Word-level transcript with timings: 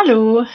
Hallo. 0.00 0.46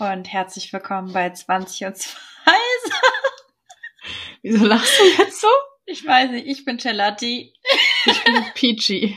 Und 0.00 0.32
herzlich 0.32 0.72
willkommen 0.72 1.12
bei 1.12 1.30
20 1.30 1.86
und 1.86 1.96
2. 1.96 2.18
Wieso 4.42 4.66
lachst 4.66 4.98
du 4.98 5.22
jetzt 5.22 5.40
so? 5.40 5.46
Ich 5.86 6.04
weiß 6.04 6.32
nicht, 6.32 6.48
ich 6.48 6.64
bin 6.64 6.80
Celati. 6.80 7.54
Ich 8.06 8.24
bin 8.24 8.44
Peachy. 8.54 9.16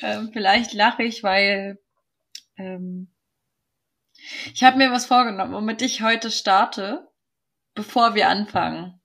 ähm, 0.00 0.30
vielleicht 0.32 0.72
lache 0.72 1.04
ich, 1.04 1.22
weil 1.22 1.78
ähm, 2.56 3.14
ich 4.52 4.64
habe 4.64 4.78
mir 4.78 4.90
was 4.90 5.06
vorgenommen, 5.06 5.52
womit 5.52 5.80
ich 5.80 6.02
heute 6.02 6.28
starte, 6.28 7.08
bevor 7.74 8.16
wir 8.16 8.30
anfangen. 8.30 9.00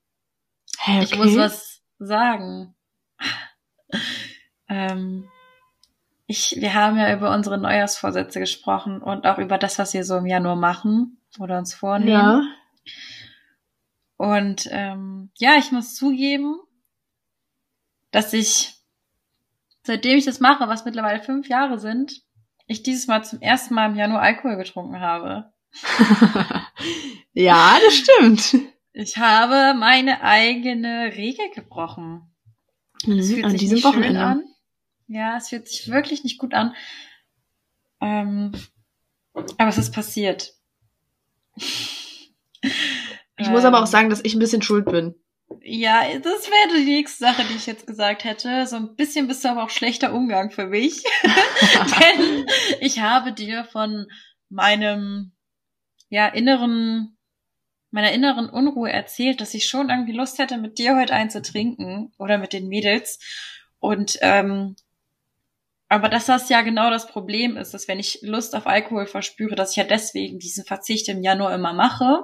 Hä, 0.79 1.01
okay. 1.01 1.03
Ich 1.03 1.15
muss 1.17 1.37
was 1.37 1.83
sagen. 1.99 2.75
ähm, 4.69 5.29
ich, 6.27 6.57
wir 6.59 6.73
haben 6.73 6.97
ja 6.97 7.13
über 7.13 7.33
unsere 7.33 7.57
Neujahrsvorsätze 7.57 8.39
gesprochen 8.39 9.01
und 9.01 9.25
auch 9.25 9.37
über 9.37 9.57
das, 9.57 9.79
was 9.79 9.93
wir 9.93 10.03
so 10.03 10.17
im 10.17 10.25
Januar 10.25 10.57
machen 10.57 11.21
oder 11.39 11.57
uns 11.57 11.73
vornehmen. 11.73 12.11
Ja. 12.11 12.43
Und 14.17 14.67
ähm, 14.71 15.31
ja, 15.35 15.55
ich 15.57 15.71
muss 15.71 15.95
zugeben, 15.95 16.59
dass 18.11 18.33
ich, 18.33 18.75
seitdem 19.83 20.17
ich 20.17 20.25
das 20.25 20.41
mache, 20.41 20.67
was 20.67 20.83
mittlerweile 20.83 21.23
fünf 21.23 21.47
Jahre 21.47 21.79
sind, 21.79 22.21
ich 22.65 22.83
dieses 22.83 23.07
Mal 23.07 23.23
zum 23.23 23.39
ersten 23.39 23.73
Mal 23.73 23.89
im 23.89 23.95
Januar 23.95 24.21
Alkohol 24.21 24.57
getrunken 24.57 24.99
habe. 24.99 25.53
ja, 27.33 27.77
das 27.85 27.95
stimmt. 27.95 28.55
Ich 28.91 29.17
habe 29.17 29.77
meine 29.79 30.21
eigene 30.23 31.13
Regel 31.15 31.49
gebrochen. 31.55 32.35
Es 33.07 33.31
fühlt 33.31 33.45
An 33.45 33.51
sich 33.51 33.61
diesem 33.61 33.83
Wochenende. 33.83 34.19
an. 34.19 34.43
Ja, 35.07 35.37
es 35.37 35.49
fühlt 35.49 35.67
sich 35.67 35.89
wirklich 35.89 36.23
nicht 36.23 36.37
gut 36.37 36.53
an. 36.53 36.75
Ähm, 38.01 38.51
aber 39.33 39.69
es 39.69 39.77
ist 39.77 39.93
passiert. 39.93 40.53
Ich 43.37 43.49
muss 43.49 43.65
aber 43.65 43.77
auch 43.77 43.81
Ähm, 43.83 43.87
sagen, 43.87 44.09
dass 44.09 44.23
ich 44.23 44.33
ein 44.33 44.39
bisschen 44.39 44.61
schuld 44.61 44.85
bin. 44.85 45.15
Ja, 45.61 46.01
das 46.19 46.49
wäre 46.49 46.79
die 46.79 46.85
nächste 46.85 47.19
Sache, 47.19 47.43
die 47.49 47.55
ich 47.55 47.65
jetzt 47.67 47.87
gesagt 47.87 48.23
hätte. 48.23 48.67
So 48.67 48.75
ein 48.75 48.95
bisschen 48.95 49.27
bist 49.27 49.43
du 49.43 49.49
aber 49.49 49.63
auch 49.63 49.69
schlechter 49.69 50.13
Umgang 50.13 50.51
für 50.51 50.67
mich. 50.67 51.03
Denn 51.23 52.45
ich 52.81 52.99
habe 52.99 53.31
dir 53.31 53.63
von 53.63 54.07
meinem, 54.49 55.31
ja, 56.09 56.27
inneren, 56.27 57.17
meiner 57.91 58.11
inneren 58.11 58.49
Unruhe 58.49 58.91
erzählt, 58.91 59.39
dass 59.39 59.53
ich 59.53 59.67
schon 59.67 59.89
irgendwie 59.89 60.13
Lust 60.13 60.37
hätte, 60.39 60.57
mit 60.57 60.77
dir 60.77 60.95
heute 60.97 61.13
einen 61.13 61.29
zu 61.29 61.41
trinken 61.41 62.11
oder 62.17 62.37
mit 62.37 62.53
den 62.53 62.67
Mädels. 62.67 63.19
Und, 63.79 64.17
ähm, 64.21 64.75
aber 65.89 66.09
dass 66.09 66.25
das 66.25 66.49
ja 66.49 66.61
genau 66.61 66.89
das 66.89 67.07
Problem 67.07 67.55
ist, 67.57 67.73
dass 67.73 67.87
wenn 67.87 67.99
ich 67.99 68.19
Lust 68.21 68.55
auf 68.55 68.67
Alkohol 68.67 69.07
verspüre, 69.07 69.55
dass 69.55 69.71
ich 69.71 69.77
ja 69.77 69.83
deswegen 69.83 70.39
diesen 70.39 70.65
Verzicht 70.65 71.07
im 71.07 71.21
Januar 71.21 71.53
immer 71.53 71.73
mache. 71.73 72.23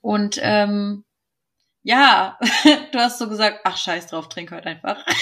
Und, 0.00 0.38
ähm, 0.42 1.04
ja, 1.82 2.38
du 2.92 2.98
hast 2.98 3.18
so 3.18 3.28
gesagt, 3.28 3.60
ach 3.64 3.76
scheiß 3.76 4.06
drauf, 4.08 4.28
trink 4.28 4.50
heute 4.50 4.66
einfach. 4.66 5.04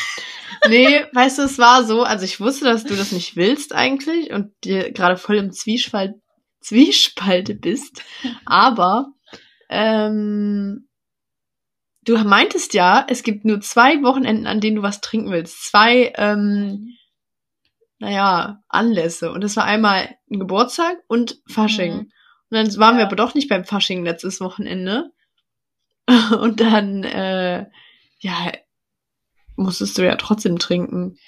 Nee, 0.69 1.07
weißt 1.13 1.39
du, 1.39 1.43
es 1.43 1.59
war 1.59 1.85
so, 1.85 2.03
also 2.03 2.25
ich 2.25 2.41
wusste, 2.41 2.67
dass 2.67 2.85
du 2.85 2.95
das 2.95 3.13
nicht 3.13 3.35
willst 3.35 3.75
eigentlich 3.75 4.31
und 4.31 4.53
dir 4.65 4.93
gerade 4.93 5.17
voll 5.17 5.39
im 5.39 5.53
Zwiespalt, 5.53 6.17
Zwiespalte 6.61 7.55
bist. 7.55 8.03
Aber 8.45 9.13
ähm, 9.71 10.89
du 12.03 12.19
meintest 12.19 12.75
ja, 12.75 13.07
es 13.09 13.23
gibt 13.23 13.45
nur 13.45 13.61
zwei 13.61 14.03
Wochenenden, 14.03 14.47
an 14.47 14.61
denen 14.61 14.77
du 14.77 14.83
was 14.83 15.01
trinken 15.01 15.31
willst. 15.31 15.65
Zwei, 15.65 16.13
ähm, 16.17 16.95
naja, 18.01 18.63
Anlässe. 18.69 19.31
Und 19.31 19.43
das 19.45 19.57
war 19.57 19.65
einmal 19.65 20.17
ein 20.31 20.41
Geburtstag 20.41 20.97
und 21.07 21.41
Fasching. 21.47 21.93
Mhm. 21.93 22.01
Und 22.51 22.57
dann 22.57 22.77
waren 22.79 22.97
wir 22.97 23.03
Ja. 23.03 23.07
aber 23.07 23.17
doch 23.17 23.35
nicht 23.35 23.49
beim 23.49 23.65
Fasching 23.65 24.05
letztes 24.05 24.41
Wochenende. 24.41 25.13
Und 26.41 26.61
dann, 26.61 27.05
äh, 27.05 27.67
ja, 28.19 28.53
musstest 29.55 29.97
du 29.97 30.03
ja 30.05 30.17
trotzdem 30.17 30.59
trinken. 30.59 31.19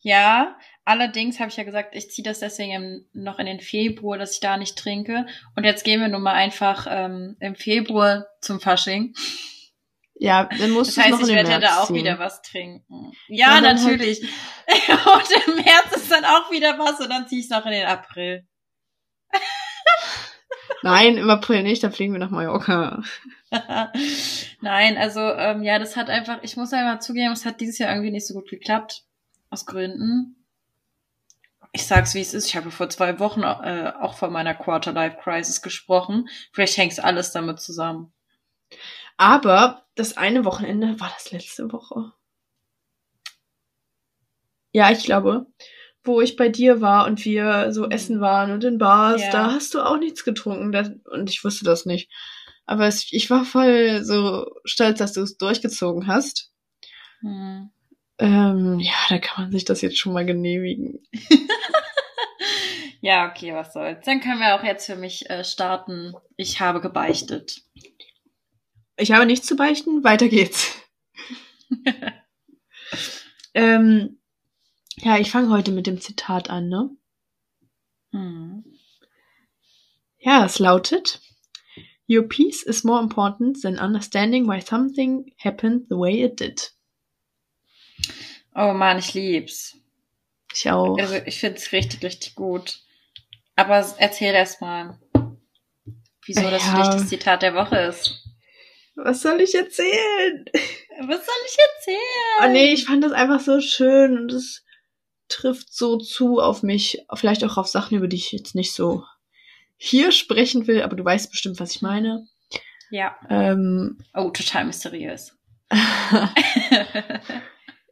Ja, 0.00 0.56
allerdings 0.84 1.40
habe 1.40 1.50
ich 1.50 1.56
ja 1.56 1.64
gesagt, 1.64 1.96
ich 1.96 2.10
ziehe 2.10 2.24
das 2.24 2.38
deswegen 2.38 2.72
im, 2.72 3.06
noch 3.12 3.40
in 3.40 3.46
den 3.46 3.58
Februar, 3.58 4.18
dass 4.18 4.34
ich 4.34 4.40
da 4.40 4.56
nicht 4.56 4.78
trinke. 4.78 5.26
Und 5.56 5.64
jetzt 5.64 5.82
gehen 5.84 6.00
wir 6.00 6.08
nun 6.08 6.22
mal 6.22 6.34
einfach 6.34 6.86
ähm, 6.88 7.36
im 7.40 7.56
Februar 7.56 8.26
zum 8.40 8.60
Fasching. 8.60 9.14
Ja, 10.22 10.44
dann 10.56 10.70
musst 10.70 10.96
Das 10.96 11.04
heißt, 11.04 11.10
noch 11.20 11.28
ich 11.28 11.34
werde 11.34 11.50
ja 11.50 11.58
da 11.58 11.78
auch 11.80 11.86
ziehen. 11.88 11.96
wieder 11.96 12.18
was 12.18 12.42
trinken. 12.42 13.12
Ja, 13.28 13.56
Ja, 13.56 13.60
dann 13.60 13.76
halt- 13.78 13.84
natürlich. 13.98 14.20
Und 14.68 15.46
im 15.48 15.54
März 15.56 15.96
ist 15.96 16.10
dann 16.10 16.24
auch 16.24 16.50
wieder 16.50 16.78
was 16.78 17.00
und 17.00 17.10
dann 17.10 17.26
ziehe 17.26 17.40
ich 17.40 17.46
es 17.46 17.50
noch 17.50 17.66
in 17.66 17.72
den 17.72 17.86
April. 17.86 18.46
Nein, 20.82 21.16
im 21.16 21.28
April 21.30 21.62
nicht, 21.62 21.82
da 21.82 21.90
fliegen 21.90 22.12
wir 22.12 22.20
nach 22.20 22.30
Mallorca. 22.30 23.02
Nein, 24.60 24.96
also 24.96 25.20
ähm, 25.20 25.62
ja, 25.62 25.78
das 25.78 25.96
hat 25.96 26.08
einfach, 26.10 26.38
ich 26.42 26.56
muss 26.56 26.72
einmal 26.72 27.00
zugeben, 27.00 27.32
es 27.32 27.44
hat 27.44 27.60
dieses 27.60 27.78
Jahr 27.78 27.90
irgendwie 27.90 28.10
nicht 28.10 28.26
so 28.26 28.34
gut 28.34 28.48
geklappt. 28.48 29.02
Aus 29.50 29.66
Gründen. 29.66 30.36
Ich 31.72 31.86
sag's 31.86 32.14
wie 32.14 32.20
es 32.20 32.32
ist. 32.34 32.46
Ich 32.46 32.56
habe 32.56 32.70
vor 32.70 32.88
zwei 32.90 33.18
Wochen 33.18 33.42
äh, 33.42 33.92
auch 34.00 34.14
von 34.14 34.32
meiner 34.32 34.54
Quarter-Life-Crisis 34.54 35.62
gesprochen. 35.62 36.28
Vielleicht 36.52 36.76
hängt 36.78 36.98
alles 37.02 37.32
damit 37.32 37.60
zusammen. 37.60 38.12
Aber 39.22 39.84
das 39.94 40.16
eine 40.16 40.44
Wochenende, 40.44 40.98
war 40.98 41.08
das 41.14 41.30
letzte 41.30 41.70
Woche? 41.72 42.12
Ja, 44.72 44.90
ich 44.90 45.04
glaube, 45.04 45.46
wo 46.02 46.20
ich 46.20 46.34
bei 46.36 46.48
dir 46.48 46.80
war 46.80 47.06
und 47.06 47.24
wir 47.24 47.72
so 47.72 47.84
Mhm. 47.84 47.90
essen 47.92 48.20
waren 48.20 48.50
und 48.50 48.64
in 48.64 48.78
Bars, 48.78 49.22
Ja. 49.22 49.30
da 49.30 49.52
hast 49.52 49.74
du 49.74 49.80
auch 49.80 49.96
nichts 49.96 50.24
getrunken. 50.24 50.72
Das, 50.72 50.90
und 51.12 51.30
ich 51.30 51.44
wusste 51.44 51.64
das 51.64 51.86
nicht. 51.86 52.10
Aber 52.66 52.86
es, 52.88 53.12
ich 53.12 53.30
war 53.30 53.44
voll 53.44 54.02
so 54.02 54.50
stolz, 54.64 54.98
dass 54.98 55.12
du 55.12 55.20
es 55.22 55.36
durchgezogen 55.36 56.08
hast. 56.08 56.50
Hm. 57.20 57.70
Ähm, 58.18 58.80
ja, 58.80 58.94
da 59.08 59.18
kann 59.18 59.44
man 59.44 59.52
sich 59.52 59.64
das 59.64 59.82
jetzt 59.82 59.98
schon 59.98 60.12
mal 60.14 60.26
genehmigen. 60.26 61.00
Ja, 63.04 63.28
okay, 63.28 63.52
was 63.52 63.72
soll's. 63.72 64.04
Dann 64.04 64.20
können 64.20 64.38
wir 64.38 64.54
auch 64.54 64.62
jetzt 64.62 64.86
für 64.86 64.94
mich 64.94 65.28
äh, 65.28 65.42
starten. 65.42 66.14
Ich 66.36 66.60
habe 66.60 66.80
gebeichtet. 66.80 67.62
Ich 69.02 69.10
habe 69.10 69.26
nichts 69.26 69.48
zu 69.48 69.56
beichten, 69.56 70.04
weiter 70.04 70.28
geht's. 70.28 70.76
ähm, 73.54 74.20
ja, 74.98 75.18
ich 75.18 75.28
fange 75.28 75.50
heute 75.50 75.72
mit 75.72 75.88
dem 75.88 76.00
Zitat 76.00 76.50
an, 76.50 76.68
ne? 76.68 76.90
Hm. 78.12 78.64
Ja, 80.20 80.44
es 80.44 80.60
lautet: 80.60 81.20
Your 82.08 82.28
peace 82.28 82.62
is 82.62 82.84
more 82.84 83.02
important 83.02 83.60
than 83.62 83.76
understanding 83.76 84.46
why 84.46 84.60
something 84.60 85.34
happened 85.36 85.86
the 85.88 85.96
way 85.96 86.22
it 86.22 86.38
did. 86.38 86.72
Oh 88.54 88.72
man, 88.72 88.98
ich 88.98 89.14
lieb's. 89.14 89.76
Ich 90.54 90.70
auch. 90.70 90.96
Also 90.96 91.14
ich 91.26 91.40
find's 91.40 91.72
richtig, 91.72 92.04
richtig 92.04 92.36
gut. 92.36 92.78
Aber 93.56 93.84
erzähl 93.98 94.32
erst 94.32 94.60
mal, 94.60 94.96
wieso 96.24 96.42
das 96.42 96.62
für 96.62 96.76
Ja. 96.76 96.82
dich 96.82 97.00
das 97.00 97.08
Zitat 97.08 97.42
der 97.42 97.56
Woche 97.56 97.78
ist. 97.78 98.21
Was 98.94 99.22
soll 99.22 99.40
ich 99.40 99.54
erzählen? 99.54 100.44
Was 101.00 101.24
soll 101.26 101.34
ich 101.46 101.56
erzählen? 101.76 102.42
Oh 102.42 102.48
nee, 102.52 102.72
ich 102.72 102.84
fand 102.84 103.02
das 103.02 103.12
einfach 103.12 103.40
so 103.40 103.60
schön 103.60 104.18
und 104.18 104.32
es 104.32 104.64
trifft 105.28 105.72
so 105.72 105.96
zu 105.96 106.40
auf 106.40 106.62
mich, 106.62 107.04
vielleicht 107.14 107.42
auch 107.44 107.56
auf 107.56 107.66
Sachen, 107.68 107.96
über 107.96 108.06
die 108.08 108.16
ich 108.16 108.32
jetzt 108.32 108.54
nicht 108.54 108.72
so 108.74 109.04
hier 109.76 110.12
sprechen 110.12 110.66
will, 110.66 110.82
aber 110.82 110.94
du 110.94 111.04
weißt 111.04 111.30
bestimmt, 111.30 111.58
was 111.58 111.74
ich 111.74 111.82
meine. 111.82 112.26
Ja. 112.90 113.16
Ähm, 113.30 114.04
Oh, 114.14 114.30
total 114.30 114.66
mysteriös. 114.66 115.36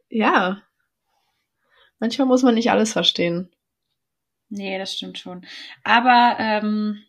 ja. 0.09 0.61
Manchmal 1.99 2.27
muss 2.27 2.43
man 2.43 2.55
nicht 2.55 2.71
alles 2.71 2.93
verstehen. 2.93 3.51
nee, 4.49 4.77
das 4.77 4.95
stimmt 4.95 5.17
schon. 5.19 5.45
Aber 5.83 6.35
ähm, 6.39 7.03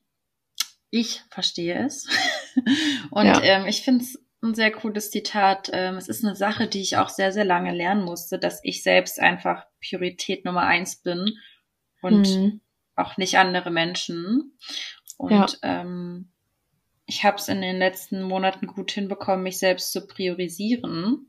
ich 0.91 1.23
verstehe 1.31 1.85
es. 1.87 2.09
Und 3.11 3.27
Ja. 3.27 3.41
ähm, 3.43 3.67
ich 3.67 3.83
finde 3.83 4.05
es 4.05 4.23
ein 4.43 4.55
sehr 4.55 4.73
cooles 4.73 5.11
Zitat. 5.11 5.71
Ähm, 5.73 5.97
es 5.97 6.09
ist 6.09 6.25
eine 6.25 6.35
Sache, 6.35 6.67
die 6.67 6.81
ich 6.81 6.97
auch 6.97 7.09
sehr, 7.09 7.33
sehr 7.33 7.45
lange 7.45 7.73
lernen 7.73 8.05
musste, 8.05 8.39
dass 8.39 8.61
ich 8.65 8.83
selbst 8.83 9.21
einfach 9.21 9.65
Priorität 9.87 10.45
Nummer 10.45 10.63
eins 10.63 10.97
bin 10.97 11.37
und 12.01 12.27
Hm. 12.27 12.61
auch 12.97 13.17
nicht 13.17 13.39
andere 13.39 13.71
Menschen. 13.71 14.57
Und 15.17 15.33
Ja. 15.33 15.47
ähm, 15.63 16.33
ich 17.07 17.25
habe 17.25 17.37
es 17.37 17.49
in 17.49 17.61
den 17.61 17.79
letzten 17.79 18.23
Monaten 18.23 18.67
gut 18.67 18.91
hinbekommen, 18.91 19.43
mich 19.43 19.59
selbst 19.59 19.93
zu 19.93 20.07
priorisieren. 20.07 21.29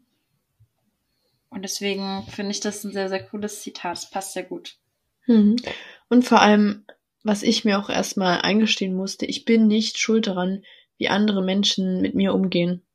Und 1.49 1.61
deswegen 1.61 2.23
finde 2.29 2.51
ich 2.51 2.61
das 2.61 2.83
ein 2.83 2.91
sehr, 2.93 3.09
sehr 3.09 3.23
cooles 3.23 3.61
Zitat. 3.61 3.97
Es 3.97 4.09
passt 4.09 4.33
sehr 4.33 4.43
gut. 4.43 4.77
Mhm. 5.27 5.57
Und 6.09 6.25
vor 6.25 6.41
allem, 6.41 6.85
was 7.23 7.43
ich 7.43 7.63
mir 7.63 7.77
auch 7.79 7.89
erstmal 7.89 8.41
eingestehen 8.41 8.95
musste, 8.95 9.25
ich 9.27 9.45
bin 9.45 9.67
nicht 9.67 9.99
schuld 9.99 10.27
daran, 10.27 10.63
wie 10.97 11.09
andere 11.09 11.43
Menschen 11.43 12.01
mit 12.01 12.15
mir 12.15 12.33
umgehen. 12.33 12.85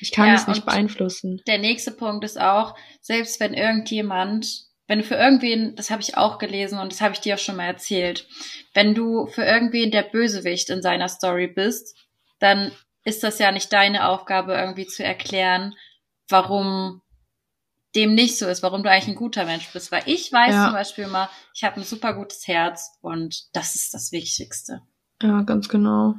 Ich 0.00 0.12
kann 0.12 0.28
Ja, 0.28 0.34
es 0.34 0.46
nicht 0.46 0.64
beeinflussen. 0.64 1.42
Der 1.46 1.58
nächste 1.58 1.90
Punkt 1.90 2.24
ist 2.24 2.40
auch, 2.40 2.76
selbst 3.00 3.40
wenn 3.40 3.54
irgendjemand 3.54 4.68
wenn 4.88 5.00
du 5.00 5.04
für 5.04 5.16
irgendwen, 5.16 5.76
das 5.76 5.90
habe 5.90 6.00
ich 6.00 6.16
auch 6.16 6.38
gelesen 6.38 6.78
und 6.78 6.90
das 6.90 7.02
habe 7.02 7.12
ich 7.12 7.20
dir 7.20 7.34
auch 7.34 7.38
schon 7.38 7.56
mal 7.56 7.66
erzählt, 7.66 8.26
wenn 8.72 8.94
du 8.94 9.26
für 9.26 9.44
irgendwen 9.44 9.90
der 9.90 10.02
Bösewicht 10.02 10.70
in 10.70 10.80
seiner 10.80 11.08
Story 11.08 11.46
bist, 11.46 11.94
dann 12.38 12.72
ist 13.04 13.22
das 13.22 13.38
ja 13.38 13.52
nicht 13.52 13.72
deine 13.72 14.08
Aufgabe, 14.08 14.54
irgendwie 14.54 14.86
zu 14.86 15.04
erklären, 15.04 15.74
warum 16.28 17.02
dem 17.94 18.14
nicht 18.14 18.38
so 18.38 18.46
ist, 18.46 18.62
warum 18.62 18.82
du 18.82 18.90
eigentlich 18.90 19.08
ein 19.08 19.14
guter 19.14 19.44
Mensch 19.44 19.70
bist. 19.72 19.92
Weil 19.92 20.02
ich 20.06 20.32
weiß 20.32 20.54
ja. 20.54 20.64
zum 20.64 20.72
Beispiel 20.72 21.04
immer, 21.04 21.30
ich 21.54 21.64
habe 21.64 21.76
ein 21.76 21.84
super 21.84 22.14
gutes 22.14 22.46
Herz 22.48 22.90
und 23.02 23.54
das 23.54 23.74
ist 23.74 23.92
das 23.92 24.10
Wichtigste. 24.10 24.82
Ja, 25.22 25.42
ganz 25.42 25.68
genau. 25.68 26.14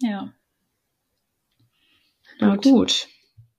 Ja. 0.00 0.32
Na 2.40 2.56
gut. 2.56 2.64
gut. 2.64 3.08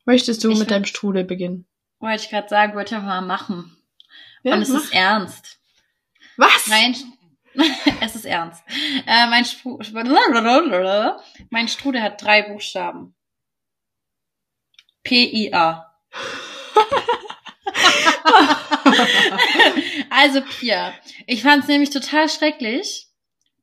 Möchtest 0.06 0.44
du 0.44 0.52
ich 0.52 0.58
mit 0.58 0.72
deinem 0.72 0.86
Strudel 0.86 1.24
beginnen? 1.24 1.68
Wollte 2.00 2.24
ich 2.24 2.30
gerade 2.30 2.50
sagen, 2.50 2.76
wollte 2.76 2.96
ich 2.96 3.02
mal 3.02 3.22
machen. 3.22 3.78
Ja, 4.44 4.56
Und 4.56 4.62
es 4.62 4.70
mach. 4.70 4.84
ist 4.84 4.94
ernst. 4.94 5.60
Was? 6.38 6.68
Mein, 6.68 6.96
es 8.02 8.16
ist 8.16 8.26
ernst. 8.26 8.64
Äh, 9.06 9.28
mein, 9.28 9.46
Spru 9.46 9.80
mein 11.50 11.68
Strudel 11.68 12.02
hat 12.02 12.22
drei 12.22 12.44
Buchstaben. 12.44 13.16
P-I-A. 15.04 15.86
also 20.10 20.42
Pia, 20.42 20.94
ich 21.28 21.44
fand 21.44 21.64
es 21.64 21.68
nämlich 21.68 21.90
total 21.90 22.30
schrecklich. 22.30 23.09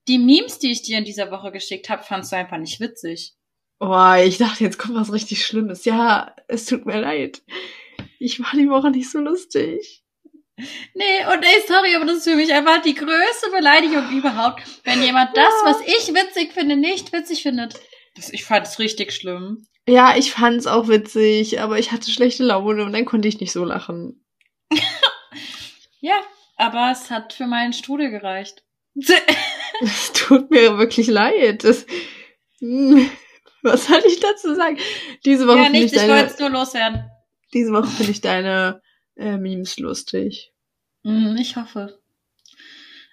Die 0.08 0.19
Memes, 0.19 0.58
die 0.58 0.70
ich 0.70 0.82
dir 0.82 0.99
in 0.99 1.05
dieser 1.05 1.31
Woche 1.31 1.50
geschickt 1.50 1.88
habe, 1.88 2.03
fandst 2.03 2.32
du 2.32 2.37
einfach 2.37 2.58
nicht 2.58 2.81
witzig. 2.81 3.35
Boah, 3.79 4.17
ich 4.17 4.38
dachte, 4.38 4.64
jetzt 4.64 4.79
kommt 4.79 4.94
was 4.94 5.12
richtig 5.12 5.44
Schlimmes. 5.44 5.85
Ja, 5.85 6.35
es 6.49 6.64
tut 6.67 6.87
mir 6.87 7.00
leid. 7.00 7.43
Ich 8.19 8.41
war 8.41 8.53
die 8.53 8.70
Woche 8.70 8.91
nicht 8.91 9.11
so 9.11 9.19
lustig. 9.19 10.03
Nee, 10.94 11.26
und 11.31 11.43
ey, 11.43 11.62
sorry, 11.69 11.94
aber 11.94 12.06
das 12.06 12.19
ist 12.19 12.25
für 12.25 12.37
mich 12.37 12.53
einfach 12.53 12.81
die 12.81 12.94
größte 12.94 13.50
Beleidigung 13.55 14.11
überhaupt, 14.17 14.62
wenn 14.85 15.03
jemand 15.03 15.37
das, 15.37 15.53
was 15.64 15.81
ich 15.82 16.14
witzig 16.14 16.55
finde, 16.55 16.76
nicht 16.76 17.12
witzig 17.12 17.43
findet. 17.43 17.75
Das, 18.14 18.32
ich 18.32 18.44
fand 18.44 18.67
es 18.67 18.79
richtig 18.79 19.12
schlimm. 19.12 19.67
Ja, 19.87 20.17
ich 20.17 20.32
fand's 20.32 20.67
auch 20.67 20.88
witzig, 20.88 21.61
aber 21.61 21.79
ich 21.79 21.93
hatte 21.93 22.11
schlechte 22.11 22.43
Laune 22.43 22.85
und 22.85 22.93
dann 22.93 23.05
konnte 23.05 23.29
ich 23.29 23.41
nicht 23.41 23.52
so 23.52 23.64
lachen. 23.64 24.25
ja, 26.00 26.19
aber 26.56 26.91
es 26.91 27.11
hat 27.11 27.35
für 27.35 27.47
meinen 27.47 27.75
Strudel 27.75 28.11
gereicht. 28.11 28.64
Es 29.82 30.12
tut 30.12 30.50
mir 30.50 30.78
wirklich 30.78 31.06
leid. 31.06 31.64
Das, 31.64 31.87
hm, 32.61 33.11
was 33.62 33.87
soll 33.87 34.02
ich 34.06 34.20
dazu 34.20 34.55
sagen? 34.55 34.78
Diese 35.25 35.46
Woche 35.46 35.58
ja, 35.58 35.69
nicht, 35.69 35.93
ich, 35.93 36.02
ich 36.02 36.08
wollte 36.08 36.26
es 36.26 36.38
nur 36.38 36.50
loswerden. 36.50 37.11
Diese 37.52 37.73
Woche 37.73 37.87
finde 37.87 38.12
ich 38.12 38.20
deine 38.20 38.82
äh, 39.17 39.37
Memes 39.37 39.78
lustig. 39.78 40.52
Mm, 41.02 41.37
ich 41.37 41.56
hoffe. 41.56 41.99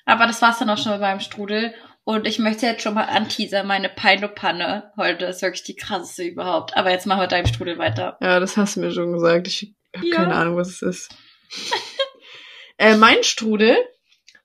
Aber 0.06 0.28
das 0.28 0.42
war's 0.42 0.60
dann 0.60 0.70
auch 0.70 0.78
schon 0.78 0.92
mit 0.92 1.02
meinem 1.02 1.20
Strudel. 1.20 1.74
Und 2.06 2.28
ich 2.28 2.38
möchte 2.38 2.66
jetzt 2.66 2.82
schon 2.82 2.96
mal 2.96 3.06
anteasern, 3.06 3.66
meine 3.66 3.88
Peinopanne 3.88 4.92
heute 4.98 5.26
ist 5.26 5.42
wirklich 5.42 5.64
die 5.64 5.76
krasseste 5.76 6.24
überhaupt. 6.24 6.76
Aber 6.76 6.92
jetzt 6.92 7.06
machen 7.06 7.22
wir 7.22 7.28
deinem 7.28 7.46
Strudel 7.46 7.78
weiter. 7.78 8.18
Ja, 8.22 8.40
das 8.42 8.58
hast 8.58 8.76
du 8.76 8.82
mir 8.82 8.92
schon 8.92 9.14
gesagt. 9.14 9.48
Ich 9.48 9.74
habe 9.96 10.08
ja. 10.08 10.16
keine 10.16 10.36
Ahnung, 10.36 10.58
was 10.58 10.70
es 10.70 10.82
ist. 10.82 11.16
äh, 12.78 12.98
mein 12.98 13.24
Strudel 13.24 13.78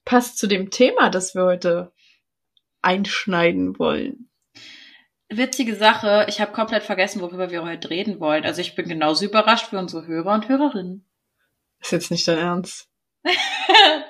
passt 0.04 0.38
zu 0.38 0.46
dem 0.46 0.70
Thema, 0.70 1.10
das 1.10 1.34
wir 1.34 1.44
heute 1.44 1.92
einschneiden 2.82 3.78
wollen. 3.78 4.30
Witzige 5.30 5.76
Sache, 5.76 6.24
ich 6.28 6.40
habe 6.40 6.52
komplett 6.52 6.82
vergessen, 6.82 7.20
worüber 7.20 7.50
wir 7.50 7.62
heute 7.62 7.90
reden 7.90 8.18
wollen. 8.18 8.44
Also 8.44 8.62
ich 8.62 8.74
bin 8.74 8.88
genauso 8.88 9.26
überrascht 9.26 9.66
für 9.66 9.78
unsere 9.78 10.06
Hörer 10.06 10.32
und 10.32 10.48
Hörerinnen. 10.48 11.06
Ist 11.80 11.92
jetzt 11.92 12.10
nicht 12.10 12.26
dein 12.26 12.38
Ernst. 12.38 12.88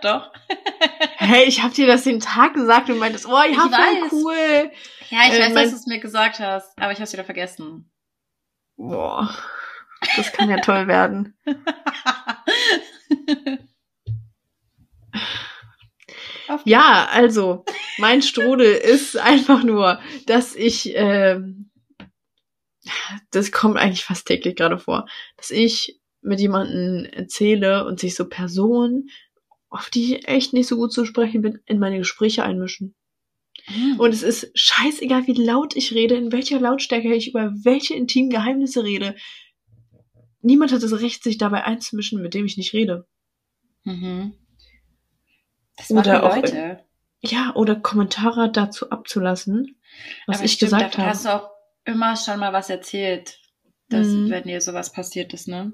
Doch. 0.03 0.32
hey, 1.17 1.44
ich 1.44 1.62
hab 1.62 1.75
dir 1.75 1.87
das 1.87 2.05
den 2.05 2.20
Tag 2.20 2.55
gesagt 2.55 2.88
und 2.88 2.99
meintest, 2.99 3.26
oh, 3.26 3.43
ja, 3.43 3.69
voll 3.69 4.09
cool. 4.12 4.70
Ja, 5.11 5.20
ich 5.26 5.32
äh, 5.32 5.41
weiß, 5.41 5.55
dass 5.55 5.70
du 5.70 5.76
es 5.76 5.87
mir 5.87 5.99
gesagt 5.99 6.38
hast, 6.38 6.79
aber 6.79 6.93
ich 6.93 7.00
hab's 7.00 7.12
wieder 7.12 7.25
vergessen. 7.25 7.91
Boah, 8.76 9.35
das 10.17 10.32
kann 10.32 10.50
ja 10.50 10.59
toll 10.59 10.87
werden. 10.87 11.37
ja, 16.65 17.09
also, 17.11 17.65
mein 17.99 18.23
Strudel 18.23 18.73
ist 18.75 19.17
einfach 19.17 19.62
nur, 19.62 20.00
dass 20.27 20.55
ich, 20.55 20.95
äh, 20.97 21.41
das 23.31 23.53
kommt 23.53 23.77
eigentlich 23.77 24.05
fast 24.05 24.27
täglich 24.27 24.56
gerade 24.56 24.79
vor, 24.79 25.06
dass 25.37 25.50
ich 25.50 26.00
mit 26.21 26.41
jemandem 26.41 27.05
erzähle 27.12 27.87
und 27.87 28.00
sich 28.00 28.15
so 28.15 28.29
Personen, 28.29 29.11
auf 29.71 29.91
die 29.91 30.15
ich 30.15 30.29
echt 30.29 30.53
nicht 30.53 30.67
so 30.67 30.77
gut 30.77 30.93
zu 30.93 31.05
sprechen 31.05 31.43
bin, 31.43 31.59
in 31.67 31.79
meine 31.79 31.99
Gespräche 31.99 32.43
einmischen. 32.43 32.94
Mhm. 33.69 34.01
Und 34.01 34.12
es 34.12 34.23
ist 34.23 34.51
scheißegal, 34.55 35.27
wie 35.27 35.35
laut 35.35 35.77
ich 35.77 35.93
rede, 35.93 36.15
in 36.15 36.33
welcher 36.33 36.61
Lautstärke 36.61 37.15
ich 37.15 37.29
über 37.29 37.53
welche 37.62 37.94
intimen 37.94 38.31
Geheimnisse 38.31 38.85
rede. 38.85 39.15
Niemand 40.41 40.73
hat 40.73 40.83
das 40.83 41.01
Recht, 41.01 41.23
sich 41.23 41.37
dabei 41.37 41.65
einzumischen, 41.65 42.23
mit 42.23 42.35
dem 42.35 42.47
ich 42.47 42.56
nicht 42.56 42.73
rede. 42.73 43.06
Mhm. 43.85 44.35
Das 45.79 45.91
oder 45.91 46.25
auch, 46.25 46.37
Leute. 46.37 46.85
Ja, 47.21 47.55
oder 47.55 47.77
Kommentare 47.77 48.53
dazu 48.53 48.91
abzulassen, 48.91 49.81
was 50.27 50.37
Aber 50.37 50.45
ich 50.45 50.53
stimmt, 50.53 50.73
gesagt 50.73 50.99
habe. 50.99 51.09
hast 51.09 51.25
du 51.25 51.35
auch 51.35 51.51
immer 51.85 52.17
schon 52.17 52.39
mal 52.39 52.53
was 52.53 52.69
erzählt 52.71 53.39
dass, 53.89 54.07
mhm. 54.09 54.31
wenn 54.31 54.45
dir 54.45 54.61
sowas 54.61 54.93
passiert 54.93 55.33
ist, 55.33 55.49
ne? 55.49 55.73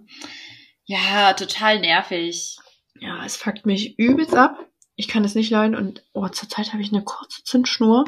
Ja, 0.85 1.33
total 1.33 1.81
nervig. 1.81 2.56
Ja, 3.01 3.25
es 3.25 3.37
fuckt 3.37 3.67
mich 3.67 3.99
übelst 3.99 4.35
ab. 4.35 4.59
Ich 4.97 5.09
kann 5.09 5.25
es 5.25 5.35
nicht 5.35 5.51
leiden 5.51 5.75
und 5.75 6.05
oh, 6.12 6.29
zurzeit 6.29 6.73
habe 6.73 6.83
ich 6.83 6.93
eine 6.93 7.03
kurze 7.03 7.43
Zündschnur. 7.43 8.05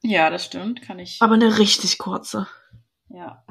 Ja, 0.00 0.30
das 0.30 0.46
stimmt, 0.46 0.82
kann 0.82 0.98
ich. 0.98 1.20
Aber 1.20 1.34
eine 1.34 1.58
richtig 1.58 1.98
kurze. 1.98 2.46
Ja. 3.08 3.44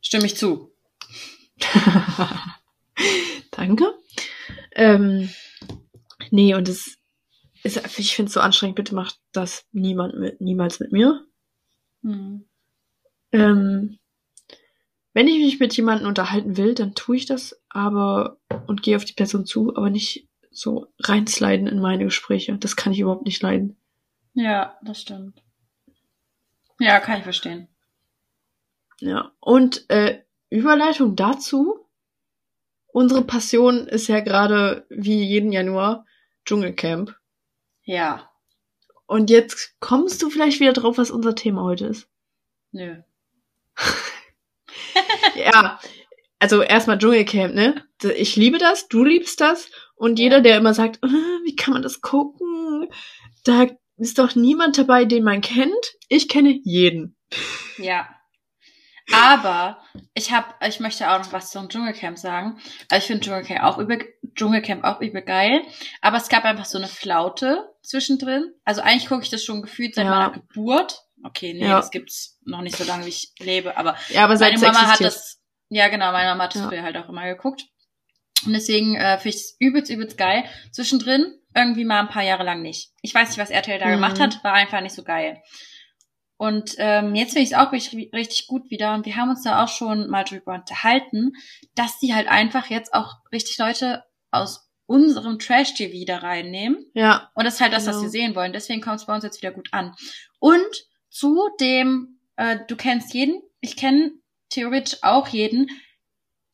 Stimme 0.00 0.26
ich 0.26 0.36
zu. 0.36 0.72
Danke. 3.52 3.94
Ähm, 4.72 5.30
nee, 6.30 6.54
und 6.54 6.68
es 6.68 6.96
ist, 7.62 7.98
ich 7.98 8.14
finde 8.14 8.28
es 8.28 8.34
so 8.34 8.40
anstrengend, 8.40 8.76
bitte 8.76 8.94
macht 8.94 9.18
das 9.32 9.66
niemand 9.72 10.18
mit, 10.18 10.40
niemals 10.40 10.80
mit 10.80 10.92
mir. 10.92 11.24
Mhm. 12.02 12.48
Ähm, 13.32 13.98
wenn 15.12 15.28
ich 15.28 15.38
mich 15.38 15.60
mit 15.60 15.76
jemandem 15.76 16.08
unterhalten 16.08 16.56
will, 16.56 16.74
dann 16.74 16.94
tue 16.94 17.16
ich 17.16 17.26
das, 17.26 17.60
aber 17.68 18.38
und 18.66 18.82
gehe 18.82 18.96
auf 18.96 19.04
die 19.04 19.12
Person 19.12 19.44
zu, 19.44 19.76
aber 19.76 19.90
nicht 19.90 20.28
so 20.50 20.92
reinsliden 21.00 21.66
in 21.66 21.80
meine 21.80 22.04
Gespräche. 22.04 22.56
Das 22.58 22.76
kann 22.76 22.92
ich 22.92 23.00
überhaupt 23.00 23.24
nicht 23.24 23.42
leiden. 23.42 23.76
Ja, 24.34 24.78
das 24.82 25.00
stimmt. 25.00 25.42
Ja, 26.78 27.00
kann 27.00 27.18
ich 27.18 27.24
verstehen. 27.24 27.68
Ja, 29.00 29.32
und 29.40 29.88
äh, 29.90 30.22
Überleitung 30.48 31.16
dazu. 31.16 31.86
Unsere 32.92 33.22
Passion 33.22 33.86
ist 33.86 34.08
ja 34.08 34.20
gerade 34.20 34.86
wie 34.90 35.22
jeden 35.22 35.52
Januar 35.52 36.04
Dschungelcamp. 36.44 37.14
Ja. 37.84 38.30
Und 39.06 39.30
jetzt 39.30 39.74
kommst 39.80 40.22
du 40.22 40.30
vielleicht 40.30 40.60
wieder 40.60 40.72
drauf, 40.72 40.98
was 40.98 41.10
unser 41.10 41.34
Thema 41.34 41.62
heute 41.62 41.86
ist. 41.86 42.08
Nö. 42.72 43.02
ja, 45.34 45.80
also 46.38 46.62
erstmal 46.62 46.98
Dschungelcamp, 46.98 47.54
ne? 47.54 47.84
Ich 48.16 48.36
liebe 48.36 48.58
das, 48.58 48.88
du 48.88 49.04
liebst 49.04 49.40
das. 49.40 49.70
Und 49.94 50.18
jeder, 50.18 50.40
der 50.40 50.56
immer 50.56 50.72
sagt, 50.74 50.98
oh, 51.02 51.08
wie 51.08 51.56
kann 51.56 51.74
man 51.74 51.82
das 51.82 52.00
gucken? 52.00 52.88
Da 53.44 53.66
ist 53.96 54.18
doch 54.18 54.34
niemand 54.34 54.78
dabei, 54.78 55.04
den 55.04 55.24
man 55.24 55.42
kennt. 55.42 55.96
Ich 56.08 56.28
kenne 56.28 56.58
jeden. 56.62 57.16
Ja. 57.76 58.08
Aber 59.12 59.78
ich 60.14 60.32
habe, 60.32 60.54
ich 60.66 60.80
möchte 60.80 61.10
auch 61.10 61.18
noch 61.18 61.32
was 61.32 61.50
zum 61.50 61.68
Dschungelcamp 61.68 62.18
sagen. 62.18 62.58
Also 62.88 63.02
ich 63.02 63.06
finde 63.06 63.24
Dschungelcamp 63.24 63.62
auch 63.62 63.78
über 63.78 63.98
Dschungelcamp 64.34 64.84
auch 64.84 65.00
übel 65.00 65.22
geil. 65.22 65.62
Aber 66.00 66.16
es 66.16 66.28
gab 66.28 66.44
einfach 66.44 66.64
so 66.64 66.78
eine 66.78 66.88
Flaute 66.88 67.72
zwischendrin. 67.82 68.52
Also 68.64 68.82
eigentlich 68.82 69.08
gucke 69.08 69.22
ich 69.22 69.30
das 69.30 69.44
schon 69.44 69.62
gefühlt 69.62 69.94
seit 69.94 70.06
ja. 70.06 70.10
meiner 70.10 70.30
Geburt. 70.30 71.02
Okay, 71.22 71.52
nee, 71.52 71.66
ja. 71.66 71.76
das 71.76 71.90
gibt's 71.90 72.38
noch 72.44 72.62
nicht 72.62 72.76
so 72.76 72.84
lange, 72.84 73.04
wie 73.04 73.10
ich 73.10 73.32
lebe, 73.38 73.76
aber, 73.76 73.94
ja, 74.08 74.24
aber 74.24 74.38
meine 74.38 74.58
Mama 74.58 74.86
hat 74.86 75.00
das, 75.00 75.38
ja 75.68 75.88
genau, 75.88 76.12
meine 76.12 76.30
Mama 76.30 76.44
hat 76.44 76.54
das 76.54 76.62
ja. 76.62 76.68
früher 76.68 76.82
halt 76.82 76.96
auch 76.96 77.10
immer 77.10 77.26
geguckt. 77.26 77.66
Und 78.46 78.54
deswegen 78.54 78.96
äh, 78.96 79.18
finde 79.18 79.36
ich 79.36 79.42
es 79.42 79.56
übelst, 79.58 79.90
übelst 79.90 80.16
geil. 80.16 80.44
Zwischendrin 80.72 81.34
irgendwie 81.54 81.84
mal 81.84 82.00
ein 82.00 82.08
paar 82.08 82.22
Jahre 82.22 82.44
lang 82.44 82.62
nicht. 82.62 82.92
Ich 83.02 83.14
weiß 83.14 83.28
nicht, 83.28 83.38
was 83.38 83.50
RTL 83.50 83.78
da 83.78 83.86
mhm. 83.86 83.92
gemacht 83.92 84.18
hat, 84.18 84.42
war 84.44 84.54
einfach 84.54 84.80
nicht 84.80 84.94
so 84.94 85.02
geil. 85.02 85.42
Und 86.40 86.76
ähm, 86.78 87.14
jetzt 87.14 87.34
finde 87.34 87.42
ich 87.42 87.50
es 87.50 87.58
auch 87.58 87.70
richtig, 87.70 88.14
richtig 88.14 88.46
gut 88.46 88.70
wieder. 88.70 88.94
Und 88.94 89.04
wir 89.04 89.14
haben 89.16 89.28
uns 89.28 89.42
da 89.42 89.62
auch 89.62 89.68
schon 89.68 90.08
mal 90.08 90.24
drüber 90.24 90.54
unterhalten, 90.54 91.34
dass 91.74 91.98
die 91.98 92.14
halt 92.14 92.28
einfach 92.28 92.70
jetzt 92.70 92.94
auch 92.94 93.16
richtig 93.30 93.58
Leute 93.58 94.04
aus 94.30 94.70
unserem 94.86 95.38
Trash-TV 95.38 96.06
da 96.06 96.16
reinnehmen. 96.16 96.86
Ja. 96.94 97.30
Und 97.34 97.44
das 97.44 97.56
ist 97.56 97.60
halt 97.60 97.74
das, 97.74 97.84
genau. 97.84 97.96
was 97.96 98.02
wir 98.04 98.08
sehen 98.08 98.34
wollen. 98.34 98.54
Deswegen 98.54 98.80
kommt 98.80 99.00
es 99.00 99.04
bei 99.04 99.14
uns 99.14 99.22
jetzt 99.22 99.42
wieder 99.42 99.52
gut 99.52 99.68
an. 99.72 99.94
Und 100.38 100.86
zu 101.10 101.50
dem, 101.60 102.18
äh, 102.36 102.56
du 102.66 102.74
kennst 102.74 103.12
jeden, 103.12 103.42
ich 103.60 103.76
kenne 103.76 104.12
theoretisch 104.48 105.00
auch 105.02 105.28
jeden. 105.28 105.68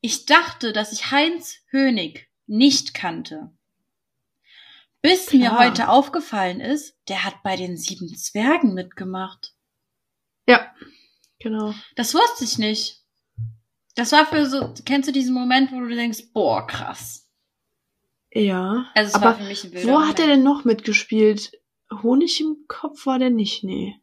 Ich 0.01 0.27
dachte, 0.27 0.73
dass 0.73 0.91
ich 0.91 1.13
Heinz 1.13 1.61
Hönig 1.71 2.29
nicht 2.49 2.93
kannte. 2.93 3.53
Bis 5.01 5.27
Klar. 5.27 5.39
mir 5.39 5.59
heute 5.61 5.89
aufgefallen 5.89 6.59
ist, 6.59 6.97
der 7.09 7.23
hat 7.23 7.45
bei 7.45 7.55
den 7.55 7.77
sieben 7.77 8.13
Zwergen 8.17 8.75
mitgemacht. 8.75 9.53
Ja, 10.47 10.73
genau. 11.39 11.75
Das 11.95 12.15
wusste 12.15 12.45
ich 12.45 12.59
nicht. 12.59 13.03
Das 13.95 14.13
war 14.13 14.27
für 14.27 14.47
so, 14.47 14.75
kennst 14.85 15.09
du 15.09 15.13
diesen 15.13 15.35
Moment, 15.35 15.73
wo 15.73 15.81
du 15.81 15.89
denkst, 15.89 16.33
boah, 16.33 16.67
krass. 16.67 17.29
Ja. 18.33 18.87
Also 18.95 19.09
es 19.09 19.15
Aber 19.15 19.25
war 19.25 19.35
für 19.37 19.45
mich 19.45 19.65
ein 19.65 19.73
wilder 19.73 19.93
Wo 19.93 20.01
hat 20.03 20.19
er 20.19 20.27
denn 20.27 20.43
noch 20.43 20.65
mitgespielt? 20.65 21.53
Honig 22.03 22.41
im 22.41 22.65
Kopf 22.69 23.07
war 23.07 23.19
der 23.19 23.31
nicht, 23.31 23.65
nee. 23.65 23.95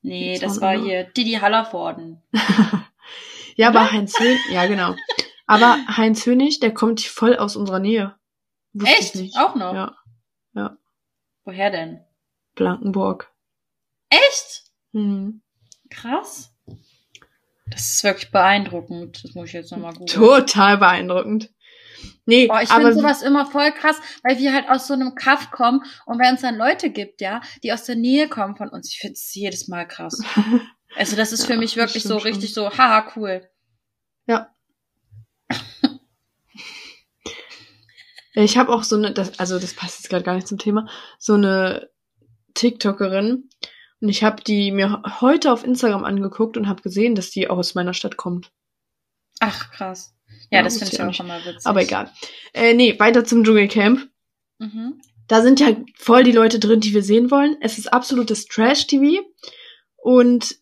Nee, 0.00 0.32
Jetzt 0.32 0.42
das 0.42 0.60
war 0.60 0.76
noch? 0.76 0.84
hier 0.84 1.04
Didi 1.04 1.34
Hallervorden. 1.34 2.22
ja, 3.56 3.68
aber 3.68 3.92
Heinz 3.92 4.18
Hönig, 4.18 4.40
ja 4.50 4.66
genau. 4.66 4.96
Aber 5.46 5.78
Heinz 5.96 6.24
Hönig, 6.24 6.60
der 6.60 6.72
kommt 6.72 7.00
voll 7.02 7.36
aus 7.36 7.56
unserer 7.56 7.78
Nähe. 7.78 8.16
Wusste 8.72 8.96
Echt? 8.96 9.14
Ich 9.14 9.20
nicht. 9.20 9.36
Auch 9.36 9.54
noch? 9.54 9.74
Ja, 9.74 9.96
Woher 11.44 11.70
denn? 11.70 12.04
Blankenburg. 12.54 13.32
Echt? 14.08 14.64
Mhm. 14.92 15.42
Krass. 15.92 16.54
Das 17.66 17.92
ist 17.94 18.04
wirklich 18.04 18.30
beeindruckend. 18.30 19.22
Das 19.24 19.34
muss 19.34 19.48
ich 19.48 19.52
jetzt 19.54 19.70
nochmal 19.72 19.92
googeln. 19.92 20.06
Total 20.06 20.78
beeindruckend. 20.78 21.50
Nee, 22.26 22.46
Boah, 22.46 22.62
ich 22.62 22.68
finde 22.68 22.92
sowas 22.94 23.22
immer 23.22 23.46
voll 23.46 23.72
krass, 23.72 23.96
weil 24.22 24.38
wir 24.38 24.52
halt 24.52 24.68
aus 24.68 24.86
so 24.86 24.94
einem 24.94 25.14
Kaff 25.14 25.50
kommen 25.50 25.82
und 26.06 26.18
wenn 26.18 26.34
es 26.36 26.42
dann 26.42 26.56
Leute 26.56 26.90
gibt, 26.90 27.20
ja, 27.20 27.40
die 27.62 27.72
aus 27.72 27.84
der 27.84 27.96
Nähe 27.96 28.28
kommen 28.28 28.56
von 28.56 28.68
uns, 28.68 28.90
ich 28.90 28.98
finde 28.98 29.14
es 29.14 29.34
jedes 29.34 29.68
Mal 29.68 29.86
krass. 29.86 30.22
Also 30.94 31.16
das 31.16 31.32
ist 31.32 31.46
für 31.46 31.54
Ja, 31.54 31.58
mich 31.58 31.70
das 31.70 31.76
wirklich 31.78 32.02
so 32.02 32.18
stimmt 32.18 32.20
schon. 32.20 32.30
richtig 32.32 32.52
so, 32.52 32.70
haha, 32.76 33.10
cool. 33.16 33.48
Ich 38.34 38.56
habe 38.56 38.72
auch 38.72 38.82
so 38.82 38.96
eine, 38.96 39.12
das, 39.12 39.38
also 39.38 39.58
das 39.58 39.74
passt 39.74 40.00
jetzt 40.00 40.08
gerade 40.10 40.24
gar 40.24 40.34
nicht 40.34 40.48
zum 40.48 40.58
Thema, 40.58 40.88
so 41.18 41.34
eine 41.34 41.90
TikTokerin 42.54 43.48
und 44.02 44.08
ich 44.08 44.22
habe 44.24 44.42
die 44.42 44.70
mir 44.72 45.02
heute 45.20 45.52
auf 45.52 45.64
Instagram 45.64 46.04
angeguckt 46.04 46.56
und 46.56 46.68
habe 46.68 46.82
gesehen, 46.82 47.14
dass 47.14 47.30
die 47.30 47.48
auch 47.48 47.56
aus 47.58 47.74
meiner 47.74 47.94
Stadt 47.94 48.16
kommt. 48.18 48.52
Ach, 49.40 49.70
krass. 49.70 50.14
Ja, 50.50 50.58
Ja, 50.58 50.62
das 50.64 50.78
finde 50.78 50.92
ich 50.94 51.00
auch 51.00 51.06
nicht. 51.06 51.20
immer 51.20 51.44
witzig. 51.44 51.66
Aber 51.66 51.80
egal. 51.82 52.12
Äh, 52.52 52.74
nee, 52.74 52.98
weiter 52.98 53.24
zum 53.24 53.44
Dschungelcamp. 53.44 54.08
Mhm. 54.58 55.00
Da 55.28 55.40
sind 55.42 55.60
ja 55.60 55.68
voll 55.96 56.24
die 56.24 56.32
Leute 56.32 56.58
drin, 56.58 56.80
die 56.80 56.92
wir 56.92 57.02
sehen 57.02 57.30
wollen. 57.30 57.56
Es 57.60 57.78
ist 57.78 57.92
absolutes 57.92 58.46
Trash-TV 58.46 59.22
und 59.96 60.56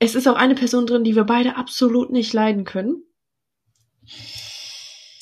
es 0.00 0.14
ist 0.14 0.26
auch 0.28 0.34
eine 0.36 0.54
Person 0.54 0.86
drin, 0.86 1.04
die 1.04 1.14
wir 1.16 1.24
beide 1.24 1.56
absolut 1.56 2.10
nicht 2.10 2.32
leiden 2.32 2.64
können. 2.64 3.02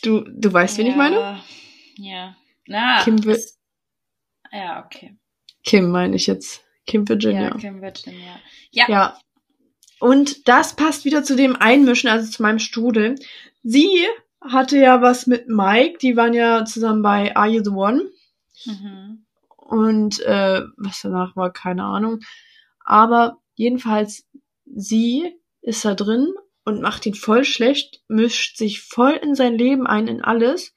Du, 0.02 0.20
du 0.28 0.52
weißt, 0.52 0.78
wen 0.78 0.86
ich 0.86 0.96
meine? 0.96 1.40
Ja. 1.96 2.36
Na, 2.66 3.02
Kim 3.04 3.24
Wi- 3.24 3.32
es- 3.32 3.60
Ja, 4.50 4.84
okay. 4.84 5.16
Kim 5.64 5.90
meine 5.90 6.16
ich 6.16 6.26
jetzt. 6.26 6.64
Kim 6.92 7.08
Virginia. 7.08 7.48
Ja, 7.48 7.56
Kim 7.56 7.80
Virginia. 7.80 8.38
Ja. 8.70 8.84
Ja. 8.88 9.18
Und 9.98 10.46
das 10.46 10.76
passt 10.76 11.04
wieder 11.04 11.24
zu 11.24 11.36
dem 11.36 11.56
Einmischen, 11.56 12.10
also 12.10 12.30
zu 12.30 12.42
meinem 12.42 12.58
Strudel. 12.58 13.14
Sie 13.62 14.06
hatte 14.42 14.76
ja 14.78 15.00
was 15.00 15.26
mit 15.26 15.48
Mike, 15.48 15.98
die 16.02 16.16
waren 16.16 16.34
ja 16.34 16.64
zusammen 16.66 17.02
bei 17.02 17.34
Are 17.34 17.48
You 17.48 17.62
the 17.64 17.70
One? 17.70 18.10
Mhm. 18.66 19.24
Und 19.56 20.20
äh, 20.20 20.62
was 20.76 21.00
danach 21.00 21.34
war, 21.34 21.52
keine 21.52 21.84
Ahnung. 21.84 22.20
Aber 22.84 23.38
jedenfalls, 23.54 24.28
sie 24.66 25.32
ist 25.62 25.84
da 25.84 25.94
drin 25.94 26.34
und 26.64 26.82
macht 26.82 27.06
ihn 27.06 27.14
voll 27.14 27.44
schlecht, 27.44 28.02
mischt 28.08 28.58
sich 28.58 28.82
voll 28.82 29.12
in 29.12 29.34
sein 29.34 29.56
Leben 29.56 29.86
ein, 29.86 30.08
in 30.08 30.22
alles. 30.22 30.74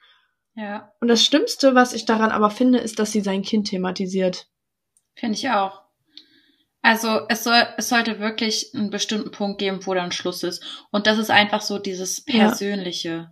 Ja, 0.55 0.93
Und 1.01 1.10
das 1.10 1.25
Schlimmste, 1.25 1.75
was 1.75 1.93
ich 1.93 2.05
daran 2.05 2.31
aber 2.31 2.50
finde, 2.51 2.79
ist, 2.79 3.00
dass 3.00 3.12
sie 3.12 3.19
sein 3.22 3.41
Kind 3.41 3.67
thematisiert. 3.67 4.48
finde 5.15 5.36
ich 5.36 5.50
auch. 5.50 5.85
Also 6.86 7.22
es 7.30 7.44
soll, 7.44 7.65
es 7.77 7.89
sollte 7.89 8.20
wirklich 8.20 8.72
einen 8.75 8.92
bestimmten 8.92 9.32
Punkt 9.32 9.58
geben, 9.58 9.80
wo 9.88 9.94
dann 9.96 10.12
Schluss 10.12 10.44
ist. 10.44 10.63
Und 10.92 11.08
das 11.08 11.18
ist 11.18 11.32
einfach 11.32 11.62
so 11.62 11.80
dieses 11.80 12.24
Ja. 12.27 12.48
Persönliche. 12.50 13.32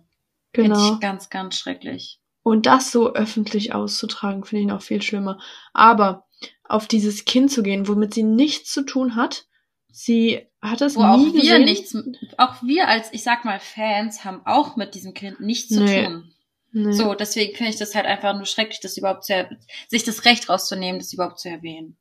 Finde 0.52 0.70
Genau. 0.74 0.94
ich 0.94 1.00
ganz, 1.00 1.30
ganz 1.30 1.56
schrecklich. 1.56 2.18
Und 2.42 2.66
das 2.66 2.90
so 2.90 3.14
öffentlich 3.14 3.72
auszutragen, 3.72 4.44
finde 4.44 4.62
ich 4.62 4.68
noch 4.68 4.82
viel 4.82 5.02
schlimmer. 5.02 5.38
Aber 5.72 6.26
auf 6.64 6.86
dieses 6.88 7.24
Kind 7.24 7.50
zu 7.52 7.62
gehen, 7.62 7.86
womit 7.86 8.12
sie 8.14 8.22
nichts 8.24 8.72
zu 8.72 8.82
tun 8.82 9.14
hat, 9.16 9.46
sie 9.90 10.46
hat 10.60 10.80
es 10.80 10.96
Wo 10.96 11.02
auch 11.02 11.16
nie 11.16 11.32
wir 11.34 11.40
gesehen. 11.40 11.64
nichts, 11.64 11.96
auch 12.38 12.60
wir 12.62 12.88
als, 12.88 13.12
ich 13.12 13.22
sag 13.22 13.44
mal, 13.44 13.60
Fans 13.60 14.24
haben 14.24 14.42
auch 14.46 14.76
mit 14.76 14.94
diesem 14.96 15.14
Kind 15.14 15.38
nichts 15.40 15.68
zu 15.68 15.82
Nee. 15.84 16.06
tun. 16.06 16.32
Nee. 16.72 16.92
So, 16.92 17.14
deswegen 17.14 17.54
finde 17.56 17.70
ich 17.70 17.78
das 17.78 17.94
halt 17.94 18.06
einfach 18.06 18.34
nur 18.34 18.46
schrecklich, 18.46 18.80
das 18.80 18.96
überhaupt 18.96 19.24
zu, 19.24 19.48
sich 19.88 20.02
das 20.02 20.24
Recht 20.24 20.48
rauszunehmen, 20.48 20.98
das 20.98 21.12
überhaupt 21.12 21.38
zu 21.38 21.48
erwähnen. 21.48 21.96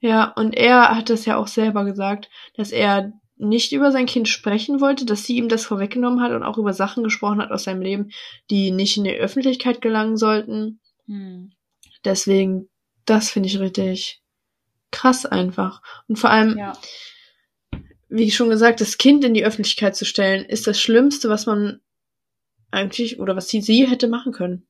Ja, 0.00 0.32
und 0.36 0.56
er 0.56 0.94
hat 0.96 1.10
es 1.10 1.24
ja 1.24 1.36
auch 1.36 1.48
selber 1.48 1.84
gesagt, 1.84 2.30
dass 2.54 2.70
er 2.70 3.12
nicht 3.36 3.72
über 3.72 3.92
sein 3.92 4.06
Kind 4.06 4.28
sprechen 4.28 4.80
wollte, 4.80 5.04
dass 5.04 5.24
sie 5.24 5.36
ihm 5.36 5.48
das 5.48 5.64
vorweggenommen 5.64 6.20
hat 6.20 6.32
und 6.32 6.42
auch 6.42 6.58
über 6.58 6.72
Sachen 6.72 7.04
gesprochen 7.04 7.40
hat 7.40 7.50
aus 7.50 7.64
seinem 7.64 7.82
Leben, 7.82 8.10
die 8.50 8.70
nicht 8.70 8.96
in 8.96 9.04
die 9.04 9.14
Öffentlichkeit 9.14 9.80
gelangen 9.80 10.16
sollten. 10.16 10.80
Hm. 11.06 11.52
Deswegen, 12.04 12.68
das 13.04 13.30
finde 13.30 13.48
ich 13.48 13.58
richtig 13.58 14.20
krass 14.90 15.26
einfach. 15.26 15.82
Und 16.08 16.16
vor 16.16 16.30
allem, 16.30 16.58
Ja. 16.58 16.72
wie 18.08 18.30
schon 18.30 18.50
gesagt, 18.50 18.80
das 18.80 18.98
Kind 18.98 19.24
in 19.24 19.34
die 19.34 19.44
Öffentlichkeit 19.44 19.96
zu 19.96 20.04
stellen, 20.04 20.44
ist 20.44 20.66
das 20.66 20.80
Schlimmste, 20.80 21.28
was 21.28 21.46
man 21.46 21.80
eigentlich 22.70 23.18
oder 23.20 23.36
was 23.36 23.48
sie, 23.48 23.60
sie 23.62 23.88
hätte 23.88 24.08
machen 24.08 24.32
können. 24.32 24.66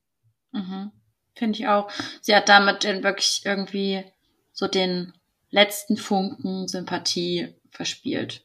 Mhm. 0.52 0.92
Finde 1.34 1.58
ich 1.58 1.68
auch. 1.68 1.90
Sie 2.20 2.34
hat 2.34 2.48
damit 2.48 2.84
wirklich 2.84 3.42
irgendwie 3.44 4.04
so 4.52 4.66
den 4.66 5.12
letzten 5.50 5.96
Funken 5.96 6.68
Sympathie 6.68 7.54
verspielt. 7.70 8.44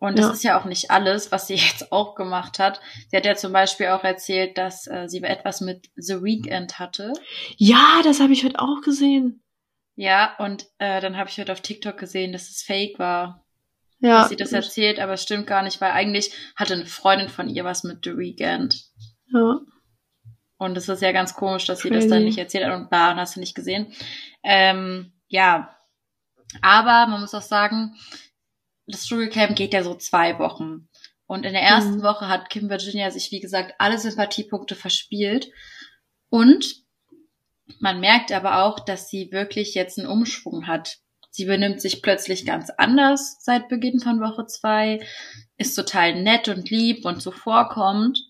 Und 0.00 0.18
das 0.18 0.26
Ja. 0.26 0.32
ist 0.32 0.44
ja 0.44 0.60
auch 0.60 0.64
nicht 0.66 0.90
alles, 0.90 1.32
was 1.32 1.46
sie 1.46 1.54
jetzt 1.56 1.92
auch 1.92 2.14
gemacht 2.14 2.58
hat. 2.58 2.80
Sie 3.08 3.16
hat 3.16 3.24
ja 3.26 3.36
zum 3.36 3.52
Beispiel 3.52 3.86
auch 3.88 4.04
erzählt, 4.04 4.58
dass 4.58 4.86
äh, 4.86 5.08
sie 5.08 5.22
etwas 5.22 5.60
mit 5.60 5.88
The 5.96 6.22
Weeknd 6.22 6.78
hatte. 6.78 7.12
Ja, 7.56 8.00
das 8.04 8.20
habe 8.20 8.32
ich 8.32 8.44
heute 8.44 8.58
auch 8.60 8.80
gesehen. 8.82 9.42
Ja, 9.96 10.34
und 10.38 10.66
äh, 10.78 11.00
dann 11.00 11.16
habe 11.16 11.30
ich 11.30 11.38
heute 11.38 11.52
auf 11.52 11.60
TikTok 11.60 11.96
gesehen, 11.96 12.32
dass 12.32 12.50
es 12.50 12.62
fake 12.62 12.98
war, 12.98 13.44
Ja, 14.00 14.20
dass 14.22 14.28
sie 14.30 14.36
das 14.36 14.52
erzählt, 14.52 14.98
aber 14.98 15.12
es 15.12 15.22
stimmt 15.22 15.46
gar 15.46 15.62
nicht, 15.62 15.80
weil 15.80 15.92
eigentlich 15.92 16.32
hatte 16.56 16.74
eine 16.74 16.86
Freundin 16.86 17.28
von 17.28 17.48
ihr 17.48 17.64
was 17.64 17.84
mit 17.84 18.04
The 18.04 18.16
Weeknd. 18.18 18.84
ja. 19.32 19.60
Und 20.56 20.76
es 20.78 20.88
ist 20.88 21.02
ja 21.02 21.10
ganz 21.12 21.34
komisch, 21.34 21.66
dass 21.66 21.80
sie 21.80 21.88
Crazy. 21.88 22.02
das 22.08 22.10
dann 22.10 22.24
nicht 22.24 22.38
erzählt 22.38 22.64
hat 22.64 22.74
und 22.74 22.84
und 22.84 22.90
hast 22.92 23.36
du 23.36 23.40
nicht 23.40 23.54
gesehen. 23.56 23.92
Ähm, 24.44 25.12
ja. 25.28 25.74
Aber 26.62 27.06
man 27.10 27.20
muss 27.20 27.34
auch 27.34 27.42
sagen, 27.42 27.96
das 28.86 29.06
Dschungelcamp 29.06 29.56
geht 29.56 29.74
ja 29.74 29.82
so 29.82 29.94
zwei 29.94 30.38
Wochen. 30.38 30.88
Und 31.26 31.46
in 31.46 31.52
der 31.54 31.62
ersten 31.62 31.98
Mhm. 31.98 32.02
Woche 32.02 32.28
hat 32.28 32.50
Kim 32.50 32.68
Virginia 32.68 33.10
sich, 33.10 33.30
wie 33.32 33.40
gesagt, 33.40 33.74
alle 33.78 33.98
Sympathiepunkte 33.98 34.76
verspielt. 34.76 35.50
Und 36.28 36.84
man 37.80 37.98
merkt 38.00 38.30
aber 38.30 38.62
auch, 38.64 38.78
dass 38.80 39.08
sie 39.08 39.32
wirklich 39.32 39.74
jetzt 39.74 39.98
einen 39.98 40.08
Umschwung 40.08 40.66
hat. 40.66 40.98
Sie 41.30 41.46
benimmt 41.46 41.80
sich 41.80 42.02
plötzlich 42.02 42.44
ganz 42.46 42.70
anders 42.76 43.38
seit 43.40 43.68
Beginn 43.68 44.00
von 44.00 44.20
Woche 44.20 44.46
zwei, 44.46 45.04
ist 45.56 45.74
total 45.74 46.22
nett 46.22 46.48
und 46.48 46.70
lieb 46.70 47.04
und 47.04 47.20
zuvorkommend. 47.22 48.20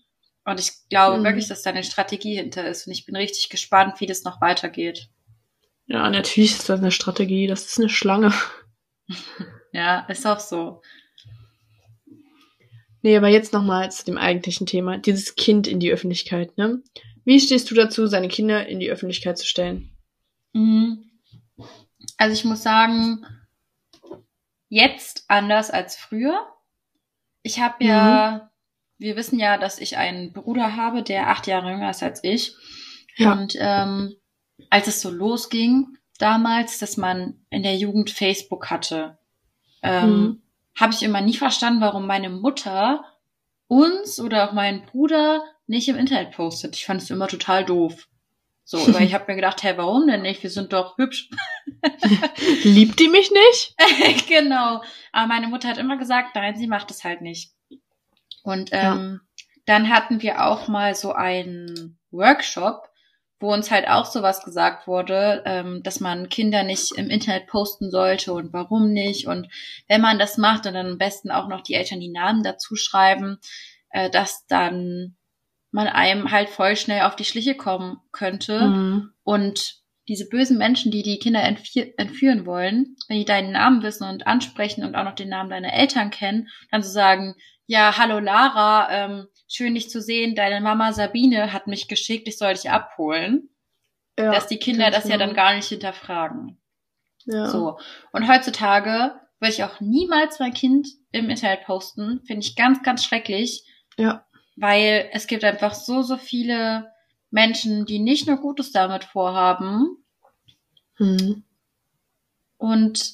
Und 0.45 0.59
ich 0.59 0.71
glaube 0.89 1.19
Mhm. 1.19 1.23
wirklich, 1.25 1.47
dass 1.47 1.63
da 1.63 1.71
eine 1.71 1.83
Strategie 1.83 2.35
hinter 2.35 2.65
ist. 2.67 2.87
Und 2.87 2.93
ich 2.93 3.05
bin 3.05 3.15
richtig 3.15 3.49
gespannt, 3.49 3.99
wie 3.99 4.07
das 4.07 4.23
noch 4.23 4.41
weitergeht. 4.41 5.09
Ja, 5.87 6.09
natürlich 6.09 6.51
ist 6.51 6.69
das 6.69 6.79
eine 6.79 6.91
Strategie. 6.91 7.47
Das 7.47 7.65
ist 7.65 7.79
eine 7.79 7.89
Schlange. 7.89 8.33
Ja, 9.71 10.05
ist 10.07 10.25
auch 10.25 10.39
so. 10.39 10.81
Nee, 13.01 13.17
aber 13.17 13.27
jetzt 13.27 13.51
nochmal 13.51 13.91
zu 13.91 14.05
dem 14.05 14.17
eigentlichen 14.17 14.65
Thema. 14.65 14.97
Dieses 14.97 15.35
Kind 15.35 15.67
in 15.67 15.81
die 15.81 15.91
Öffentlichkeit, 15.91 16.57
ne? 16.57 16.81
Wie 17.25 17.41
stehst 17.41 17.69
du 17.69 17.75
dazu, 17.75 18.07
seine 18.07 18.29
Kinder 18.29 18.65
in 18.67 18.79
die 18.79 18.89
Öffentlichkeit 18.89 19.37
zu 19.37 19.45
stellen? 19.45 19.91
Mhm. 20.53 21.11
Also 22.15 22.33
ich 22.33 22.45
muss 22.45 22.63
sagen, 22.63 23.25
jetzt 24.69 25.25
anders 25.27 25.71
als 25.71 25.97
früher. 25.97 26.47
Ich 27.43 27.59
habe 27.59 27.83
ja, 27.83 28.51
wir 28.97 29.15
wissen 29.17 29.39
ja, 29.39 29.57
dass 29.57 29.79
ich 29.79 29.97
einen 29.97 30.31
Bruder 30.31 30.77
habe, 30.77 31.03
der 31.03 31.29
acht 31.29 31.47
Jahre 31.47 31.71
jünger 31.71 31.89
ist 31.89 32.01
als 32.01 32.23
ich. 32.23 32.55
Ja. 33.17 33.33
Und 33.33 33.55
ähm, 33.59 34.15
als 34.69 34.87
es 34.87 35.01
so 35.01 35.09
losging 35.09 35.97
damals, 36.17 36.79
dass 36.79 36.97
man 36.97 37.45
in 37.49 37.63
der 37.63 37.75
Jugend 37.75 38.09
Facebook 38.09 38.69
hatte, 38.69 39.17
ähm, 39.81 40.09
Mhm. 40.21 40.41
habe 40.79 40.93
ich 40.93 41.03
immer 41.03 41.21
nie 41.21 41.35
verstanden, 41.35 41.81
warum 41.81 42.07
meine 42.07 42.29
Mutter 42.29 43.03
uns 43.67 44.19
oder 44.19 44.47
auch 44.47 44.53
meinen 44.53 44.85
Bruder 44.85 45.43
nicht 45.67 45.87
im 45.89 45.97
Internet 45.97 46.31
postet. 46.31 46.75
Ich 46.75 46.85
fand 46.85 47.01
es 47.01 47.09
immer 47.09 47.27
total 47.27 47.65
doof. 47.65 48.07
So, 48.63 48.79
aber 48.87 49.01
ich 49.01 49.13
habe 49.13 49.25
mir 49.27 49.35
gedacht, 49.35 49.61
hey, 49.63 49.77
warum 49.77 50.07
denn 50.07 50.21
nicht? 50.21 50.41
Wir 50.43 50.49
sind 50.49 50.73
doch 50.73 50.97
hübsch. 50.97 51.29
Liebt 52.63 52.99
die 52.99 53.07
mich 53.09 53.31
nicht? 53.31 53.75
genau. 54.27 54.81
Aber 55.11 55.27
meine 55.27 55.47
Mutter 55.47 55.67
hat 55.67 55.77
immer 55.77 55.97
gesagt, 55.97 56.35
nein, 56.35 56.55
sie 56.55 56.67
macht 56.67 56.91
es 56.91 57.03
halt 57.03 57.21
nicht. 57.21 57.53
Und 58.43 58.71
Ja. 58.71 58.95
ähm, 58.95 59.21
dann 59.65 59.89
hatten 59.89 60.21
wir 60.21 60.45
auch 60.45 60.67
mal 60.67 60.93
so 60.95 61.13
einen 61.13 61.97
Workshop, 62.11 62.87
wo 63.39 63.53
uns 63.53 63.69
halt 63.69 63.87
auch 63.87 64.05
sowas 64.05 64.43
gesagt 64.43 64.87
wurde, 64.87 65.43
ähm, 65.45 65.83
dass 65.83 65.99
man 65.99 66.29
Kinder 66.29 66.63
nicht 66.63 66.97
im 66.97 67.09
Internet 67.09 67.47
posten 67.47 67.91
sollte 67.91 68.33
und 68.33 68.53
warum 68.53 68.91
nicht. 68.93 69.27
Und 69.27 69.49
wenn 69.87 70.01
man 70.01 70.19
das 70.19 70.37
macht 70.37 70.65
und 70.65 70.73
dann 70.73 70.87
am 70.87 70.97
besten 70.97 71.31
auch 71.31 71.47
noch 71.47 71.61
die 71.61 71.73
Eltern 71.73 71.99
die 71.99 72.11
Namen 72.11 72.43
dazu 72.43 72.75
schreiben, 72.75 73.39
äh, 73.89 74.09
dass 74.09 74.45
dann 74.47 75.15
man 75.71 75.87
einem 75.87 76.31
halt 76.31 76.49
voll 76.49 76.77
schnell 76.77 77.01
auf 77.01 77.17
die 77.17 77.25
Schliche 77.25 77.55
kommen 77.55 77.97
könnte. 78.11 78.67
Mhm. 78.67 79.11
Und 79.23 79.84
diese 80.07 80.29
bösen 80.29 80.57
Menschen, 80.57 80.91
die 80.91 81.03
die 81.03 81.17
Kinder 81.17 81.43
entführen 81.43 82.45
wollen, 82.45 82.95
wenn 83.07 83.17
die 83.17 83.25
deinen 83.25 83.51
Namen 83.51 83.81
wissen 83.81 84.07
und 84.07 84.27
ansprechen 84.27 84.83
und 84.83 84.95
auch 84.95 85.03
noch 85.03 85.15
den 85.15 85.29
Namen 85.29 85.49
deiner 85.49 85.73
Eltern 85.73 86.11
kennen, 86.11 86.47
dann 86.71 86.83
zu 86.83 86.89
so 86.89 86.93
sagen, 86.93 87.35
ja, 87.67 87.97
hallo 87.97 88.19
Lara, 88.19 88.91
ähm, 88.91 89.27
schön 89.47 89.73
dich 89.73 89.89
zu 89.89 90.01
sehen, 90.01 90.35
deine 90.35 90.61
Mama 90.61 90.93
Sabine 90.93 91.51
hat 91.53 91.67
mich 91.67 91.87
geschickt, 91.87 92.27
ich 92.27 92.37
soll 92.37 92.53
dich 92.53 92.69
abholen. 92.69 93.49
Ja, 94.17 94.31
dass 94.31 94.47
die 94.47 94.59
Kinder 94.59 94.91
das 94.91 95.09
ja 95.09 95.17
dann 95.17 95.33
gar 95.33 95.55
nicht 95.55 95.67
hinterfragen. 95.67 96.57
Ja. 97.25 97.47
So. 97.47 97.77
Und 98.13 98.29
heutzutage 98.29 99.19
würde 99.39 99.53
ich 99.53 99.63
auch 99.63 99.81
niemals 99.81 100.39
mein 100.39 100.53
Kind 100.53 100.87
im 101.11 101.29
Internet 101.29 101.65
posten. 101.65 102.21
Finde 102.25 102.45
ich 102.45 102.55
ganz, 102.55 102.81
ganz 102.83 103.03
schrecklich. 103.03 103.65
Ja. 103.97 104.25
Weil 104.55 105.09
es 105.11 105.27
gibt 105.27 105.43
einfach 105.43 105.73
so, 105.73 106.01
so 106.01 106.15
viele 106.15 106.91
Menschen, 107.35 107.85
die 107.85 107.99
nicht 107.99 108.27
nur 108.27 108.37
Gutes 108.37 108.71
damit 108.71 109.03
vorhaben. 109.03 109.97
Hm. 110.95 111.43
Und 112.57 113.13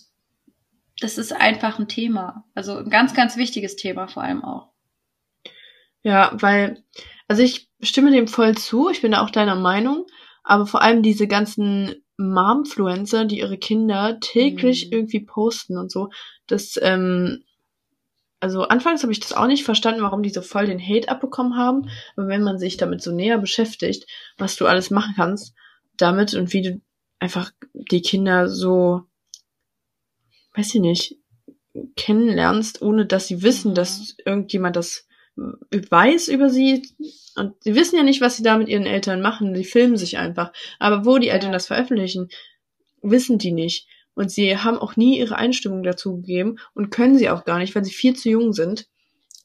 das 0.99 1.17
ist 1.17 1.33
einfach 1.33 1.79
ein 1.79 1.87
Thema. 1.87 2.45
Also 2.53 2.77
ein 2.77 2.91
ganz, 2.91 3.15
ganz 3.15 3.35
wichtiges 3.35 3.75
Thema 3.75 4.07
vor 4.07 4.21
allem 4.21 4.43
auch. 4.43 4.69
Ja, 6.03 6.31
weil, 6.33 6.83
also 7.27 7.41
ich 7.41 7.71
stimme 7.81 8.11
dem 8.11 8.27
voll 8.27 8.55
zu, 8.55 8.89
ich 8.89 9.01
bin 9.01 9.13
da 9.13 9.23
auch 9.23 9.31
deiner 9.31 9.55
Meinung, 9.55 10.05
aber 10.43 10.67
vor 10.67 10.83
allem 10.83 11.01
diese 11.01 11.27
ganzen 11.27 11.95
Momfluencer, 12.17 13.25
die 13.25 13.39
ihre 13.39 13.57
Kinder 13.57 14.19
täglich 14.19 14.85
mhm. 14.85 14.93
irgendwie 14.93 15.25
posten 15.25 15.79
und 15.79 15.91
so, 15.91 16.09
das, 16.45 16.79
ähm, 16.79 17.43
also 18.41 18.63
anfangs 18.63 19.03
habe 19.03 19.13
ich 19.13 19.19
das 19.19 19.33
auch 19.33 19.47
nicht 19.47 19.63
verstanden, 19.63 20.01
warum 20.01 20.23
die 20.23 20.29
so 20.29 20.41
voll 20.41 20.65
den 20.65 20.81
Hate 20.81 21.09
abbekommen 21.09 21.55
haben, 21.55 21.89
aber 22.15 22.27
wenn 22.27 22.43
man 22.43 22.59
sich 22.59 22.77
damit 22.77 23.01
so 23.01 23.11
näher 23.11 23.37
beschäftigt, 23.37 24.07
was 24.37 24.55
du 24.57 24.67
alles 24.67 24.91
machen 24.91 25.13
kannst 25.15 25.53
damit 25.97 26.33
und 26.33 26.51
wie 26.51 26.61
du 26.61 26.81
einfach 27.19 27.51
die 27.73 28.01
Kinder 28.01 28.49
so 28.49 29.03
weiß 30.53 30.75
ich 30.75 30.81
nicht, 30.81 31.17
kennenlernst, 31.95 32.81
ohne 32.81 33.05
dass 33.05 33.27
sie 33.27 33.41
wissen, 33.43 33.75
dass 33.75 34.15
irgendjemand 34.25 34.75
das 34.75 35.07
weiß 35.35 36.27
über 36.27 36.49
sie. 36.49 36.89
Und 37.35 37.55
sie 37.63 37.75
wissen 37.75 37.95
ja 37.95 38.03
nicht, 38.03 38.21
was 38.21 38.37
sie 38.37 38.43
da 38.43 38.57
mit 38.57 38.67
ihren 38.67 38.85
Eltern 38.85 39.21
machen. 39.21 39.55
Sie 39.55 39.63
filmen 39.63 39.97
sich 39.97 40.17
einfach. 40.17 40.51
Aber 40.79 41.05
wo 41.05 41.17
die 41.17 41.29
Eltern 41.29 41.53
das 41.53 41.67
veröffentlichen, 41.67 42.29
wissen 43.01 43.37
die 43.37 43.51
nicht. 43.51 43.87
Und 44.13 44.31
sie 44.31 44.57
haben 44.57 44.77
auch 44.77 44.95
nie 44.95 45.19
ihre 45.19 45.37
Einstimmung 45.37 45.83
dazu 45.83 46.17
gegeben 46.17 46.57
und 46.73 46.89
können 46.89 47.17
sie 47.17 47.29
auch 47.29 47.45
gar 47.45 47.59
nicht, 47.59 47.75
weil 47.75 47.85
sie 47.85 47.93
viel 47.93 48.15
zu 48.15 48.29
jung 48.29 48.53
sind. 48.53 48.87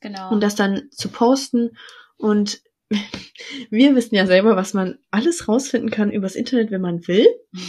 Genau. 0.01 0.31
Und 0.31 0.43
das 0.43 0.55
dann 0.55 0.89
zu 0.91 1.09
posten 1.09 1.77
und 2.17 2.61
wir 3.71 3.95
wissen 3.97 4.15
ja 4.15 4.27
selber, 4.27 4.57
was 4.57 4.75
man 4.75 4.99
alles 5.11 5.49
rausfinden 5.49 5.91
kann 5.91 6.13
übers 6.13 6.37
Internet, 6.37 6.71
wenn 6.71 6.83
man 6.83 7.07
will. 7.07 7.27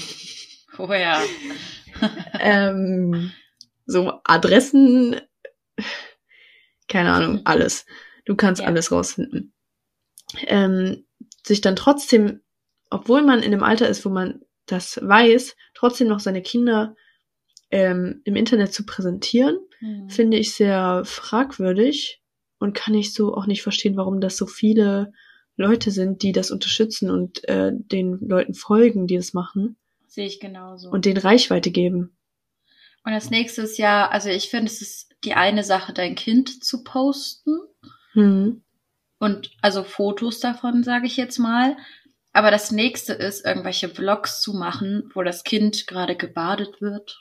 Oh 0.80 0.94
ja 0.94 1.24
ähm, 2.40 3.32
so 3.86 4.20
Adressen, 4.24 5.20
keine 6.88 7.12
Ahnung, 7.14 7.42
alles. 7.46 7.86
Du 8.26 8.36
kannst 8.36 8.62
ja. 8.62 8.68
alles 8.68 8.92
rausfinden. 8.92 9.54
Ähm, 10.46 11.06
sich 11.46 11.62
dann 11.62 11.76
trotzdem, 11.76 12.42
obwohl 12.90 13.22
man 13.22 13.42
in 13.42 13.52
dem 13.52 13.64
Alter 13.64 13.88
ist, 13.88 14.06
wo 14.06 14.10
man 14.10 14.42
das 14.68 15.00
weiß, 15.02 15.56
trotzdem 15.74 16.08
noch 16.08 16.20
seine 16.20 16.42
Kinder 16.42 16.96
ähm, 17.72 18.22
im 18.24 18.36
Internet 18.36 18.74
zu 18.74 18.86
präsentieren, 18.86 19.58
mhm. 19.82 20.10
finde 20.10 20.38
ich 20.38 20.54
sehr 20.54 21.04
fragwürdig 21.06 22.22
und 22.60 22.74
kann 22.74 22.94
ich 22.94 23.14
so 23.14 23.36
auch 23.36 23.46
nicht 23.46 23.64
verstehen, 23.64 23.98
warum 23.98 24.22
das 24.22 24.38
so 24.38 24.46
viele 24.46 25.12
Leute 25.56 25.92
sind, 25.92 26.22
die 26.22 26.32
das 26.32 26.52
unterstützen 26.52 27.10
und 27.10 27.48
äh, 27.50 27.72
den 27.74 28.20
Leuten 28.22 28.54
folgen, 28.54 29.08
die 29.08 29.18
das 29.18 29.34
machen. 29.34 29.76
Sehe 30.08 30.28
ich 30.28 30.40
genauso. 30.40 30.90
Und 30.90 31.06
den 31.06 31.18
Reichweite 31.18 31.72
geben. 31.72 32.16
Und 33.04 33.14
das 33.14 33.30
nächste 33.30 33.64
ist 33.64 33.78
ja, 33.78 34.08
also 34.08 34.30
ich 34.30 34.50
finde, 34.50 34.72
es 34.72 34.82
ist 34.82 35.16
die 35.24 35.34
eine 35.34 35.64
Sache, 35.64 35.94
dein 35.94 36.16
Kind 36.16 36.64
zu 36.64 36.84
posten. 36.84 37.58
Mhm. 38.14 38.64
Und 39.20 39.52
also 39.62 39.84
Fotos 39.84 40.40
davon, 40.40 40.84
sage 40.84 41.08
ich 41.08 41.18
jetzt 41.18 41.40
mal. 41.40 41.76
Aber 42.38 42.52
das 42.52 42.70
nächste 42.70 43.14
ist, 43.14 43.44
irgendwelche 43.44 43.90
Vlogs 43.90 44.42
zu 44.42 44.54
machen, 44.54 45.10
wo 45.16 45.24
das 45.24 45.44
Kind 45.44 45.88
gerade 45.88 46.16
gebadet 46.16 46.82
wird 46.82 47.18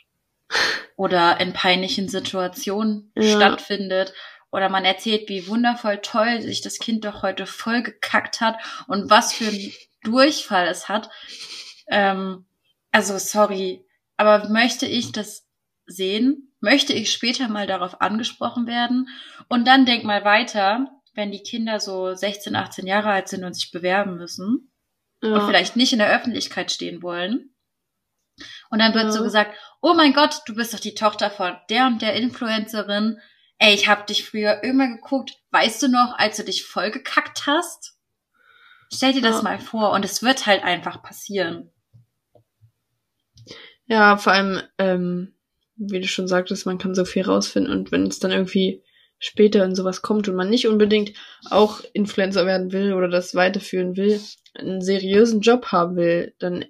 oder 0.97 1.41
in 1.41 1.55
peinlichen 1.55 2.11
Situationen 2.11 3.13
ja. 3.15 3.35
stattfindet. 3.35 4.13
Oder 4.53 4.69
man 4.69 4.85
erzählt, 4.85 5.31
wie 5.31 5.49
wundervoll 5.49 6.03
toll 6.03 6.43
sich 6.43 6.61
das 6.61 6.79
Kind 6.79 7.07
doch 7.07 7.23
heute 7.23 7.47
voll 7.47 7.83
gekackt 7.83 8.43
hat 8.43 8.59
und 8.89 9.09
was 9.09 9.33
für 9.33 9.47
ein 9.47 9.73
Durchfall 10.03 10.69
es 10.69 10.91
hat. 10.91 11.09
Ähm, 11.89 12.45
also 12.93 13.17
sorry, 13.17 13.87
aber 14.19 14.51
möchte 14.51 14.85
ich 14.85 15.13
das 15.13 15.47
sehen? 15.87 16.53
Möchte 16.61 16.93
ich 16.93 17.11
später 17.11 17.49
mal 17.49 17.67
darauf 17.67 18.03
angesprochen 18.03 18.67
werden? 18.67 19.09
Und 19.49 19.67
dann 19.67 19.87
denk 19.87 20.05
mal 20.05 20.27
weiter, 20.27 20.91
wenn 21.15 21.33
die 21.33 21.43
Kinder 21.43 21.81
so 21.81 22.15
16, 22.15 22.55
18 22.55 22.87
Jahre 22.87 23.13
alt 23.13 23.29
sind 23.29 23.45
und 23.45 23.55
sich 23.55 23.71
bewerben 23.71 24.19
müssen 24.19 24.71
ja. 25.23 25.35
und 25.35 25.47
vielleicht 25.47 25.77
nicht 25.77 25.93
in 25.93 25.99
der 25.99 26.15
Öffentlichkeit 26.15 26.71
stehen 26.71 27.03
wollen. 27.03 27.51
Und 28.71 28.81
dann 28.81 28.95
wird 28.95 29.05
ja. 29.05 29.13
so 29.13 29.23
gesagt, 29.23 29.57
oh 29.81 29.95
mein 29.95 30.13
Gott, 30.13 30.43
du 30.47 30.55
bist 30.55 30.75
doch 30.75 30.81
die 30.81 30.95
Tochter 30.95 31.31
von 31.31 31.57
der 31.71 31.87
und 31.87 32.03
der 32.03 32.15
Influencerin. 32.15 33.19
Ey, 33.59 33.75
ich 33.75 33.89
hab 33.89 34.07
dich 34.07 34.29
früher 34.29 34.63
immer 34.63 34.89
geguckt. 34.89 35.39
Weißt 35.51 35.83
du 35.83 35.89
noch, 35.89 36.15
als 36.19 36.37
du 36.37 36.45
dich 36.45 36.65
vollgekackt 36.65 37.47
hast? 37.47 37.97
Stell 38.93 39.13
dir 39.13 39.23
das 39.23 39.37
ja. 39.37 39.43
mal 39.43 39.59
vor 39.59 39.93
und 39.93 40.05
es 40.05 40.23
wird 40.23 40.47
halt 40.47 40.63
einfach 40.63 41.03
passieren. 41.03 41.73
Ja, 43.87 44.17
vor 44.17 44.33
allem, 44.33 44.63
ähm, 44.79 45.35
wie 45.77 46.01
du 46.01 46.09
schon 46.09 46.29
sagtest, 46.29 46.67
man 46.67 46.79
kann 46.79 46.95
so 46.95 47.05
viel 47.05 47.23
rausfinden 47.23 47.73
und 47.73 47.93
wenn 47.93 48.07
es 48.07 48.19
dann 48.19 48.33
irgendwie 48.33 48.83
später 49.19 49.65
in 49.65 49.75
sowas 49.75 50.03
kommt 50.03 50.29
und 50.29 50.37
man 50.37 50.51
nicht 50.51 50.67
unbedingt 50.67 51.13
auch 51.51 51.81
Influencer 51.93 52.47
werden 52.47 52.73
will 52.73 52.93
oder 52.93 53.09
das 53.09 53.35
weiterführen 53.35 53.97
will, 53.97 54.21
einen 54.59 54.81
seriösen 54.81 55.41
Job 55.41 55.67
haben 55.67 55.97
will, 55.97 56.35
dann 56.39 56.65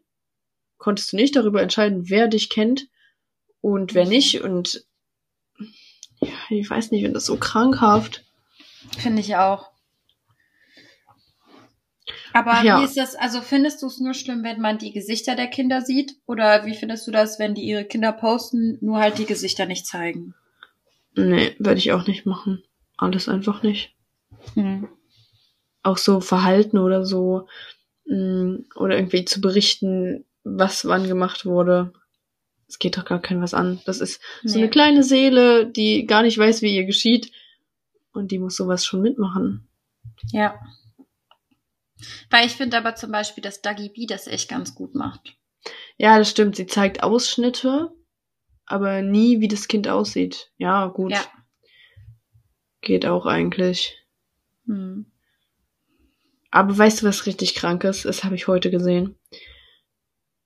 konntest 0.79 1.13
du 1.13 1.17
nicht 1.17 1.37
darüber 1.37 1.63
entscheiden, 1.63 2.09
wer 2.09 2.29
dich 2.29 2.49
kennt 2.51 2.89
und 3.61 3.95
wer 3.95 4.07
nicht 4.07 4.43
und 4.43 4.87
ja, 6.21 6.33
ich 6.51 6.69
weiß 6.69 6.91
nicht, 6.91 7.05
wenn 7.05 7.15
das 7.15 7.27
so 7.27 7.37
krankhaft. 7.37 8.25
Finde 8.99 9.21
ich 9.21 9.37
auch. 9.37 9.71
Aber 12.33 12.63
ja. 12.63 12.81
wie 12.81 12.85
ist 12.85 12.97
das, 12.97 13.15
also 13.15 13.41
findest 13.41 13.83
du 13.83 13.87
es 13.87 13.99
nur 13.99 14.15
schlimm, 14.15 14.45
wenn 14.45 14.61
man 14.61 14.79
die 14.79 14.93
Gesichter 14.93 15.35
der 15.35 15.49
Kinder 15.49 15.81
sieht? 15.81 16.17
Oder 16.27 16.67
wie 16.67 16.75
findest 16.75 17.07
du 17.07 17.11
das, 17.11 17.39
wenn 17.39 17.55
die 17.55 17.65
ihre 17.65 17.85
Kinder 17.85 18.13
posten, 18.13 18.79
nur 18.81 18.99
halt 18.99 19.19
die 19.19 19.27
Gesichter 19.27 19.67
nicht 19.67 19.87
zeigen? 19.87 20.35
Nee, 21.15 21.57
würde 21.59 21.79
ich 21.79 21.93
auch 21.93 22.07
nicht 22.07 22.27
machen. 22.27 22.63
Alles 22.99 23.29
einfach 23.29 23.63
nicht. 23.63 23.95
Hm. 24.55 24.89
Auch 25.83 25.99
so 25.99 26.21
Verhalten 26.21 26.79
oder 26.79 27.05
so, 27.07 27.49
oder 28.09 28.97
irgendwie 28.97 29.25
zu 29.25 29.41
berichten, 29.41 30.25
was 30.45 30.85
wann 30.87 31.09
gemacht 31.09 31.45
wurde. 31.45 31.93
Es 32.69 32.79
geht 32.79 32.97
doch 32.97 33.05
gar 33.05 33.21
kein 33.21 33.43
was 33.43 33.55
an. 33.55 33.81
Das 33.85 34.01
ist 34.01 34.21
nee. 34.43 34.51
so 34.51 34.59
eine 34.59 34.71
kleine 34.71 35.03
Seele, 35.03 35.67
die 35.67 36.07
gar 36.07 36.23
nicht 36.23 36.39
weiß, 36.39 36.63
wie 36.63 36.75
ihr 36.75 36.85
geschieht. 36.85 37.33
Und 38.13 38.31
die 38.31 38.39
muss 38.39 38.57
sowas 38.57 38.85
schon 38.85 39.03
mitmachen. 39.03 39.69
Ja. 40.33 40.59
Weil 42.31 42.47
ich 42.47 42.53
finde 42.53 42.77
aber 42.79 42.95
zum 42.95 43.13
Beispiel, 43.13 43.43
dass 43.43 43.63
Dagi 43.63 43.89
B 43.89 44.07
das 44.07 44.27
echt 44.27 44.49
ganz 44.49 44.75
gut 44.75 44.95
macht. 44.95 45.37
Ja, 45.97 46.19
das 46.19 46.31
stimmt. 46.31 46.57
Sie 46.57 46.67
zeigt 46.67 47.03
Ausschnitte, 47.03 47.93
aber 48.67 49.03
nie, 49.03 49.41
wie 49.41 49.49
das 49.49 49.69
Kind 49.69 49.89
aussieht. 49.89 50.51
Ja, 50.59 50.87
gut. 50.87 51.13
Ja. 51.13 51.25
Geht 52.81 53.07
auch 53.07 53.27
eigentlich. 53.27 53.97
Hm. 54.67 55.07
Aber 56.51 56.77
weißt 56.77 57.03
du, 57.03 57.07
was 57.07 57.27
richtig 57.27 57.55
krank 57.55 57.85
ist? 57.85 58.05
Das 58.05 58.25
habe 58.25 58.35
ich 58.35 58.47
heute 58.47 58.71
gesehen. 58.71 59.19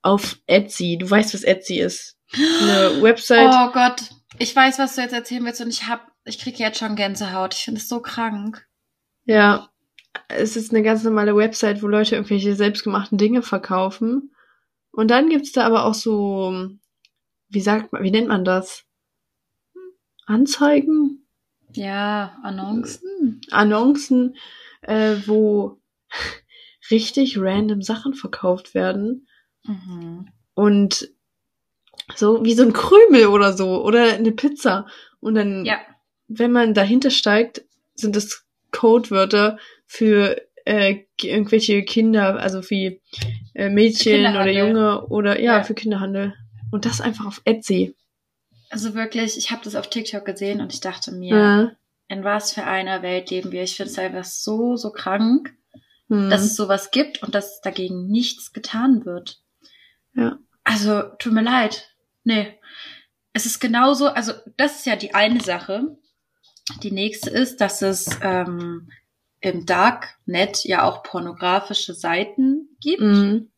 Auf 0.03 0.39
Etsy. 0.47 0.97
Du 0.99 1.09
weißt, 1.09 1.35
was 1.35 1.45
Etsy 1.45 1.81
ist. 1.81 2.17
Eine 2.33 3.03
Website. 3.03 3.53
Oh 3.53 3.73
Gott. 3.73 4.11
Ich 4.39 4.55
weiß, 4.55 4.79
was 4.79 4.95
du 4.95 5.03
jetzt 5.03 5.13
erzählen 5.13 5.45
willst 5.45 5.61
und 5.61 5.69
ich 5.69 5.87
hab, 5.87 6.11
ich 6.25 6.39
krieg 6.39 6.59
jetzt 6.59 6.79
schon 6.79 6.97
Gänsehaut. 6.97 7.55
Ich 7.55 7.65
finde 7.65 7.81
es 7.81 7.89
so 7.89 8.01
krank. 8.01 8.67
Ja, 9.25 9.69
es 10.29 10.57
ist 10.57 10.73
eine 10.73 10.83
ganz 10.83 11.05
normale 11.05 11.37
Website, 11.37 11.83
wo 11.83 11.87
Leute 11.87 12.17
irgendwelche 12.17 12.55
selbstgemachten 12.55 13.19
Dinge 13.19 13.43
verkaufen. 13.43 14.35
Und 14.93 15.11
dann 15.11 15.29
gibt's 15.29 15.53
da 15.53 15.67
aber 15.67 15.85
auch 15.85 15.95
so, 15.95 16.71
wie 17.49 17.61
sagt 17.61 17.93
man, 17.93 18.03
wie 18.03 18.11
nennt 18.11 18.29
man 18.29 18.45
das? 18.45 18.85
Anzeigen? 20.27 21.27
Ja, 21.73 22.39
Annoncen. 22.43 23.41
Annoncen, 23.51 24.37
äh, 24.83 25.17
wo 25.27 25.80
richtig 26.91 27.39
random 27.39 27.83
Sachen 27.83 28.15
verkauft 28.15 28.75
werden. 28.75 29.27
Mhm. 29.65 30.29
Und 30.55 31.11
so 32.17 32.45
wie 32.45 32.55
so 32.55 32.63
ein 32.65 32.73
Krümel 32.73 33.27
oder 33.27 33.53
so 33.53 33.85
oder 33.85 34.15
eine 34.15 34.33
Pizza. 34.33 34.87
Und 35.21 35.35
dann, 35.35 35.65
Ja. 35.65 35.79
wenn 36.29 36.53
man 36.53 36.75
dahinter 36.75 37.11
steigt, 37.11 37.63
sind 37.95 38.17
das 38.17 38.45
Codewörter 38.73 39.59
für 39.87 40.41
äh, 40.67 41.05
irgendwelche 41.21 41.83
Kinder, 41.85 42.39
also 42.39 42.69
wie 42.71 43.01
äh, 43.55 43.69
Mädchen 43.71 44.27
oder. 44.27 44.51
Junge 44.51 45.07
oder 45.07 45.41
ja, 45.41 45.59
Ja. 45.59 45.63
für 45.63 45.75
Kinderhandel. 45.75 46.35
Und 46.71 46.85
das 46.85 47.01
einfach 47.01 47.27
auf 47.27 47.41
Etsy. 47.45 47.95
Also 48.69 48.95
wirklich, 48.95 49.37
ich 49.37 49.51
habe 49.51 49.63
das 49.65 49.75
auf 49.75 49.89
TikTok 49.91 50.25
gesehen 50.25 50.61
und 50.61 50.73
ich 50.73 50.81
dachte 50.81 51.13
mir, 51.13 51.37
Ja. 51.37 51.73
in 52.09 52.23
was 52.25 52.53
für 52.53 52.65
einer 52.65 53.03
Welt 53.03 53.31
leben 53.31 53.51
wir? 53.53 53.63
Ich 53.63 53.77
finde 53.77 53.91
es 53.91 53.99
einfach 53.99 54.25
so, 54.25 54.77
so 54.77 54.91
krank, 54.93 55.55
Hm. 56.11 56.29
dass 56.29 56.43
es 56.43 56.57
sowas 56.57 56.91
gibt 56.91 57.23
und 57.23 57.35
dass 57.35 57.61
dagegen 57.61 58.09
nichts 58.09 58.53
getan 58.53 59.05
wird. 59.07 59.41
Ja. 60.15 60.39
Also, 60.65 61.03
tut 61.19 61.33
mir 61.33 61.43
leid. 61.43 61.89
Nee. 62.25 62.59
Es 63.33 63.47
ist 63.47 63.61
genauso, 63.61 64.09
also 64.09 64.33
das 64.57 64.81
ist 64.81 64.87
ja 64.87 64.97
die 64.97 65.15
eine 65.15 65.41
Sache. 65.41 65.97
Die 66.83 66.91
nächste 66.91 67.31
ist, 67.31 67.61
dass 67.61 67.81
es 67.81 68.19
ähm, 68.23 68.91
im 69.41 69.67
Darknet 69.67 70.65
ja 70.65 70.83
auch 70.83 71.03
pornografische 71.05 71.95
Seiten 71.95 72.77
gibt, 72.81 73.01
Mhm. 73.03 73.51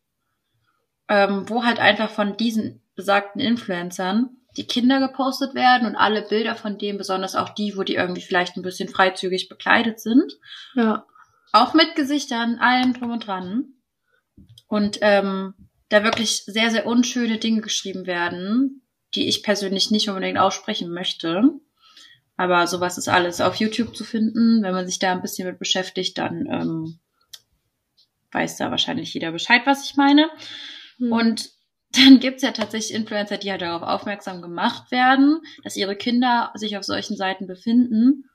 ähm, 1.09 1.49
wo 1.49 1.65
halt 1.65 1.81
einfach 1.81 2.11
von 2.11 2.37
diesen 2.37 2.83
besagten 2.95 3.41
Influencern 3.41 4.37
die 4.59 4.67
Kinder 4.67 5.01
gepostet 5.01 5.55
werden 5.55 5.89
und 5.89 5.97
alle 5.97 6.21
Bilder 6.23 6.55
von 6.55 6.77
denen, 6.77 6.99
besonders 6.99 7.35
auch 7.35 7.49
die, 7.49 7.77
wo 7.79 7.83
die 7.83 7.95
irgendwie 7.95 8.21
vielleicht 8.21 8.57
ein 8.57 8.63
bisschen 8.63 8.91
freizügig 8.91 9.49
bekleidet 9.49 10.01
sind, 10.01 10.35
Ja. 10.75 11.07
Auch 11.53 11.75
mit 11.75 11.95
Gesichtern, 11.95 12.59
allem 12.59 12.95
drum 12.95 13.11
und 13.11 13.27
dran. 13.27 13.75
Und 14.67 14.99
ähm, 15.03 15.55
da 15.91 16.03
wirklich 16.03 16.45
sehr, 16.45 16.71
sehr 16.71 16.87
unschöne 16.87 17.39
Dinge 17.39 17.61
geschrieben 17.61 18.07
werden, 18.07 18.83
die 19.15 19.29
ich 19.29 19.43
persönlich 19.43 19.91
nicht 19.91 20.09
unbedingt 20.09 20.39
aussprechen 20.39 20.91
möchte. 20.91 21.43
Aber 22.39 22.67
sowas 22.67 22.97
ist 22.97 23.09
alles 23.09 23.43
auf 23.43 23.57
YouTube 23.57 23.95
zu 23.95 24.05
finden. 24.05 24.63
Wenn 24.63 24.73
man 24.73 24.87
sich 24.87 24.99
da 24.99 25.13
ein 25.13 25.21
bisschen 25.21 25.47
mit 25.47 25.59
beschäftigt, 25.59 26.17
dann 26.17 26.47
ähm, 26.47 26.99
weiß 28.33 28.57
da 28.57 28.71
wahrscheinlich 28.71 29.13
jeder 29.13 29.33
Bescheid, 29.33 29.63
was 29.67 29.85
ich 29.85 29.97
meine. 29.97 30.31
Hm. 30.97 31.13
Und 31.13 31.51
dann 31.93 32.21
gibt's 32.21 32.43
ja 32.43 32.53
tatsächlich 32.53 32.97
Influencer, 32.97 33.37
die 33.37 33.51
halt 33.51 33.61
darauf 33.61 33.83
aufmerksam 33.83 34.41
gemacht 34.41 34.91
werden, 34.91 35.43
dass 35.63 35.77
ihre 35.77 35.95
Kinder 35.95 36.51
sich 36.55 36.79
auf 36.79 36.85
solchen 36.85 37.19
Seiten 37.19 37.47
befinden. 37.47 38.31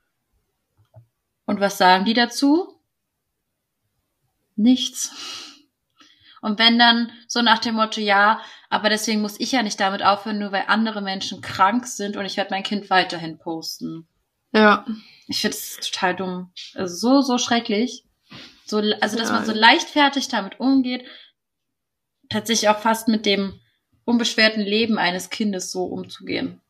Und 1.44 1.58
was 1.58 1.76
sagen 1.76 2.04
die 2.04 2.14
dazu? 2.14 2.77
Nichts. 4.58 5.12
Und 6.40 6.58
wenn 6.58 6.78
dann 6.78 7.10
so 7.26 7.42
nach 7.42 7.58
dem 7.58 7.76
Motto, 7.76 8.00
ja, 8.00 8.40
aber 8.70 8.90
deswegen 8.90 9.20
muss 9.22 9.40
ich 9.40 9.52
ja 9.52 9.62
nicht 9.62 9.80
damit 9.80 10.04
aufhören, 10.04 10.38
nur 10.38 10.52
weil 10.52 10.64
andere 10.68 11.00
Menschen 11.00 11.40
krank 11.40 11.86
sind 11.86 12.16
und 12.16 12.24
ich 12.26 12.36
werde 12.36 12.50
mein 12.50 12.62
Kind 12.62 12.90
weiterhin 12.90 13.38
posten. 13.38 14.06
ja. 14.52 14.84
Ich 15.30 15.40
finde 15.42 15.58
es 15.58 15.76
total 15.76 16.16
dumm. 16.16 16.52
Also 16.74 16.96
so, 16.96 17.20
so 17.20 17.36
schrecklich. 17.36 18.04
So, 18.64 18.78
also, 18.78 19.18
dass 19.18 19.28
Ja. 19.28 19.34
man 19.34 19.44
so 19.44 19.52
leichtfertig 19.52 20.28
damit 20.28 20.58
umgeht, 20.58 21.04
tatsächlich 22.30 22.70
auch 22.70 22.78
fast 22.78 23.08
mit 23.08 23.26
dem 23.26 23.60
unbeschwerten 24.06 24.62
Leben 24.62 24.96
eines 24.98 25.28
Kindes 25.28 25.70
so 25.70 25.84
umzugehen. 25.84 26.62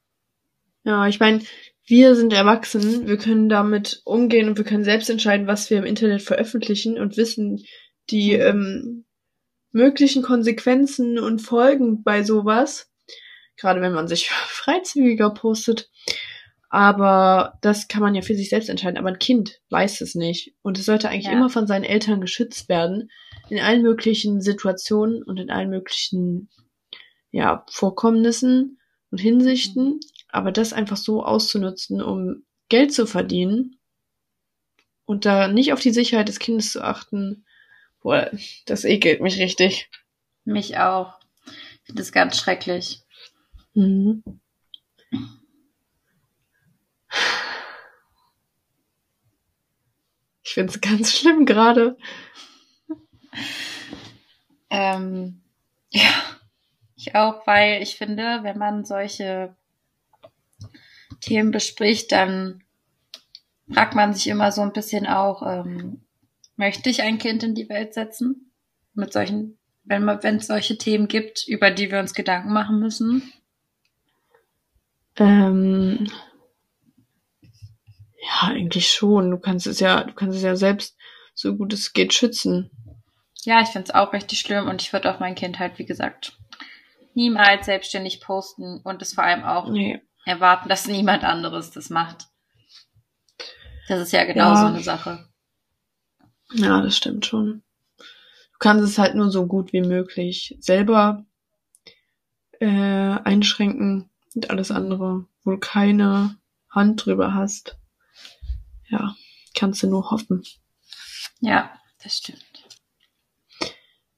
Ja, 0.82 1.06
ich 1.06 1.20
meine, 1.20 1.44
wir 1.88 2.14
sind 2.14 2.32
erwachsen, 2.32 3.06
wir 3.06 3.16
können 3.16 3.48
damit 3.48 4.02
umgehen 4.04 4.48
und 4.48 4.58
wir 4.58 4.64
können 4.64 4.84
selbst 4.84 5.08
entscheiden, 5.08 5.46
was 5.46 5.70
wir 5.70 5.78
im 5.78 5.84
Internet 5.84 6.22
veröffentlichen 6.22 6.98
und 6.98 7.16
wissen 7.16 7.64
die 8.10 8.32
ähm, 8.32 9.06
möglichen 9.72 10.22
Konsequenzen 10.22 11.18
und 11.18 11.40
Folgen 11.40 12.02
bei 12.02 12.22
sowas. 12.22 12.90
Gerade 13.56 13.80
wenn 13.80 13.92
man 13.92 14.06
sich 14.08 14.28
freizügiger 14.30 15.30
postet. 15.30 15.90
Aber 16.70 17.58
das 17.62 17.88
kann 17.88 18.02
man 18.02 18.14
ja 18.14 18.20
für 18.20 18.34
sich 18.34 18.50
selbst 18.50 18.68
entscheiden. 18.68 18.98
Aber 18.98 19.08
ein 19.08 19.18
Kind 19.18 19.60
weiß 19.70 20.02
es 20.02 20.14
nicht. 20.14 20.54
Und 20.60 20.78
es 20.78 20.84
sollte 20.84 21.08
eigentlich 21.08 21.24
Ja. 21.24 21.32
immer 21.32 21.48
von 21.48 21.66
seinen 21.66 21.84
Eltern 21.84 22.20
geschützt 22.20 22.68
werden. 22.68 23.10
In 23.48 23.58
allen 23.58 23.82
möglichen 23.82 24.42
Situationen 24.42 25.22
und 25.22 25.38
in 25.38 25.50
allen 25.50 25.70
möglichen 25.70 26.50
ja, 27.30 27.64
Vorkommnissen 27.70 28.78
und 29.10 29.18
Hinsichten. 29.18 30.00
Aber 30.28 30.52
das 30.52 30.72
einfach 30.72 30.96
so 30.96 31.24
auszunutzen, 31.24 32.02
um 32.02 32.44
Geld 32.68 32.92
zu 32.92 33.06
verdienen 33.06 33.78
und 35.04 35.24
da 35.24 35.48
nicht 35.48 35.72
auf 35.72 35.80
die 35.80 35.90
Sicherheit 35.90 36.28
des 36.28 36.38
Kindes 36.38 36.72
zu 36.72 36.84
achten, 36.84 37.46
boah, 38.02 38.30
das 38.66 38.84
ekelt 38.84 39.20
mich 39.20 39.38
richtig. 39.38 39.90
Mich 40.44 40.78
auch. 40.78 41.18
Ich 41.46 41.86
finde 41.86 42.02
das 42.02 42.12
ganz 42.12 42.36
schrecklich. 42.36 43.02
Mhm. 43.74 44.22
Ich 50.44 50.54
finde 50.54 50.72
es 50.72 50.80
ganz 50.80 51.14
schlimm 51.14 51.44
gerade. 51.44 51.98
Ähm, 54.70 55.42
ja, 55.90 56.10
ich 56.96 57.14
auch, 57.14 57.46
weil 57.46 57.82
ich 57.82 57.96
finde, 57.96 58.40
wenn 58.42 58.58
man 58.58 58.84
solche 58.84 59.54
Themen 61.20 61.50
bespricht, 61.50 62.12
dann 62.12 62.62
fragt 63.72 63.94
man 63.94 64.14
sich 64.14 64.28
immer 64.28 64.52
so 64.52 64.62
ein 64.62 64.72
bisschen 64.72 65.06
auch, 65.06 65.42
ähm, 65.42 66.00
möchte 66.56 66.90
ich 66.90 67.02
ein 67.02 67.18
Kind 67.18 67.42
in 67.42 67.54
die 67.54 67.68
Welt 67.68 67.94
setzen? 67.94 68.52
Mit 68.94 69.12
solchen, 69.12 69.58
wenn 69.84 70.04
man, 70.04 70.22
wenn 70.22 70.36
es 70.36 70.46
solche 70.46 70.76
Themen 70.76 71.08
gibt, 71.08 71.46
über 71.46 71.70
die 71.70 71.90
wir 71.90 72.00
uns 72.00 72.14
Gedanken 72.14 72.52
machen 72.52 72.80
müssen. 72.80 73.32
Ähm, 75.16 76.08
ja, 78.20 78.48
eigentlich 78.48 78.88
schon. 78.92 79.30
Du 79.30 79.38
kannst 79.38 79.66
es 79.66 79.80
ja, 79.80 80.04
du 80.04 80.12
kannst 80.14 80.36
es 80.36 80.42
ja 80.42 80.56
selbst 80.56 80.96
so 81.34 81.56
gut 81.56 81.72
es 81.72 81.92
geht 81.92 82.12
schützen. 82.12 82.70
Ja, 83.42 83.60
ich 83.60 83.68
finde 83.68 83.88
es 83.88 83.94
auch 83.94 84.12
richtig 84.12 84.40
schlimm 84.40 84.66
und 84.66 84.82
ich 84.82 84.92
würde 84.92 85.14
auch 85.14 85.20
mein 85.20 85.36
Kind 85.36 85.58
halt, 85.60 85.78
wie 85.78 85.86
gesagt, 85.86 86.36
niemals 87.14 87.66
selbstständig 87.66 88.20
posten 88.20 88.80
und 88.82 89.00
es 89.00 89.14
vor 89.14 89.24
allem 89.24 89.44
auch 89.44 89.70
Nee. 89.70 90.00
Erwarten, 90.28 90.68
dass 90.68 90.86
niemand 90.86 91.24
anderes 91.24 91.70
das 91.70 91.90
macht. 91.90 92.28
Das 93.88 94.00
ist 94.00 94.12
ja 94.12 94.24
genau 94.24 94.50
Ja. 94.52 94.56
so 94.60 94.66
eine 94.66 94.82
Sache. 94.82 95.28
Ja, 96.52 96.80
das 96.82 96.96
stimmt 96.96 97.26
schon. 97.26 97.62
Du 97.98 98.58
kannst 98.58 98.84
es 98.84 98.98
halt 98.98 99.14
nur 99.14 99.30
so 99.30 99.46
gut 99.46 99.72
wie 99.72 99.80
möglich 99.82 100.56
selber 100.60 101.24
äh, 102.60 102.66
einschränken 102.66 104.10
und 104.34 104.50
alles 104.50 104.70
andere, 104.70 105.26
wo 105.44 105.52
du 105.52 105.58
keine 105.58 106.36
Hand 106.70 107.04
drüber 107.06 107.34
hast. 107.34 107.78
Ja, 108.88 109.14
kannst 109.54 109.82
du 109.82 109.86
nur 109.88 110.10
hoffen. 110.10 110.42
Ja, 111.40 111.70
das 112.02 112.18
stimmt. 112.18 112.42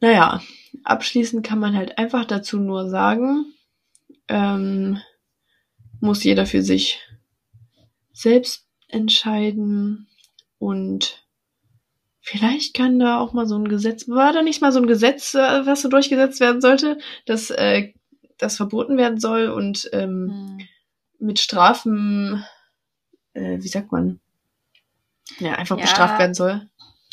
Naja, 0.01 0.41
abschließend 0.85 1.45
kann 1.47 1.59
man 1.59 1.77
halt 1.77 1.99
einfach 1.99 2.25
dazu 2.25 2.59
nur 2.59 2.89
sagen, 2.89 3.53
ähm, 4.29 5.01
muss 6.01 6.25
jeder 6.25 6.47
für 6.47 6.63
sich 6.63 7.01
selbst 8.13 8.67
entscheiden 8.89 10.09
und 10.59 11.25
vielleicht 12.21 12.75
kann 12.75 12.99
da 12.99 13.19
auch 13.21 13.33
mal 13.33 13.47
so 13.47 13.57
ein 13.57 13.69
Gesetz, 13.69 14.09
war 14.09 14.33
da 14.33 14.43
nicht 14.43 14.61
mal 14.61 14.73
so 14.73 14.81
ein 14.81 14.87
Gesetz, 14.87 15.35
äh, 15.35 15.67
was 15.67 15.83
so 15.83 15.89
durchgesetzt 15.89 16.41
werden 16.41 16.61
sollte, 16.61 16.99
dass 17.27 17.51
äh, 17.51 17.93
das 18.39 18.57
verboten 18.57 18.97
werden 18.97 19.21
soll 19.21 19.49
und 19.49 19.89
ähm, 19.93 20.29
Hm. 20.29 20.69
mit 21.19 21.39
Strafen, 21.39 22.45
äh, 23.35 23.59
wie 23.61 23.69
sagt 23.69 23.93
man, 23.93 24.21
ja, 25.39 25.53
einfach 25.55 25.77
Ja. 25.77 25.83
bestraft 25.83 26.19
werden 26.19 26.35
soll. 26.35 26.69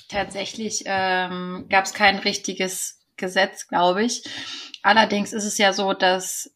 Tatsächlich 0.09 0.83
ähm, 0.85 1.65
gab 1.69 1.85
es 1.85 1.93
kein 1.93 2.17
richtiges 2.19 2.99
Gesetz, 3.17 3.67
glaube 3.67 4.03
ich. 4.03 4.23
Allerdings 4.83 5.33
ist 5.33 5.43
es 5.43 5.57
ja 5.57 5.73
so, 5.73 5.93
dass 5.93 6.53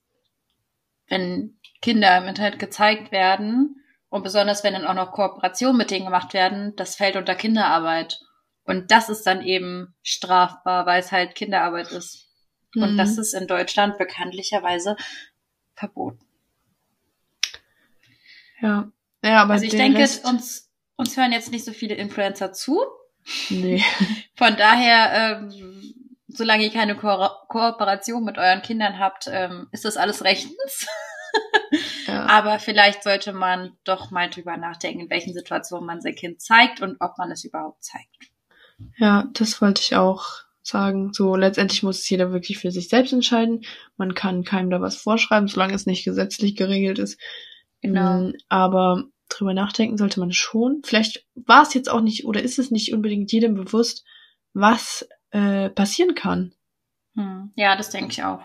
wenn 1.07 1.57
Kinder 1.81 2.17
im 2.17 2.27
Internet 2.27 2.59
gezeigt 2.59 3.11
werden 3.11 3.83
und 4.09 4.23
besonders 4.23 4.63
wenn 4.63 4.73
dann 4.73 4.85
auch 4.85 4.93
noch 4.93 5.11
Kooperationen 5.11 5.77
mit 5.77 5.91
denen 5.91 6.05
gemacht 6.05 6.33
werden, 6.33 6.75
das 6.75 6.95
fällt 6.95 7.15
unter 7.15 7.35
Kinderarbeit. 7.35 8.19
Und 8.63 8.91
das 8.91 9.09
ist 9.09 9.23
dann 9.25 9.41
eben 9.43 9.95
strafbar, 10.03 10.85
weil 10.85 10.99
es 10.99 11.11
halt 11.11 11.33
Kinderarbeit 11.35 11.91
ist. 11.91 12.27
Und 12.75 12.93
Mhm. 12.93 12.97
das 12.97 13.17
ist 13.17 13.33
in 13.33 13.47
Deutschland 13.47 13.97
bekanntlicherweise 13.97 14.95
verboten. 15.75 16.25
ja. 18.61 18.91
Ja, 19.23 19.43
aber 19.43 19.53
Also 19.53 19.65
ich 19.65 19.71
den 19.71 19.79
denke, 19.79 19.99
Rest, 19.99 20.25
uns, 20.25 20.71
uns 20.95 21.15
hören 21.15 21.31
jetzt 21.31 21.51
nicht 21.51 21.63
so 21.63 21.73
viele 21.73 21.93
Influencer 21.95 22.53
zu. 22.53 22.83
nee. 23.49 23.83
Von 24.35 24.55
daher, 24.57 25.39
ähm, 25.41 25.93
solange 26.27 26.63
ihr 26.63 26.71
keine 26.71 26.95
Ko 26.95 27.29
Kooperation 27.49 28.23
mit 28.23 28.39
euren 28.39 28.63
Kindern 28.63 28.97
habt, 28.97 29.27
ähm, 29.31 29.67
ist 29.71 29.85
das 29.85 29.97
alles 29.97 30.23
rechtens. 30.23 30.87
Ja. 32.11 32.25
Aber 32.27 32.59
vielleicht 32.59 33.03
sollte 33.03 33.31
man 33.31 33.71
doch 33.83 34.11
mal 34.11 34.29
drüber 34.29 34.57
nachdenken, 34.57 35.01
in 35.01 35.09
welchen 35.09 35.33
Situationen 35.33 35.85
man 35.85 36.01
sein 36.01 36.15
Kind 36.15 36.41
zeigt 36.41 36.81
und 36.81 36.97
ob 36.99 37.17
man 37.17 37.31
es 37.31 37.43
überhaupt 37.45 37.83
zeigt. 37.83 38.31
Ja, 38.97 39.29
das 39.33 39.61
wollte 39.61 39.81
ich 39.81 39.95
auch 39.95 40.25
sagen. 40.61 41.13
So, 41.13 41.35
letztendlich 41.35 41.83
muss 41.83 41.99
es 41.99 42.09
jeder 42.09 42.31
wirklich 42.31 42.57
für 42.57 42.71
sich 42.71 42.89
selbst 42.89 43.13
entscheiden. 43.13 43.61
Man 43.97 44.13
kann 44.13 44.43
keinem 44.43 44.69
da 44.69 44.81
was 44.81 44.97
vorschreiben, 44.97 45.47
solange 45.47 45.73
es 45.73 45.85
nicht 45.85 46.03
gesetzlich 46.03 46.55
geregelt 46.55 46.99
ist. 46.99 47.19
Genau. 47.81 48.27
Mm, 48.27 48.33
Aber 48.49 49.05
drüber 49.29 49.53
nachdenken 49.53 49.97
sollte 49.97 50.19
man 50.19 50.33
schon. 50.33 50.81
Vielleicht 50.83 51.25
war 51.35 51.63
es 51.63 51.73
jetzt 51.73 51.89
auch 51.89 52.01
nicht 52.01 52.25
oder 52.25 52.43
ist 52.43 52.59
es 52.59 52.71
nicht 52.71 52.93
unbedingt 52.93 53.31
jedem 53.31 53.55
bewusst, 53.55 54.03
was 54.53 55.07
äh, 55.31 55.69
passieren 55.69 56.15
kann. 56.15 56.53
Hm. 57.15 57.51
Ja, 57.55 57.75
das 57.75 57.89
denke 57.89 58.11
ich 58.11 58.23
auch. 58.23 58.41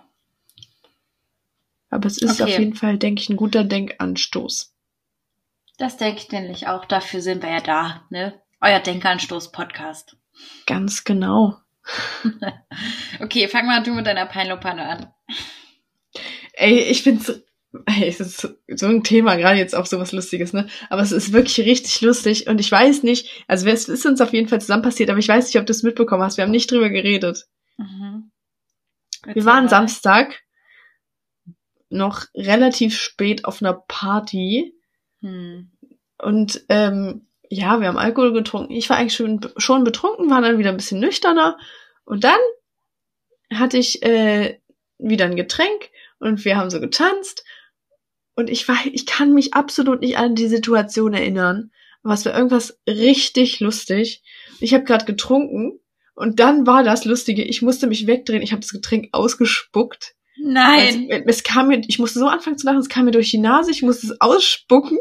Aber 1.97 2.07
es 2.09 2.19
ist 2.19 2.43
Okay. 2.43 2.53
auf 2.53 2.59
jeden 2.59 2.75
Fall, 2.75 2.99
denke 2.99 3.23
ich, 3.23 3.31
ein 3.31 3.37
guter 3.37 3.65
Denkanstoß. 3.65 4.75
Das 5.79 5.97
denke 5.97 6.21
ich 6.21 6.31
nämlich 6.31 6.69
auch. 6.69 6.85
Dafür 6.85 7.23
sind 7.23 7.43
wir 7.43 7.51
ja 7.51 7.61
da, 7.63 8.05
ne? 8.11 8.39
Euer 8.61 8.81
Denkanstoß-Podcast. 8.81 10.17
Ganz 10.67 11.05
genau. 11.05 11.57
Okay, 13.21 13.49
fang 13.49 13.67
mal 13.67 13.83
du 13.83 13.95
mit 13.95 14.07
deiner 14.07 14.27
Peinlopanne 14.27 14.83
an. 14.87 15.07
Ey, 16.53 16.81
ich 16.81 17.03
find's, 17.03 17.29
ey, 17.87 18.09
es 18.09 18.21
ist 18.21 18.41
so 18.75 18.87
ein 18.87 19.05
Thema, 19.05 19.37
gerade 19.37 19.59
jetzt 19.59 19.75
auch 19.75 19.87
sowas 19.87 20.13
Lustiges, 20.13 20.53
ne? 20.53 20.67
Aber 20.91 21.01
es 21.01 21.13
ist 21.13 21.33
wirklich 21.33 21.61
richtig 21.61 22.03
lustig 22.03 22.47
und 22.49 22.61
ich 22.61 22.71
weiß 22.71 23.05
nicht, 23.05 23.45
also 23.49 23.67
es 23.69 23.89
ist 23.89 24.05
uns 24.05 24.21
auf 24.21 24.33
jeden 24.35 24.49
Fall 24.49 24.61
zusammen 24.61 24.83
passiert, 24.83 25.09
aber 25.09 25.19
ich 25.21 25.29
weiß 25.29 25.47
nicht, 25.47 25.59
ob 25.59 25.65
du 25.67 25.71
es 25.71 25.83
mitbekommen 25.83 26.23
hast. 26.23 26.37
Wir 26.37 26.45
haben 26.45 26.51
nicht 26.51 26.71
drüber 26.71 26.91
geredet. 26.91 27.47
Mhm. 27.79 28.31
Wir 29.25 29.45
waren 29.47 29.69
Samstag 29.69 30.43
noch 31.89 32.27
relativ 32.35 32.99
spät 32.99 33.45
auf 33.45 33.63
einer 33.63 33.75
Party 33.75 34.77
Hm. 35.23 35.71
und 36.19 36.65
ähm, 36.69 37.27
ja, 37.49 37.81
wir 37.81 37.89
haben 37.89 37.97
Alkohol 37.97 38.33
getrunken. 38.33 38.73
Ich 38.73 38.91
war 38.91 38.97
eigentlich 38.97 39.15
schon, 39.15 39.41
schon 39.57 39.85
betrunken, 39.85 40.31
war 40.31 40.43
dann 40.43 40.59
wieder 40.59 40.71
ein 40.71 40.77
bisschen 40.77 41.01
nüchterner 41.01 41.59
und 42.05 42.25
dann 42.25 42.39
hatte 43.53 43.79
ich 43.79 44.03
äh, 44.03 44.61
wieder 44.99 45.27
ein 45.27 45.37
Getränk 45.37 45.91
und 46.19 46.45
wir 46.45 46.57
haben 46.57 46.71
so 46.71 46.81
getanzt 46.81 47.45
und 48.35 48.51
ich 48.51 48.69
war, 48.69 48.77
ich 48.93 49.07
kann 49.07 49.33
mich 49.33 49.55
absolut 49.55 50.01
nicht 50.01 50.19
an 50.19 50.35
die 50.35 50.49
Situation 50.49 51.15
erinnern, 51.15 51.71
aber 52.03 52.15
es 52.15 52.25
war 52.25 52.35
irgendwas 52.35 52.81
richtig 52.87 53.61
lustig. 53.61 54.23
Ich 54.61 54.75
habe 54.75 54.85
gerade 54.85 55.05
getrunken 55.05 55.81
und 56.15 56.41
dann 56.41 56.67
war 56.67 56.83
das 56.83 57.05
Lustige, 57.05 57.43
ich 57.43 57.63
musste 57.63 57.87
mich 57.87 58.07
wegdrehen, 58.07 58.43
ich 58.43 58.53
habe 58.53 58.61
das 58.61 58.73
Getränk 58.73 59.09
ausgespuckt. 59.13 60.16
Nein. 60.47 61.09
Also, 61.11 61.25
es 61.27 61.43
kam 61.43 61.69
mir, 61.69 61.81
ich 61.87 61.99
musste 61.99 62.19
so 62.19 62.27
anfangen 62.29 62.57
zu 62.59 62.67
lachen, 62.67 62.79
es 62.79 62.89
kam 62.89 63.05
mir 63.05 63.11
durch 63.11 63.31
die 63.31 63.39
Nase, 63.39 63.71
ich 63.71 63.83
musste 63.83 64.07
es 64.07 64.21
ausspucken. 64.21 64.99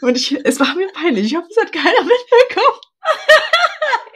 Und 0.00 0.16
ich, 0.16 0.32
es 0.44 0.60
war 0.60 0.74
mir 0.74 0.88
peinlich. 0.92 1.26
Ich 1.26 1.36
hoffe, 1.36 1.48
es 1.50 1.56
hat 1.60 1.72
keiner 1.72 2.02
mitbekommen. 2.02 2.80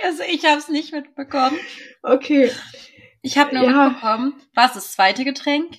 Also 0.03 0.23
ich 0.23 0.45
habe 0.47 0.57
es 0.57 0.69
nicht 0.69 0.93
mitbekommen. 0.95 1.59
Okay, 2.03 2.51
Ich 3.21 3.37
habe 3.37 3.55
nur 3.55 3.65
Ja. 3.69 3.89
mitbekommen, 3.91 4.35
was 4.55 4.73
das 4.73 4.93
zweite 4.93 5.25
Getränk? 5.25 5.79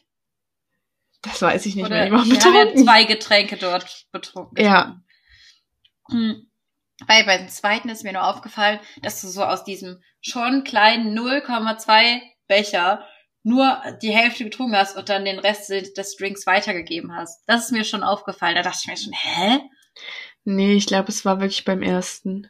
das 1.24 1.42
weiß 1.42 1.66
ich 1.66 1.76
nicht 1.76 1.86
Oder 1.86 1.96
mehr. 1.96 2.06
Ich 2.06 2.12
war 2.12 2.26
wir 2.26 2.40
haben 2.40 2.54
ja 2.54 2.60
betrunken. 2.66 2.84
zwei 2.86 3.04
Getränke 3.06 3.58
dort 3.58 4.06
betrunken. 4.12 4.64
Ja. 4.64 5.02
Hm. 6.12 6.50
Weil 7.08 7.26
beim 7.26 7.50
zweiten 7.50 7.90
ist 7.90 8.04
mir 8.04 8.14
nur 8.14 8.24
aufgefallen, 8.26 8.80
dass 9.02 9.20
du 9.22 9.28
so 9.28 9.44
aus 9.44 9.64
diesem 9.64 10.02
schon 10.22 10.64
kleinen 10.64 11.18
0,2 11.18 12.22
Becher 12.52 13.08
nur 13.44 13.82
die 14.04 14.14
Hälfte 14.14 14.44
getrunken 14.44 14.76
hast 14.76 14.96
und 14.98 15.10
dann 15.10 15.26
den 15.26 15.40
Rest 15.40 15.70
des 15.70 16.16
Drinks 16.18 16.46
weitergegeben 16.46 17.16
hast. 17.16 17.44
Das 17.48 17.66
ist 17.66 17.72
mir 17.72 17.84
schon 17.86 18.04
aufgefallen. 18.04 18.56
Da 18.56 18.62
dachte 18.62 18.80
ich 18.84 18.88
mir 18.88 18.98
schon, 18.98 19.14
hä? 19.14 19.60
Nee, 20.44 20.74
ich 20.74 20.86
glaube, 20.86 21.10
es 21.10 21.24
war 21.26 21.40
wirklich 21.40 21.64
beim 21.66 21.82
ersten. 21.82 22.50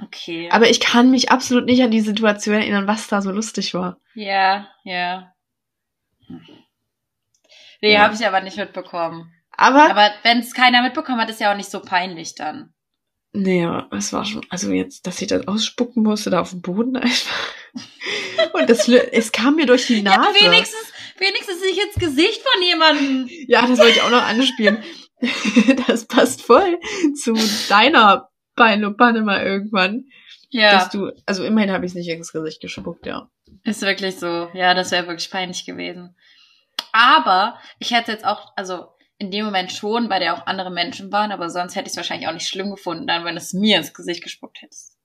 Okay. 0.00 0.48
Aber 0.52 0.68
ich 0.70 0.78
kann 0.80 1.10
mich 1.10 1.30
absolut 1.32 1.64
nicht 1.64 1.82
an 1.82 1.90
die 1.90 2.00
Situation 2.02 2.54
erinnern, 2.54 2.86
was 2.86 3.08
da 3.08 3.20
so 3.20 3.32
lustig 3.32 3.74
war. 3.74 3.98
ja, 4.14 4.68
ja. 4.84 5.32
Hm. 6.26 6.46
Nee, 7.80 7.94
Ja. 7.94 8.00
habe 8.02 8.14
ich 8.14 8.26
aber 8.26 8.40
nicht 8.40 8.56
mitbekommen. 8.56 9.32
Aber, 9.50 9.90
Aber 9.90 10.10
wenn 10.22 10.38
es 10.38 10.54
keiner 10.54 10.82
mitbekommen 10.82 11.20
hat, 11.20 11.30
ist 11.30 11.40
ja 11.40 11.50
auch 11.52 11.56
nicht 11.56 11.70
so 11.70 11.80
peinlich 11.80 12.34
dann. 12.36 12.74
Aber 13.34 13.96
es 13.96 14.12
war 14.12 14.24
schon, 14.24 14.44
also 14.48 14.72
jetzt, 14.72 15.06
dass 15.06 15.20
ich 15.20 15.28
das 15.28 15.46
ausspucken 15.46 16.02
musste, 16.02 16.30
da 16.30 16.40
auf 16.40 16.50
dem 16.50 16.62
Boden 16.62 16.96
einfach. 16.96 17.52
Und 18.54 18.70
das, 18.70 18.88
es 18.88 19.32
kam 19.32 19.56
mir 19.56 19.66
durch 19.66 19.86
die 19.86 20.02
Nase. 20.02 20.18
Ja, 20.18 20.46
wenigstens, 20.46 20.92
wenigstens 21.18 21.60
nicht 21.60 21.80
ins 21.82 21.94
Gesicht 21.94 22.42
von 22.42 22.62
jemandem. 22.62 23.28
Ja, 23.46 23.66
das 23.66 23.78
wollte 23.78 23.92
ich 23.92 24.02
auch 24.02 24.10
noch 24.10 24.22
anspielen. 24.22 24.82
Das 25.88 26.06
passt 26.06 26.42
voll 26.42 26.78
zu 27.20 27.34
deiner 27.68 28.28
Beinlopanne 28.54 29.22
mal 29.22 29.44
irgendwann. 29.44 30.04
Ja. 30.50 30.70
Dass 30.72 30.90
du, 30.90 31.10
also 31.26 31.42
immerhin 31.44 31.72
habe 31.72 31.84
ich 31.84 31.90
es 31.90 31.96
nicht 31.96 32.08
ins 32.08 32.32
Gesicht 32.32 32.60
gespuckt, 32.60 33.04
ja. 33.04 33.28
Ist 33.64 33.82
wirklich 33.82 34.16
so. 34.16 34.48
Ja, 34.54 34.74
das 34.74 34.92
wäre 34.92 35.08
wirklich 35.08 35.30
peinlich 35.30 35.66
gewesen. 35.66 36.14
Aber 36.92 37.58
ich 37.80 37.90
hätte 37.90 38.12
jetzt 38.12 38.24
auch, 38.24 38.52
also 38.54 38.86
in 39.18 39.30
dem 39.30 39.44
Moment 39.44 39.72
schon, 39.72 40.08
weil 40.10 40.20
da 40.20 40.34
auch 40.34 40.46
andere 40.46 40.70
Menschen 40.70 41.10
waren, 41.12 41.32
aber 41.32 41.50
sonst 41.50 41.74
hätte 41.74 41.86
ich 41.86 41.92
es 41.92 41.96
wahrscheinlich 41.96 42.28
auch 42.28 42.32
nicht 42.32 42.48
schlimm 42.48 42.70
gefunden, 42.70 43.06
dann, 43.06 43.24
wenn 43.24 43.36
es 43.36 43.52
mir 43.52 43.76
ins 43.78 43.92
Gesicht 43.92 44.22
gespuckt 44.22 44.62
hättest. 44.62 44.96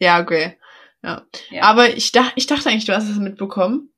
Ja, 0.00 0.20
okay. 0.20 0.58
Ja. 1.02 1.22
Ja. 1.50 1.62
Aber 1.62 1.88
ich, 1.96 2.12
dach, 2.12 2.32
ich 2.34 2.46
dachte 2.46 2.68
eigentlich, 2.68 2.84
du 2.86 2.94
hast 2.94 3.08
es 3.08 3.16
mitbekommen, 3.16 3.92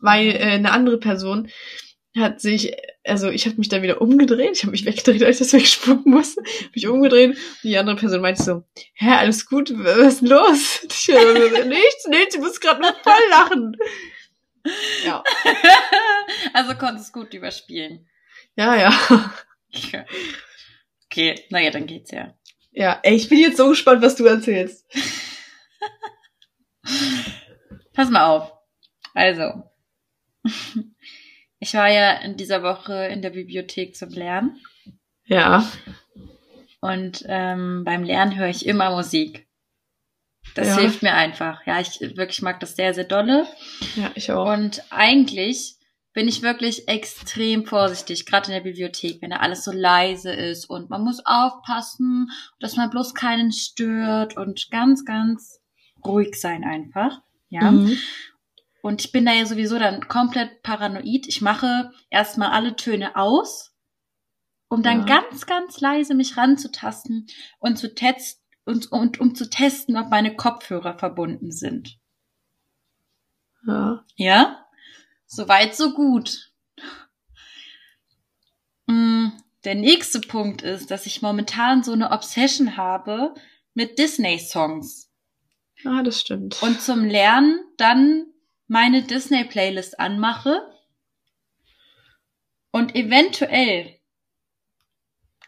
weil 0.00 0.26
Mhm. 0.28 0.34
äh, 0.36 0.42
eine 0.54 0.72
andere 0.72 0.98
Person 0.98 1.50
hat 2.16 2.40
sich, 2.40 2.74
also 3.04 3.30
ich 3.30 3.46
habe 3.46 3.56
mich 3.56 3.68
dann 3.68 3.82
wieder 3.82 4.00
umgedreht, 4.02 4.56
ich 4.56 4.62
habe 4.62 4.72
mich 4.72 4.84
weggedreht, 4.84 5.22
als 5.22 5.36
ich 5.40 5.46
das 5.46 5.52
wegspucken 5.52 6.12
musste, 6.12 6.42
hab 6.42 6.74
mich 6.74 6.86
umgedreht 6.86 7.30
und 7.30 7.38
die 7.62 7.78
andere 7.78 7.96
Person 7.96 8.20
meinte 8.20 8.42
so, 8.42 8.64
hä, 8.94 9.10
alles 9.12 9.46
gut, 9.46 9.72
was 9.74 10.14
ist 10.14 10.20
denn 10.22 10.28
los? 10.28 10.80
Ich 10.90 11.06
so, 11.06 11.12
nichts, 11.68 12.06
nichts, 12.08 12.34
ich 12.34 12.40
muss 12.40 12.60
gerade 12.60 12.80
nur 12.80 12.94
voll 13.02 13.28
lachen. 13.30 13.76
Ja, 15.04 15.22
also 16.52 16.74
konntest 16.74 17.06
es 17.08 17.12
gut 17.12 17.32
überspielen. 17.34 18.08
Ja, 18.56 18.76
ja. 18.76 19.32
Ja. 19.92 20.04
Okay, 21.06 21.44
naja, 21.50 21.70
dann 21.70 21.86
geht's 21.86 22.10
ja. 22.10 22.34
Ja, 22.72 22.98
ey, 23.02 23.14
ich 23.14 23.28
bin 23.28 23.38
jetzt 23.38 23.56
so 23.58 23.68
gespannt, 23.68 24.02
was 24.02 24.16
du 24.16 24.24
erzählst. 24.24 24.86
Pass 27.94 28.10
mal 28.10 28.24
auf. 28.26 28.52
Also, 29.14 29.62
ich 31.58 31.74
war 31.74 31.88
ja 31.90 32.12
in 32.20 32.36
dieser 32.36 32.62
Woche 32.62 33.06
in 33.06 33.22
der 33.22 33.30
Bibliothek 33.30 33.94
zum 33.94 34.08
Lernen 34.10 34.60
Ja, 35.24 35.70
und 36.80 37.24
ähm, 37.28 37.84
beim 37.84 38.02
Lernen 38.04 38.36
höre 38.36 38.48
ich 38.48 38.66
immer 38.66 38.90
Musik. 38.90 39.46
Das 40.54 40.68
Ja. 40.68 40.78
hilft 40.78 41.02
mir 41.02 41.14
einfach. 41.14 41.64
Ja, 41.66 41.80
ich 41.80 42.00
wirklich 42.00 42.42
mag 42.42 42.58
das 42.60 42.74
sehr, 42.74 42.92
sehr 42.94 43.04
dolle. 43.04 43.46
ja, 43.96 44.10
ich 44.14 44.32
auch. 44.32 44.52
Und 44.52 44.82
eigentlich 44.90 45.76
bin 46.12 46.28
ich 46.28 46.42
wirklich 46.42 46.88
extrem 46.88 47.64
vorsichtig, 47.64 48.26
gerade 48.26 48.48
in 48.48 48.52
der 48.52 48.60
Bibliothek, 48.60 49.22
wenn 49.22 49.30
da 49.30 49.38
alles 49.38 49.64
so 49.64 49.72
leise 49.72 50.30
ist 50.32 50.66
und 50.66 50.90
man 50.90 51.02
muss 51.02 51.24
aufpassen, 51.24 52.30
dass 52.60 52.76
man 52.76 52.90
bloß 52.90 53.14
keinen 53.14 53.52
stört 53.52 54.36
und 54.36 54.70
ganz, 54.70 55.04
ganz 55.04 55.60
ruhig 56.04 56.38
sein 56.38 56.64
einfach. 56.64 57.22
Ja. 57.48 57.70
Mhm. 57.70 57.96
Und 58.82 59.04
ich 59.04 59.12
bin 59.12 59.24
da 59.24 59.32
ja 59.32 59.46
sowieso 59.46 59.78
dann 59.78 60.08
komplett 60.08 60.62
paranoid. 60.62 61.28
Ich 61.28 61.40
mache 61.40 61.92
erstmal 62.10 62.50
alle 62.50 62.74
Töne 62.76 63.16
aus, 63.16 63.72
um 64.68 64.82
dann 64.82 65.06
Ja. 65.06 65.20
ganz, 65.20 65.46
ganz 65.46 65.80
leise 65.80 66.14
mich 66.14 66.36
ranzutasten 66.36 67.26
und 67.58 67.76
zu 67.78 67.94
testen 67.94 68.42
und, 68.64 68.90
und 68.92 69.20
um 69.20 69.34
zu 69.34 69.48
testen, 69.48 69.96
ob 69.96 70.10
meine 70.10 70.34
Kopfhörer 70.36 70.98
verbunden 70.98 71.52
sind. 71.52 71.98
Ja. 73.66 74.04
Ja? 74.16 74.61
Soweit, 75.34 75.74
so 75.74 75.94
gut. 75.94 76.52
Mm, 78.86 79.28
Der 79.64 79.74
nächste 79.76 80.20
Punkt 80.20 80.60
ist, 80.60 80.90
dass 80.90 81.06
ich 81.06 81.22
momentan 81.22 81.82
so 81.82 81.92
eine 81.92 82.10
Obsession 82.10 82.76
habe 82.76 83.32
mit 83.72 83.98
Disney-Songs. 83.98 85.10
Ah, 85.86 86.02
das 86.02 86.20
stimmt. 86.20 86.62
Und 86.62 86.82
zum 86.82 87.06
Lernen 87.06 87.64
dann 87.78 88.26
meine 88.66 89.04
Disney-Playlist 89.04 89.98
anmache 89.98 90.70
und 92.70 92.94
eventuell 92.94 93.98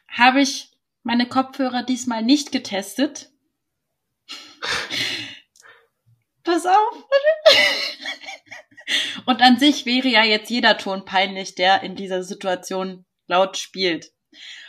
habe 0.09 0.40
ich 0.40 0.70
meine 1.03 1.29
Kopfhörer 1.29 1.83
diesmal 1.83 2.23
nicht 2.23 2.53
getestet. 2.53 3.31
Pass 6.42 6.64
auf. 6.64 7.05
Und 9.27 9.40
an 9.42 9.59
sich 9.59 9.87
wäre 9.87 10.09
ja 10.09 10.23
jetzt 10.25 10.51
jeder 10.51 10.77
Ton 10.79 11.05
peinlich, 11.05 11.55
der 11.55 11.83
in 11.83 11.97
dieser 11.97 12.23
Situation 12.23 13.05
laut 13.27 13.57
spielt. 13.57 14.12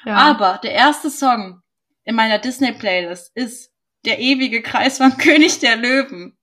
ja. 0.06 0.16
Aber 0.16 0.60
der 0.64 0.72
erste 0.72 1.10
Song 1.10 1.62
in 2.04 2.16
meiner 2.16 2.40
Disney-Playlist 2.40 3.32
ist 3.36 3.72
Der 4.06 4.20
ewige 4.20 4.62
Kreis 4.62 4.98
vom 5.00 5.18
König 5.18 5.60
der 5.60 5.76
Löwen. 5.78 6.38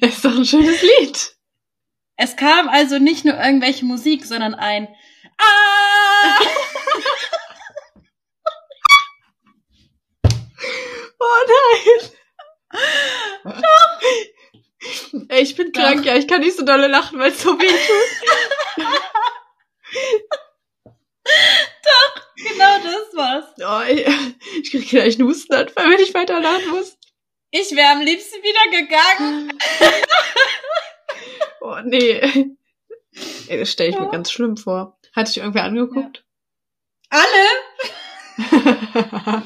Das 0.00 0.16
ist 0.16 0.24
doch 0.24 0.36
ein 0.36 0.44
schönes 0.44 0.82
Lied. 0.82 1.36
Es 2.16 2.36
kam 2.36 2.68
also 2.68 2.98
nicht 2.98 3.24
nur 3.24 3.34
irgendwelche 3.38 3.84
Musik, 3.84 4.24
sondern 4.24 4.54
ein 4.54 4.88
Ah! 5.38 6.38
Oh 11.20 11.46
nein! 11.48 12.10
Ey, 15.28 15.42
ich 15.42 15.54
bin 15.56 15.72
Doch. 15.72 15.80
krank, 15.80 16.04
ja. 16.04 16.16
Ich 16.16 16.26
kann 16.28 16.40
nicht 16.40 16.56
so 16.56 16.64
dolle 16.64 16.88
lachen, 16.88 17.18
weil 17.18 17.30
es 17.30 17.42
so 17.42 17.58
weh 17.58 17.66
tut. 17.68 18.90
Genau 22.36 22.78
das 22.82 23.14
war's. 23.14 23.44
Oh, 23.60 23.82
ich 24.60 24.70
krieg 24.70 24.88
gleich 24.88 25.18
einen 25.18 25.28
Hustenanfall, 25.28 25.90
wenn 25.90 26.00
ich 26.00 26.14
weiter 26.14 26.40
lachen 26.40 26.68
muss. 26.70 26.96
Ich 27.50 27.70
wäre 27.76 27.92
am 27.92 28.00
liebsten 28.02 28.42
wieder 28.42 28.70
gegangen. 28.80 29.52
Oh, 31.60 31.78
nee. 31.84 32.20
Ey, 33.48 33.58
das 33.58 33.70
stelle 33.72 33.90
ich 33.90 33.96
mir 33.96 34.06
Ja. 34.06 34.10
ganz 34.10 34.30
schlimm 34.32 34.56
vor. 34.56 34.98
Hat 35.14 35.28
dich 35.28 35.38
irgendwer 35.38 35.62
angeguckt? 35.64 36.24
Alle? 37.10 37.46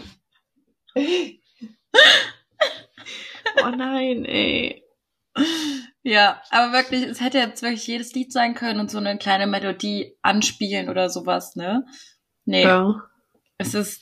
oh 3.63 3.69
nein, 3.77 4.25
ey. 4.25 4.83
Ja, 6.03 6.41
aber 6.51 6.73
wirklich, 6.73 7.05
es 7.05 7.21
hätte 7.21 7.39
jetzt 7.39 7.63
wirklich 7.63 7.87
jedes 7.87 8.15
Lied 8.15 8.33
sein 8.33 8.55
können 8.55 8.81
und 8.81 8.91
so 8.91 8.99
eine 8.99 9.19
kleine 9.19 9.47
Melodie 9.47 10.17
anspielen 10.23 10.89
oder 10.89 11.11
sowas, 11.11 11.55
ne? 11.57 11.85
Nee, 12.45 12.65
Ja. 12.65 13.03
es 13.59 13.75
ist, 13.75 14.01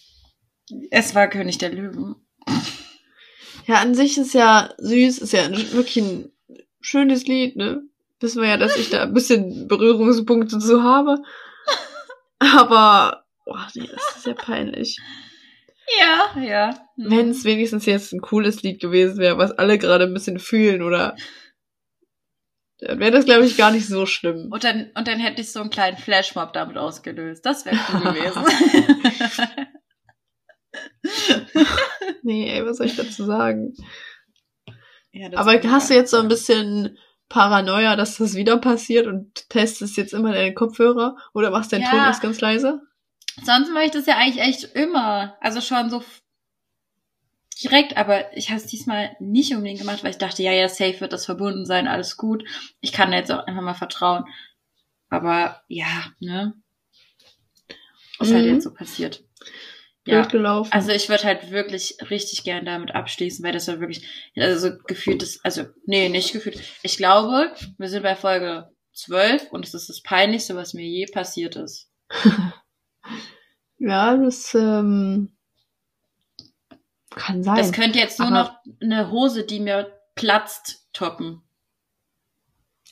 es 0.91 1.15
war 1.15 1.29
König 1.29 1.59
der 1.59 1.73
Löwen. 1.73 2.15
Ja, 3.67 3.77
an 3.81 3.95
sich 3.95 4.17
ist 4.19 4.35
ja 4.35 4.73
süß, 4.79 5.19
ist 5.19 5.33
ja 5.33 5.51
wirklich 5.51 5.97
ein 5.97 6.33
schönes 6.81 7.27
Lied, 7.27 7.57
ne? 7.57 7.83
Wissen 8.21 8.41
wir 8.41 8.49
ja, 8.51 8.57
dass 8.57 8.77
ich 8.77 8.91
da 8.91 9.03
ein 9.03 9.13
bisschen 9.15 9.67
Berührungspunkte 9.67 10.59
zu 10.59 10.83
habe. 10.83 11.19
Aber, 12.39 13.25
oh 13.47 13.57
nee, 13.75 13.89
das 13.93 14.17
ist 14.19 14.27
ja 14.27 14.35
peinlich. 14.35 14.99
Ja, 16.01 16.41
ja. 16.41 16.71
Hm. 16.97 17.11
Wenn 17.11 17.31
es 17.31 17.45
wenigstens 17.45 17.87
jetzt 17.87 18.13
ein 18.13 18.21
cooles 18.21 18.63
Lied 18.63 18.81
gewesen 18.81 19.19
wäre, 19.19 19.39
was 19.39 19.53
alle 19.53 19.79
gerade 19.79 20.05
ein 20.05 20.15
bisschen 20.15 20.39
fühlen 20.39 20.83
oder 20.83 21.15
dann 22.79 22.99
wäre 23.01 23.11
das, 23.11 23.25
glaube 23.25 23.47
ich, 23.47 23.57
gar 23.57 23.71
nicht 23.71 23.87
so 23.87 24.05
schlimm. 24.05 24.51
Und 24.51 24.65
dann, 24.65 24.91
und 24.95 25.09
dann 25.09 25.19
hätte 25.19 25.41
ich 25.41 25.51
so 25.51 25.61
einen 25.61 25.71
kleinen 25.71 25.97
Flashmob 25.97 26.53
damit 26.53 26.77
ausgelöst. 26.77 27.47
Das 27.47 27.65
wäre 27.65 27.79
cool 27.93 28.01
gewesen. 28.13 28.45
Nee, 32.23 32.51
ey, 32.51 32.67
was 32.67 32.79
soll 32.79 32.87
ich 32.87 32.97
dazu 32.97 33.25
sagen? 33.25 33.75
ja, 35.13 35.31
Aber 35.37 35.53
hast 35.63 35.91
du 35.91 35.95
jetzt 35.95 36.11
so 36.11 36.19
ein 36.19 36.29
bisschen 36.29 36.99
Paranoia, 37.29 37.97
dass 37.97 38.19
das 38.19 38.35
wieder 38.35 38.59
passiert 38.59 39.07
und 39.07 39.49
testest 39.49 39.97
jetzt 39.97 40.13
immer 40.13 40.33
deine 40.33 40.55
Kopfhörer 40.55 41.17
oder 41.35 41.51
machst 41.51 41.73
deinen 41.73 41.83
Ja. 41.83 41.91
Ton 41.91 42.01
erst 42.01 42.23
ganz 42.23 42.41
leise? 42.41 42.83
Sonst 43.45 43.71
mache 43.71 43.85
ich 43.85 43.91
das 43.91 44.07
ja 44.07 44.17
eigentlich 44.17 44.43
echt 44.43 44.65
immer. 44.75 45.37
Also 45.41 45.61
schon 45.61 45.91
so 45.91 46.03
direkt, 47.63 47.97
aber 47.97 48.37
ich 48.37 48.51
habe 48.51 48.61
es 48.61 48.67
diesmal 48.67 49.17
nicht 49.19 49.53
unbedingt 49.55 49.81
gemacht, 49.81 50.03
weil 50.05 50.11
ich 50.11 50.19
dachte, 50.19 50.43
ja, 50.43 50.53
ja, 50.53 50.69
safe 50.69 51.01
wird 51.01 51.13
das 51.13 51.25
verbunden 51.27 51.65
sein, 51.67 51.89
alles 51.89 52.17
gut. 52.17 52.45
Ich 52.81 52.93
kann 52.93 53.11
da 53.11 53.19
jetzt 53.19 53.31
auch 53.33 53.47
einfach 53.47 53.63
mal 53.63 53.75
vertrauen. 53.75 54.25
Aber 55.09 55.63
ja, 55.69 56.07
ne? 56.21 56.55
Ist 58.19 58.33
halt 58.33 58.47
Mhm. 58.47 58.55
jetzt 58.55 58.65
so 58.65 58.73
passiert. 58.73 59.23
Ja. 60.09 60.23
gelaufen. 60.25 60.71
Also 60.73 60.93
ich 60.93 61.09
würde 61.09 61.25
halt 61.25 61.51
wirklich 61.51 61.97
richtig 62.11 62.45
gern 62.45 62.65
damit 62.65 62.95
abschließen, 62.95 63.45
weil 63.45 63.53
das 63.53 63.67
ja 63.67 63.81
wirklich, 63.81 64.07
also 64.37 64.69
so 64.71 64.77
gefühlt 64.87 65.21
ist, 65.21 65.45
also, 65.45 65.65
nee, 65.85 66.09
nicht 66.09 66.33
gefühlt. 66.33 66.61
Ich 66.85 66.97
glaube, 66.97 67.53
wir 67.77 67.89
sind 67.89 68.05
bei 68.05 68.15
Folge 68.15 68.71
12 68.95 69.51
und 69.51 69.67
es 69.67 69.75
ist 69.75 69.89
das 69.89 70.03
Peinlichste, 70.03 70.55
was 70.55 70.75
mir 70.75 70.87
je 70.87 71.07
passiert 71.07 71.57
ist. 71.57 71.91
ja, 73.79 74.17
das 74.17 74.55
ähm, 74.55 75.37
kann 77.11 77.43
sein. 77.43 77.57
Das 77.57 77.73
könnte 77.73 77.99
jetzt 77.99 78.19
nur 78.19 78.31
noch 78.31 78.53
eine 78.81 79.11
Hose, 79.11 79.45
die 79.45 79.61
mir 79.61 79.93
platzt, 80.15 80.89
toppen. 80.93 81.43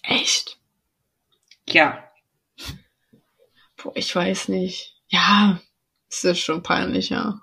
Echt? 0.02 0.58
Ja. 1.68 2.04
Boah, 3.76 3.92
ich 3.94 4.14
weiß 4.14 4.48
nicht. 4.48 5.00
Ja, 5.08 5.60
es 6.10 6.24
ist 6.24 6.40
schon 6.40 6.62
peinlich, 6.62 7.10
ja. 7.10 7.40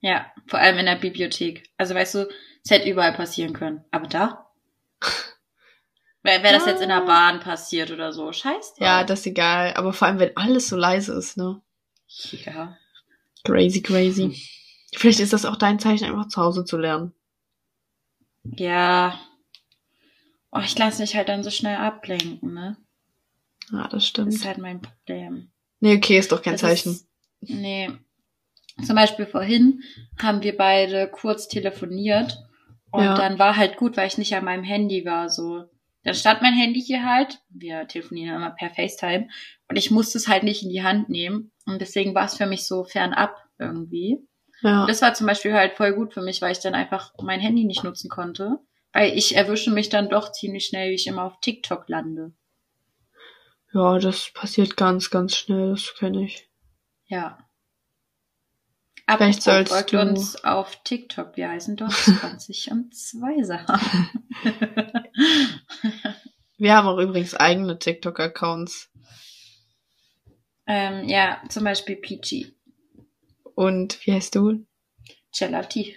Ja, 0.00 0.26
vor 0.46 0.60
allem 0.60 0.78
in 0.78 0.86
der 0.86 0.96
Bibliothek. 0.96 1.68
Also 1.76 1.94
weißt 1.94 2.14
du, 2.16 2.28
es 2.64 2.70
hätte 2.70 2.88
überall 2.88 3.14
passieren 3.14 3.52
können. 3.52 3.84
Aber 3.90 4.06
da? 4.06 4.50
Wäre 6.22 6.42
wär 6.42 6.52
das 6.52 6.66
jetzt 6.66 6.82
in 6.82 6.88
der 6.88 7.02
Ah. 7.02 7.06
Bahn 7.06 7.40
passiert 7.40 7.90
oder 7.90 8.12
so? 8.12 8.32
Scheiß 8.32 8.74
drauf. 8.74 8.78
Ja, 8.80 9.04
das 9.04 9.20
ist 9.20 9.26
egal. 9.26 9.74
Aber 9.74 9.92
vor 9.92 10.06
allem, 10.08 10.18
wenn 10.18 10.36
alles 10.36 10.68
so 10.68 10.76
leise 10.76 11.14
ist, 11.14 11.36
ne? 11.36 11.60
Ja. 12.44 12.76
Crazy, 13.44 13.82
crazy. 13.82 14.36
Vielleicht 14.96 15.20
ist 15.20 15.32
das 15.32 15.44
auch 15.44 15.56
dein 15.56 15.78
Zeichen, 15.78 16.04
einfach 16.04 16.28
zu 16.28 16.40
Hause 16.40 16.64
zu 16.64 16.76
lernen. 16.78 17.12
Ja. 18.44 19.20
Oh, 20.50 20.60
ich 20.64 20.76
lasse 20.78 21.02
mich 21.02 21.14
halt 21.14 21.28
dann 21.28 21.42
so 21.44 21.50
schnell 21.50 21.76
ablenken, 21.76 22.54
ne? 22.54 22.76
Ja, 23.70 23.82
das 23.84 23.92
Das 23.92 24.06
stimmt. 24.06 24.32
ist 24.34 24.44
halt 24.46 24.58
mein 24.58 24.80
Problem. 24.80 25.50
Nee, 25.80 25.96
okay, 25.96 26.18
ist 26.18 26.32
doch 26.32 26.42
kein 26.42 26.54
Das 26.54 26.62
Zeichen. 26.62 26.92
Ist, 26.92 27.06
nee. 27.40 27.90
Zum 28.84 28.96
Beispiel 28.96 29.26
vorhin 29.26 29.82
haben 30.18 30.42
wir 30.42 30.56
beide 30.56 31.08
kurz 31.08 31.48
telefoniert 31.48 32.38
und 32.90 33.04
Ja. 33.04 33.14
dann 33.16 33.38
war 33.38 33.56
halt 33.56 33.76
gut, 33.76 33.96
weil 33.96 34.06
ich 34.06 34.18
nicht 34.18 34.34
an 34.34 34.44
meinem 34.44 34.64
Handy 34.64 35.04
war, 35.04 35.28
so. 35.28 35.64
Dann 36.08 36.14
stand 36.14 36.42
mein 36.42 36.54
Handy 36.54 36.80
hier 36.80 37.04
halt, 37.04 37.40
wir 37.50 37.86
telefonieren 37.86 38.36
immer 38.36 38.50
per 38.50 38.70
FaceTime 38.70 39.28
und 39.68 39.76
ich 39.76 39.90
musste 39.90 40.16
es 40.18 40.26
halt 40.28 40.42
nicht 40.42 40.62
in 40.62 40.70
die 40.70 40.82
Hand 40.82 41.08
nehmen 41.10 41.52
und 41.66 41.80
deswegen 41.80 42.14
war 42.14 42.24
es 42.24 42.34
für 42.36 42.46
mich 42.46 42.66
so 42.66 42.84
fernab 42.84 43.36
irgendwie. 43.58 44.18
Ja. 44.62 44.80
Und 44.82 44.88
das 44.90 45.02
war 45.02 45.12
zum 45.14 45.26
Beispiel 45.26 45.52
halt 45.52 45.74
voll 45.74 45.92
gut 45.92 46.14
für 46.14 46.22
mich, 46.22 46.40
weil 46.40 46.52
ich 46.52 46.60
dann 46.60 46.74
einfach 46.74 47.12
mein 47.22 47.40
Handy 47.40 47.64
nicht 47.64 47.84
nutzen 47.84 48.08
konnte, 48.08 48.58
weil 48.92 49.16
ich 49.16 49.36
erwische 49.36 49.70
mich 49.70 49.88
dann 49.90 50.08
doch 50.08 50.32
ziemlich 50.32 50.64
schnell, 50.66 50.90
wie 50.90 50.94
ich 50.94 51.06
immer 51.06 51.24
auf 51.24 51.38
TikTok 51.40 51.88
lande. 51.88 52.32
ja, 53.74 53.98
das 53.98 54.30
passiert 54.32 54.76
ganz, 54.78 55.10
ganz 55.10 55.36
schnell, 55.36 55.70
das 55.72 55.94
kenne 55.98 56.24
ich. 56.24 56.48
Ja. 57.06 57.38
Vielleicht 59.10 59.38
Apropos, 59.38 59.44
sollst 59.44 59.72
folgt 59.72 59.92
du- 59.94 60.00
uns 60.00 60.44
auf 60.44 60.82
TikTok. 60.84 61.36
Wir 61.36 61.48
heißen 61.50 61.76
dort 61.76 61.92
20 61.92 62.70
und 62.72 62.94
2 62.94 63.42
Sachen. 63.42 64.10
Wir 66.58 66.74
haben 66.74 66.88
auch 66.88 66.98
übrigens 66.98 67.34
eigene 67.34 67.78
TikTok-Accounts. 67.78 68.90
ähm, 70.66 71.08
ja, 71.08 71.40
zum 71.48 71.62
Beispiel 71.62 71.96
Peachy. 71.96 72.52
Und 73.54 74.04
wie 74.04 74.12
heißt 74.12 74.34
du? 74.34 74.66
Gelati. 75.36 75.96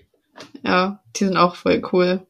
Ja, 0.63 1.03
die 1.15 1.25
sind 1.25 1.37
auch 1.37 1.55
voll 1.55 1.81
cool. 1.91 2.27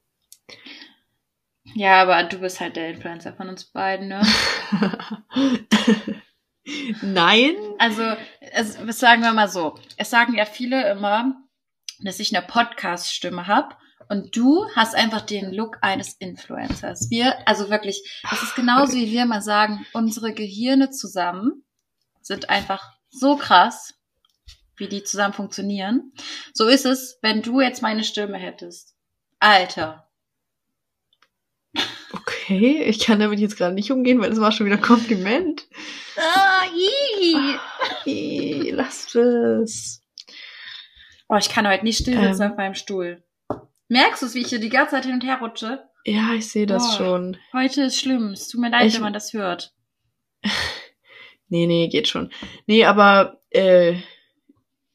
Ja, 1.75 2.01
aber 2.01 2.23
du 2.23 2.39
bist 2.39 2.61
halt 2.61 2.77
der 2.77 2.89
Influencer 2.89 3.33
von 3.33 3.49
uns 3.49 3.65
beiden, 3.65 4.07
ne? 4.07 4.21
Nein? 7.01 7.55
Also, 7.79 8.03
es, 8.39 8.77
was 8.85 8.99
sagen 8.99 9.23
wir 9.23 9.33
mal 9.33 9.49
so. 9.49 9.77
Es 9.97 10.09
sagen 10.09 10.35
ja 10.35 10.45
viele 10.45 10.89
immer, 10.89 11.35
dass 11.99 12.19
ich 12.19 12.35
eine 12.35 12.45
Podcast-Stimme 12.45 13.47
habe. 13.47 13.75
Und 14.09 14.35
du 14.35 14.65
hast 14.75 14.95
einfach 14.95 15.21
den 15.21 15.51
Look 15.53 15.77
eines 15.81 16.13
Influencers. 16.13 17.09
Wir, 17.09 17.47
also 17.47 17.69
wirklich, 17.69 18.21
das 18.29 18.43
ist 18.43 18.55
genauso 18.55 18.93
wie 18.93 19.11
wir 19.11 19.25
mal 19.25 19.41
sagen, 19.41 19.85
unsere 19.93 20.33
Gehirne 20.33 20.89
zusammen 20.89 21.63
sind 22.21 22.49
einfach 22.49 22.93
so 23.09 23.35
krass, 23.35 23.93
wie 24.77 24.87
die 24.87 25.03
zusammen 25.03 25.33
funktionieren. 25.33 26.13
So 26.53 26.67
ist 26.67 26.85
es, 26.85 27.19
wenn 27.21 27.41
du 27.41 27.61
jetzt 27.61 27.81
meine 27.81 28.03
Stimme 28.03 28.37
hättest. 28.37 28.95
Alter. 29.39 30.07
Okay, 32.13 32.83
ich 32.83 32.99
kann 32.99 33.19
damit 33.19 33.39
jetzt 33.39 33.57
gerade 33.57 33.73
nicht 33.73 33.91
umgehen, 33.91 34.19
weil 34.19 34.29
das 34.29 34.41
war 34.41 34.51
schon 34.51 34.65
wieder 34.65 34.75
ein 34.75 34.81
Kompliment. 34.81 35.67
Ah, 36.17 36.63
ii. 36.75 37.57
Ih, 38.05 38.71
Lasst 38.71 39.15
es. 39.15 40.03
Oh, 41.29 41.37
ich 41.37 41.49
kann 41.49 41.67
heute 41.67 41.85
nicht 41.85 41.99
still 41.99 42.19
sitzen 42.19 42.41
Ähm. 42.41 42.51
auf 42.51 42.57
meinem 42.57 42.75
Stuhl. 42.75 43.23
Merkst 43.91 44.21
du 44.21 44.25
es, 44.27 44.35
wie 44.35 44.39
ich 44.39 44.47
hier 44.47 44.59
die 44.61 44.69
ganze 44.69 44.91
Zeit 44.91 45.03
hin 45.03 45.15
und 45.15 45.23
her 45.25 45.39
rutsche? 45.41 45.83
Ja, 46.05 46.33
ich 46.33 46.47
sehe 46.49 46.65
das 46.65 46.87
Boah. 46.91 46.97
schon. 46.97 47.37
Heute 47.51 47.81
ist 47.83 47.99
schlimm. 47.99 48.29
Es 48.31 48.47
tut 48.47 48.61
mir 48.61 48.69
leid, 48.69 48.87
Ich- 48.87 48.95
wenn 48.95 49.01
man 49.01 49.11
das 49.13 49.33
hört. 49.33 49.73
Nee, 51.53 51.67
nee, 51.67 51.89
geht 51.89 52.07
schon. 52.07 52.31
Nee, 52.65 52.85
aber 52.85 53.41
äh, 53.49 53.97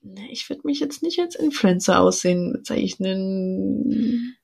nee, 0.01 0.29
ich 0.31 0.49
würde 0.49 0.63
mich 0.65 0.81
jetzt 0.81 1.03
nicht 1.03 1.19
als 1.21 1.35
Influencer 1.35 2.01
aussehen 2.01 2.51
bezeichnen. 2.55 4.35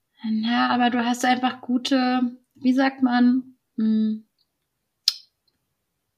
Ja, 0.45 0.69
aber 0.69 0.91
du 0.91 1.03
hast 1.03 1.25
einfach 1.25 1.63
gute, 1.63 2.37
wie 2.55 2.75
sagt 2.75 3.03
man? 3.03 3.57
Hm, 3.79 4.27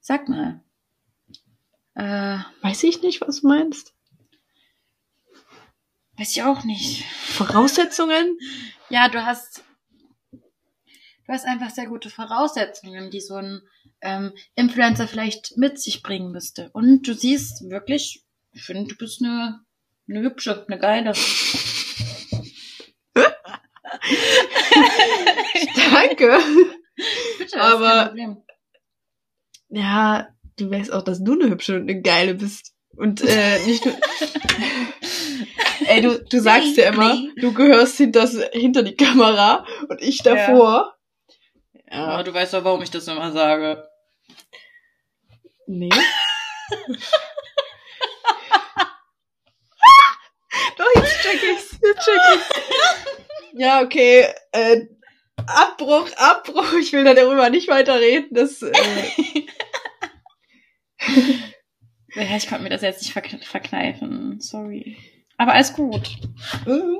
sag 0.01 0.27
mal. 0.27 0.59
Äh, 1.93 2.39
Weiß 2.61 2.83
ich 2.83 3.01
nicht, 3.01 3.21
was 3.21 3.39
du 3.39 3.47
meinst. 3.47 3.94
Weiß 6.17 6.31
ich 6.35 6.43
auch 6.43 6.63
nicht. 6.63 7.03
Voraussetzungen? 7.05 8.37
Ja, 8.89 9.09
du 9.09 9.25
hast, 9.25 9.63
du 10.31 10.39
hast 11.27 11.45
einfach 11.45 11.69
sehr 11.69 11.87
gute 11.87 12.09
Voraussetzungen, 12.09 13.09
die 13.11 13.21
so 13.21 13.35
ein 13.35 13.61
ähm, 14.01 14.33
Influencer 14.55 15.07
vielleicht 15.07 15.57
mit 15.57 15.79
sich 15.79 16.03
bringen 16.03 16.31
müsste. 16.31 16.69
Und 16.73 17.07
du 17.07 17.13
siehst 17.13 17.69
wirklich, 17.69 18.23
ich 18.51 18.63
finde, 18.63 18.87
du 18.93 18.95
bist 18.97 19.21
eine, 19.23 19.61
eine 20.09 20.21
hübsche, 20.21 20.65
eine 20.67 20.79
geile. 20.79 21.13
Danke. 25.91 26.39
Bitte, 27.37 27.61
Aber- 27.61 27.85
ist 27.85 27.89
kein 27.97 28.07
Problem. 28.07 28.41
Ja, 29.69 30.29
du 30.57 30.69
weißt 30.69 30.91
auch, 30.93 31.01
dass 31.01 31.23
du 31.23 31.33
eine 31.33 31.49
hübsche 31.49 31.75
und 31.75 31.89
eine 31.89 32.01
geile 32.01 32.35
bist. 32.35 32.73
Und 32.95 33.21
äh, 33.21 33.59
nicht 33.65 33.85
nur. 33.85 33.95
Ey, 35.87 36.01
du, 36.01 36.23
du 36.23 36.39
sagst 36.39 36.77
ja 36.77 36.89
immer, 36.89 37.15
du 37.37 37.53
gehörst 37.53 37.97
hinter, 37.97 38.27
hinter 38.51 38.83
die 38.83 38.95
Kamera 38.95 39.65
und 39.87 40.01
ich 40.01 40.23
davor. 40.23 40.95
Ja. 41.89 42.07
Aber 42.07 42.23
du 42.23 42.33
weißt 42.33 42.53
doch, 42.53 42.63
warum 42.63 42.81
ich 42.81 42.91
das 42.91 43.07
immer 43.07 43.31
sage. 43.31 43.87
Nee. 45.67 45.89
Doch, 50.77 50.85
jetzt 50.95 51.21
check 51.21 51.41
ich's. 51.43 51.77
Jetzt 51.81 52.05
check 52.05 52.19
ich's. 52.35 52.49
Ja, 53.53 53.81
okay. 53.81 54.27
Äh, 54.51 54.87
Abbruch, 55.47 56.09
Abbruch. 56.17 56.73
Ich 56.79 56.91
will 56.91 57.03
da 57.03 57.13
darüber 57.13 57.49
nicht 57.49 57.67
weiter 57.69 57.99
reden. 57.99 58.29
Das, 58.31 58.61
äh, 58.61 58.73
Ja, 62.15 62.37
ich 62.37 62.47
konnte 62.47 62.63
mir 62.63 62.69
das 62.69 62.81
jetzt 62.81 63.01
nicht 63.01 63.11
verk 63.11 63.27
verkneifen. 63.43 64.39
Sorry. 64.39 64.97
Aber 65.37 65.53
alles 65.53 65.73
gut. 65.73 66.17
mhm. 66.65 66.97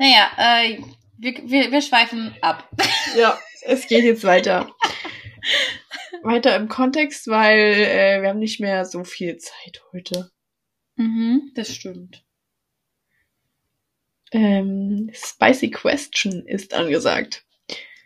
Naja, 0.00 0.30
äh, 0.38 0.78
wir, 1.18 1.34
wir, 1.44 1.70
wir 1.70 1.82
schweifen 1.82 2.34
ab. 2.40 2.68
Ja, 3.18 3.38
es 3.62 3.86
geht 3.86 4.04
jetzt 4.04 4.24
weiter. 4.24 4.74
Weiter 6.22 6.56
im 6.56 6.68
Kontext, 6.68 7.28
weil 7.28 7.58
äh, 7.58 8.22
wir 8.22 8.30
haben 8.30 8.38
nicht 8.38 8.60
mehr 8.60 8.86
so 8.86 9.04
viel 9.04 9.36
Zeit 9.36 9.82
heute. 9.92 10.30
Mhm, 10.96 11.52
das 11.54 11.74
stimmt. 11.74 12.24
Ähm, 14.32 15.10
Spicy 15.12 15.70
Question 15.70 16.46
ist 16.46 16.72
angesagt. 16.72 17.44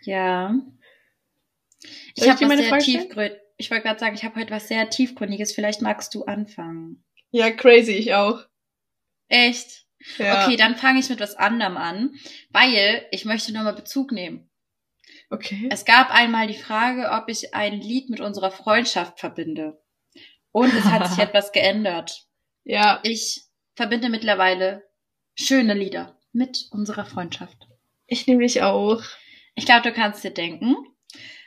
Ja. 0.03 0.55
Ich 2.15 2.25
Soll 2.25 2.27
ich 2.27 2.31
habe 2.31 2.47
meine 2.47 2.63
sehr 2.63 2.71
Frage. 2.71 3.41
Ich 3.57 3.71
wollte 3.71 3.85
gerade 3.85 4.01
sagen, 4.01 4.17
ich 4.17 4.25
habe 4.25 4.41
heute 4.41 4.51
was 4.51 4.67
sehr 4.67 4.91
tiefgründiges. 4.91 5.53
Vielleicht 5.53 5.81
magst 5.81 6.13
du 6.15 6.25
anfangen. 6.25 7.04
Ja, 7.35 7.51
crazy, 7.51 7.91
ich 7.91 8.15
auch. 8.15 8.45
Echt? 9.27 9.87
Ja. 10.19 10.45
Okay, 10.45 10.57
dann 10.57 10.77
fange 10.77 11.01
ich 11.01 11.09
mit 11.09 11.19
was 11.19 11.35
anderem 11.35 11.77
an, 11.77 12.15
weil 12.51 13.09
ich 13.11 13.25
möchte 13.25 13.53
nochmal 13.53 13.75
Bezug 13.75 14.13
nehmen. 14.13 14.49
Okay. 15.31 15.69
Es 15.73 15.85
gab 15.85 16.15
einmal 16.15 16.47
die 16.47 16.55
Frage, 16.55 17.11
ob 17.11 17.29
ich 17.29 17.53
ein 17.53 17.81
Lied 17.81 18.09
mit 18.09 18.21
unserer 18.21 18.53
Freundschaft 18.53 19.19
verbinde. 19.19 19.83
Und 20.53 20.73
es 20.75 20.85
hat 20.85 21.09
sich 21.09 21.19
etwas 21.25 21.51
geändert. 21.51 22.29
Ja. 22.63 23.01
Ich 23.03 23.43
verbinde 23.75 24.11
mittlerweile 24.11 24.85
schöne 25.35 25.75
Lieder 25.75 26.17
mit 26.33 26.69
unserer 26.71 27.05
Freundschaft. 27.05 27.67
Ich 28.07 28.29
nämlich 28.29 28.63
auch. 28.63 29.03
Ich 29.57 29.67
glaube, 29.67 29.83
du 29.83 29.93
kannst 29.93 30.23
dir 30.23 30.31
denken. 30.31 30.77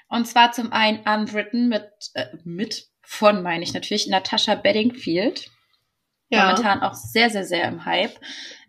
Und 0.09 0.27
zwar 0.27 0.51
zum 0.51 0.73
einen 0.73 0.99
Unwritten 1.07 1.69
mit, 1.69 1.87
äh, 2.13 2.27
mit, 2.43 2.89
von 3.03 3.41
meine 3.41 3.63
ich 3.63 3.73
natürlich, 3.73 4.07
Natasha 4.07 4.55
Bedingfield. 4.55 5.49
Ja. 6.29 6.45
Momentan 6.45 6.81
auch 6.81 6.93
sehr, 6.93 7.29
sehr, 7.29 7.45
sehr 7.45 7.67
im 7.67 7.85
Hype. 7.85 8.19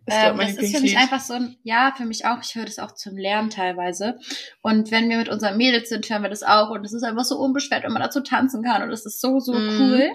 Glaub, 0.06 0.32
Ähm, 0.32 0.38
das 0.38 0.56
ist 0.56 0.74
für 0.74 0.80
mich 0.82 0.96
einfach 0.96 1.20
so 1.20 1.34
ein, 1.34 1.56
ja, 1.64 1.92
für 1.96 2.04
mich 2.06 2.24
auch. 2.24 2.38
Ich 2.42 2.54
höre 2.54 2.64
das 2.64 2.78
auch 2.78 2.92
zum 2.92 3.16
Lernen 3.16 3.50
teilweise. 3.50 4.18
Und 4.62 4.90
wenn 4.90 5.09
wir 5.11 5.18
mit 5.18 5.28
unseren 5.28 5.56
Mädels 5.59 5.88
sind, 5.90 6.09
hören 6.09 6.22
wir 6.22 6.30
das 6.30 6.42
auch. 6.42 6.70
Und 6.70 6.84
es 6.84 6.92
ist 6.94 7.02
einfach 7.02 7.24
so 7.24 7.36
unbeschwert, 7.38 7.84
wenn 7.84 7.92
man 7.92 8.00
dazu 8.02 8.20
tanzen 8.22 8.62
kann. 8.62 8.82
Und 8.82 8.90
das 8.90 9.04
ist 9.04 9.20
so, 9.20 9.38
so 9.40 9.52
Mhm. 9.52 9.80
cool. 9.80 10.11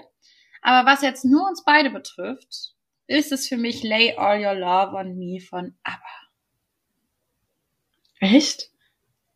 Aber 0.62 0.90
was 0.90 1.02
jetzt 1.02 1.24
nur 1.24 1.46
uns 1.46 1.62
beide 1.64 1.90
betrifft, 1.90 2.72
ist 3.06 3.30
es 3.32 3.46
für 3.46 3.56
mich 3.58 3.82
Lay 3.82 4.16
All 4.16 4.40
Your 4.44 4.54
Love 4.54 4.96
on 4.96 5.16
Me 5.16 5.38
von 5.40 5.76
ABBA. 5.84 6.00
Echt? 8.20 8.70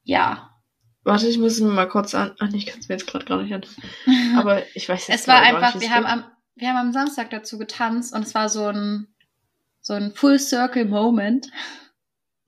Ja. 0.04 0.50
Warte, 1.04 1.26
ich 1.28 1.38
muss 1.38 1.52
es 1.52 1.60
mir 1.60 1.68
mal 1.68 1.88
kurz 1.88 2.14
an. 2.14 2.34
Ach, 2.38 2.48
ich 2.52 2.66
kann 2.66 2.80
es 2.80 2.88
mir 2.88 2.94
jetzt 2.96 3.06
gerade 3.06 3.24
gar 3.24 3.42
nicht 3.42 3.52
an. 3.54 3.62
Aber 4.36 4.62
ich 4.74 4.88
weiß 4.88 5.06
jetzt 5.08 5.20
es 5.20 5.28
war 5.28 5.40
einfach, 5.40 5.74
wir 5.74 5.86
es 5.88 5.90
haben 5.94 6.06
am, 6.06 6.24
wir 6.58 6.68
haben 6.68 6.76
am 6.76 6.92
Samstag 6.92 7.30
dazu 7.30 7.58
getanzt 7.58 8.14
und 8.14 8.22
es 8.22 8.34
war 8.34 8.48
so 8.48 8.66
ein, 8.66 9.08
so 9.80 9.94
ein 9.94 10.12
Full 10.14 10.38
Circle 10.38 10.84
Moment. 10.84 11.48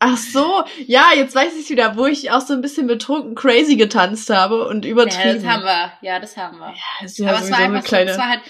Ach 0.02 0.16
so, 0.16 0.64
ja, 0.86 1.11
jetzt 1.14 1.34
weiß 1.34 1.54
ich 1.56 1.68
wieder, 1.68 1.96
wo 1.96 2.06
ich 2.06 2.30
auch 2.30 2.40
so 2.40 2.54
ein 2.54 2.62
bisschen 2.62 2.86
betrunken 2.86 3.34
crazy 3.34 3.76
getanzt 3.76 4.30
habe 4.30 4.66
und 4.66 4.84
Ja, 4.86 4.90
übertrieben. 4.92 5.42
das 5.42 5.44
haben 5.44 5.62
wir. 5.62 5.92
Ja, 6.00 6.18
das 6.18 6.36
haben 6.38 6.58
wir. 6.58 6.68
Ja, 6.68 7.04
ist 7.04 7.18
ja 7.18 7.28
aber 7.28 7.34
es 7.38 7.40
sowieso 7.48 7.58
war 7.58 7.64
einfach 7.66 7.86
so, 7.86 7.96
es 7.96 8.18
war 8.18 8.28
halt, 8.30 8.40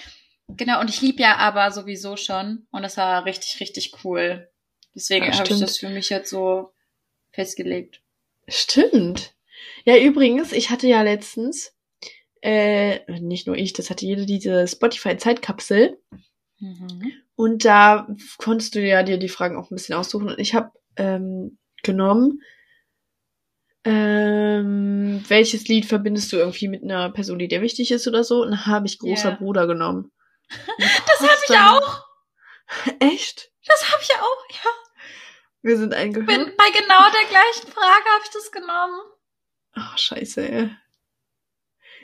genau, 0.49 0.81
und 0.81 0.91
ich 0.91 1.01
lieb 1.01 1.19
ja 1.19 1.37
aber 1.39 1.73
sowieso 1.73 2.17
schon. 2.17 2.69
Und 2.71 2.83
das 2.83 2.97
war 2.97 3.25
richtig, 3.25 3.59
richtig 3.61 3.93
cool. 4.05 4.49
Deswegen 4.95 5.27
Ja, 5.27 5.39
habe 5.39 5.53
ich 5.53 5.59
das 5.59 5.79
für 5.79 5.89
mich 5.89 6.09
jetzt 6.09 6.31
so 6.31 6.73
festgelegt. 7.33 8.01
Stimmt. 8.47 9.35
Ja, 9.85 9.97
übrigens, 9.97 10.53
ich 10.53 10.71
hatte 10.71 10.87
ja 10.87 11.03
letztens, 11.03 11.73
äh, 12.43 13.21
nicht 13.21 13.47
nur 13.47 13.57
ich, 13.57 13.73
das 13.73 13.91
hatte 13.91 14.07
jede 14.07 14.27
diese 14.27 14.67
Spotify-Zeitkapsel. 14.67 15.99
Mhm. 16.59 17.13
Und 17.35 17.65
da 17.65 18.07
konntest 18.39 18.75
du 18.75 18.81
ja 18.81 19.03
dir 19.03 19.19
die 19.19 19.29
Fragen 19.29 19.57
auch 19.57 19.71
ein 19.71 19.75
bisschen 19.75 19.95
aussuchen. 19.95 20.29
Und 20.29 20.39
ich 20.39 20.55
habe 20.55 20.71
ähm, 20.97 21.59
genommen, 21.83 22.41
ähm, 23.85 25.25
welches 25.29 25.67
Lied 25.69 25.87
verbindest 25.87 26.33
du 26.33 26.37
irgendwie 26.37 26.69
mit 26.69 26.83
einer 26.83 27.11
Person, 27.11 27.39
die 27.39 27.49
dir 27.49 27.63
wichtig 27.63 27.91
ist 27.91 28.07
oder 28.07 28.25
so? 28.25 28.43
Und 28.43 28.51
dann 28.51 28.67
habe 28.67 28.87
ich 28.87 28.99
großer 28.99 29.31
Ja. 29.31 29.37
Bruder 29.37 29.67
genommen. 29.67 30.13
Das 30.79 31.21
habe 31.21 31.41
ich 31.49 31.57
auch. 31.57 32.05
Echt? 33.01 33.51
Das 33.67 33.93
habe 33.93 34.03
ich 34.03 34.11
auch. 34.15 34.65
Ja. 34.65 34.71
Wir 35.63 35.77
sind 35.77 35.95
ein 35.95 36.13
Gehör. 36.13 36.27
Bin, 36.27 36.53
bei 36.57 36.71
genau 36.71 37.03
der 37.11 37.29
gleichen 37.29 37.71
Frage 37.73 38.05
habe 38.15 38.25
ich 38.25 38.31
das 38.31 38.51
genommen. 38.51 39.01
Ach, 39.73 39.99
scheiße, 39.99 40.49
ey. 40.49 40.71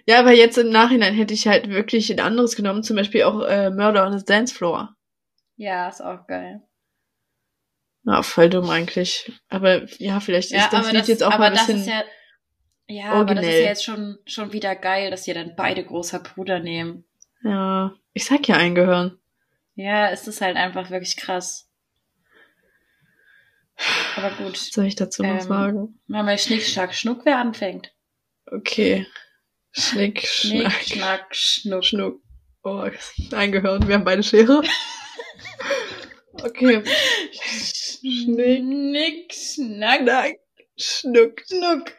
Ja, 0.06 0.20
aber 0.20 0.32
jetzt 0.32 0.56
im 0.56 0.70
Nachhinein 0.70 1.14
hätte 1.14 1.34
ich 1.34 1.46
halt 1.48 1.68
wirklich 1.68 2.10
ein 2.12 2.20
anderes 2.20 2.54
genommen, 2.56 2.82
zum 2.82 2.96
Beispiel 2.96 3.24
auch 3.24 3.42
äh, 3.42 3.70
Murder 3.70 4.06
on 4.06 4.16
the 4.18 4.24
Dance 4.24 4.54
Floor. 4.54 4.94
Ja, 5.56 5.88
ist 5.88 6.00
auch 6.00 6.26
geil. 6.26 6.62
Ja, 8.04 8.22
voll 8.22 8.48
dumm 8.48 8.70
eigentlich. 8.70 9.32
Aber 9.48 9.84
ja, 9.98 10.20
vielleicht 10.20 10.52
ist 10.52 10.72
das 10.72 10.92
Lied 10.92 11.08
jetzt 11.08 11.24
auch 11.24 11.32
aber 11.32 11.38
mal 11.38 11.46
ein 11.48 11.54
das 11.54 11.66
bisschen. 11.66 11.80
ist 11.80 11.86
ja, 11.88 12.04
ja, 12.88 13.10
aber 13.12 13.34
das 13.34 13.44
ist 13.44 13.48
originell. 13.48 13.62
ja 13.62 13.68
jetzt 13.68 13.84
schon, 13.84 14.18
schon 14.26 14.52
wieder 14.52 14.76
geil, 14.76 15.10
dass 15.10 15.26
ihr 15.26 15.34
dann 15.34 15.56
beide 15.56 15.84
großer 15.84 16.20
Bruder 16.20 16.60
nehmen. 16.60 17.04
Ja, 17.42 17.92
ich 18.12 18.24
sag 18.24 18.46
ja 18.46 18.56
eingehören. 18.56 19.18
Ja, 19.74 20.08
es 20.10 20.28
ist 20.28 20.40
halt 20.40 20.56
einfach 20.56 20.90
wirklich 20.90 21.16
krass. 21.16 21.68
Aber 24.16 24.30
gut. 24.36 24.52
Was 24.52 24.68
soll 24.70 24.86
ich 24.86 24.94
dazu 24.94 25.22
noch 25.22 25.30
Ähm, 25.30 25.40
sagen? 25.40 26.00
Machen 26.06 26.26
wir 26.28 26.38
Schnick, 26.38 26.62
Schnack, 26.62 26.94
Schnuck, 26.94 27.24
wer 27.24 27.38
anfängt? 27.38 27.92
Okay. 28.46 29.06
Schnick, 29.78 30.26
Schnick, 30.26 30.70
Schnack, 30.72 30.82
Schnack, 30.84 31.34
Schnuck. 31.34 31.84
Schnuck. 31.84 32.20
Oh, 32.62 32.88
eingehören. 33.32 33.86
Wir 33.86 33.94
haben 33.96 34.04
beide 34.04 34.22
Schere. 34.22 34.62
Okay. 36.42 36.82
Schnick, 37.32 38.24
Schnick, 38.60 39.34
Schnack, 39.34 40.00
Schnack, 40.02 40.36
Schnuck. 40.78 41.42
Schnuck. 41.48 41.92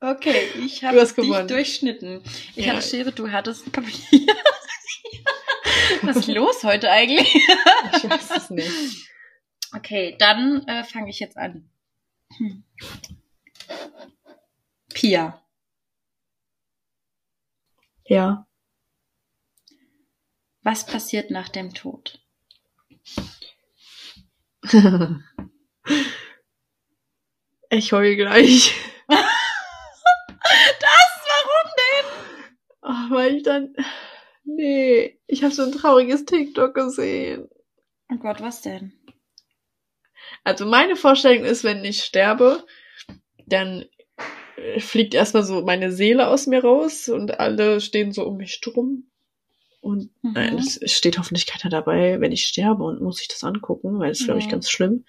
Okay, 0.00 0.48
ich 0.64 0.84
habe 0.84 1.00
dich 1.00 1.14
gewonnen. 1.14 1.48
durchschnitten. 1.48 2.22
Ich 2.54 2.66
Ja. 2.66 2.74
hatte 2.74 2.86
Schere, 2.86 3.12
du 3.12 3.30
hattest 3.30 3.70
Papier. 3.72 4.26
Was 6.02 6.16
ist 6.16 6.28
los 6.28 6.62
heute 6.64 6.90
eigentlich? 6.90 7.34
Ich 7.34 8.04
weiß 8.08 8.30
es 8.36 8.50
nicht. 8.50 9.08
Okay, 9.74 10.16
dann 10.18 10.66
äh, 10.66 10.84
fange 10.84 11.10
ich 11.10 11.18
jetzt 11.18 11.36
an. 11.36 11.68
Hm. 12.36 12.64
Pia. 14.92 15.42
Ja. 18.08 18.46
Was 20.62 20.84
passiert 20.86 21.30
nach 21.30 21.50
dem 21.50 21.74
Tod? 21.74 22.18
ich 27.70 27.92
heul 27.92 28.16
gleich. 28.16 28.74
Warum 29.08 29.26
denn? 31.76 32.06
Ach, 32.80 33.10
weil 33.10 33.36
ich 33.36 33.42
dann. 33.42 33.76
Nee, 34.44 35.20
ich 35.26 35.44
habe 35.44 35.52
so 35.52 35.62
ein 35.62 35.72
trauriges 35.72 36.24
TikTok 36.24 36.72
gesehen. 36.74 37.50
Oh 38.10 38.16
Gott, 38.16 38.40
was 38.40 38.62
denn? 38.62 38.94
Also 40.44 40.64
meine 40.64 40.96
Vorstellung 40.96 41.44
ist, 41.44 41.62
wenn 41.62 41.84
ich 41.84 42.04
sterbe, 42.04 42.64
dann 43.46 43.84
fliegt 44.78 45.14
erstmal 45.14 45.42
so 45.44 45.62
meine 45.62 45.92
Seele 45.92 46.28
aus 46.28 46.46
mir 46.46 46.62
raus 46.62 47.08
und 47.08 47.40
alle 47.40 47.80
stehen 47.80 48.12
so 48.12 48.26
um 48.26 48.36
mich 48.36 48.60
drum. 48.60 49.04
Und 49.80 50.10
Mhm. 50.22 50.32
nein, 50.34 50.58
es 50.58 50.80
steht 50.92 51.18
hoffentlich 51.18 51.46
keiner 51.46 51.70
dabei, 51.70 52.20
wenn 52.20 52.32
ich 52.32 52.44
sterbe 52.46 52.84
und 52.84 53.00
muss 53.00 53.20
ich 53.20 53.28
das 53.28 53.44
angucken, 53.44 53.98
weil 53.98 54.08
das 54.08 54.20
ist, 54.20 54.24
glaube 54.26 54.40
ich, 54.40 54.46
Ja. 54.46 54.52
ganz 54.52 54.70
schlimm. 54.70 55.04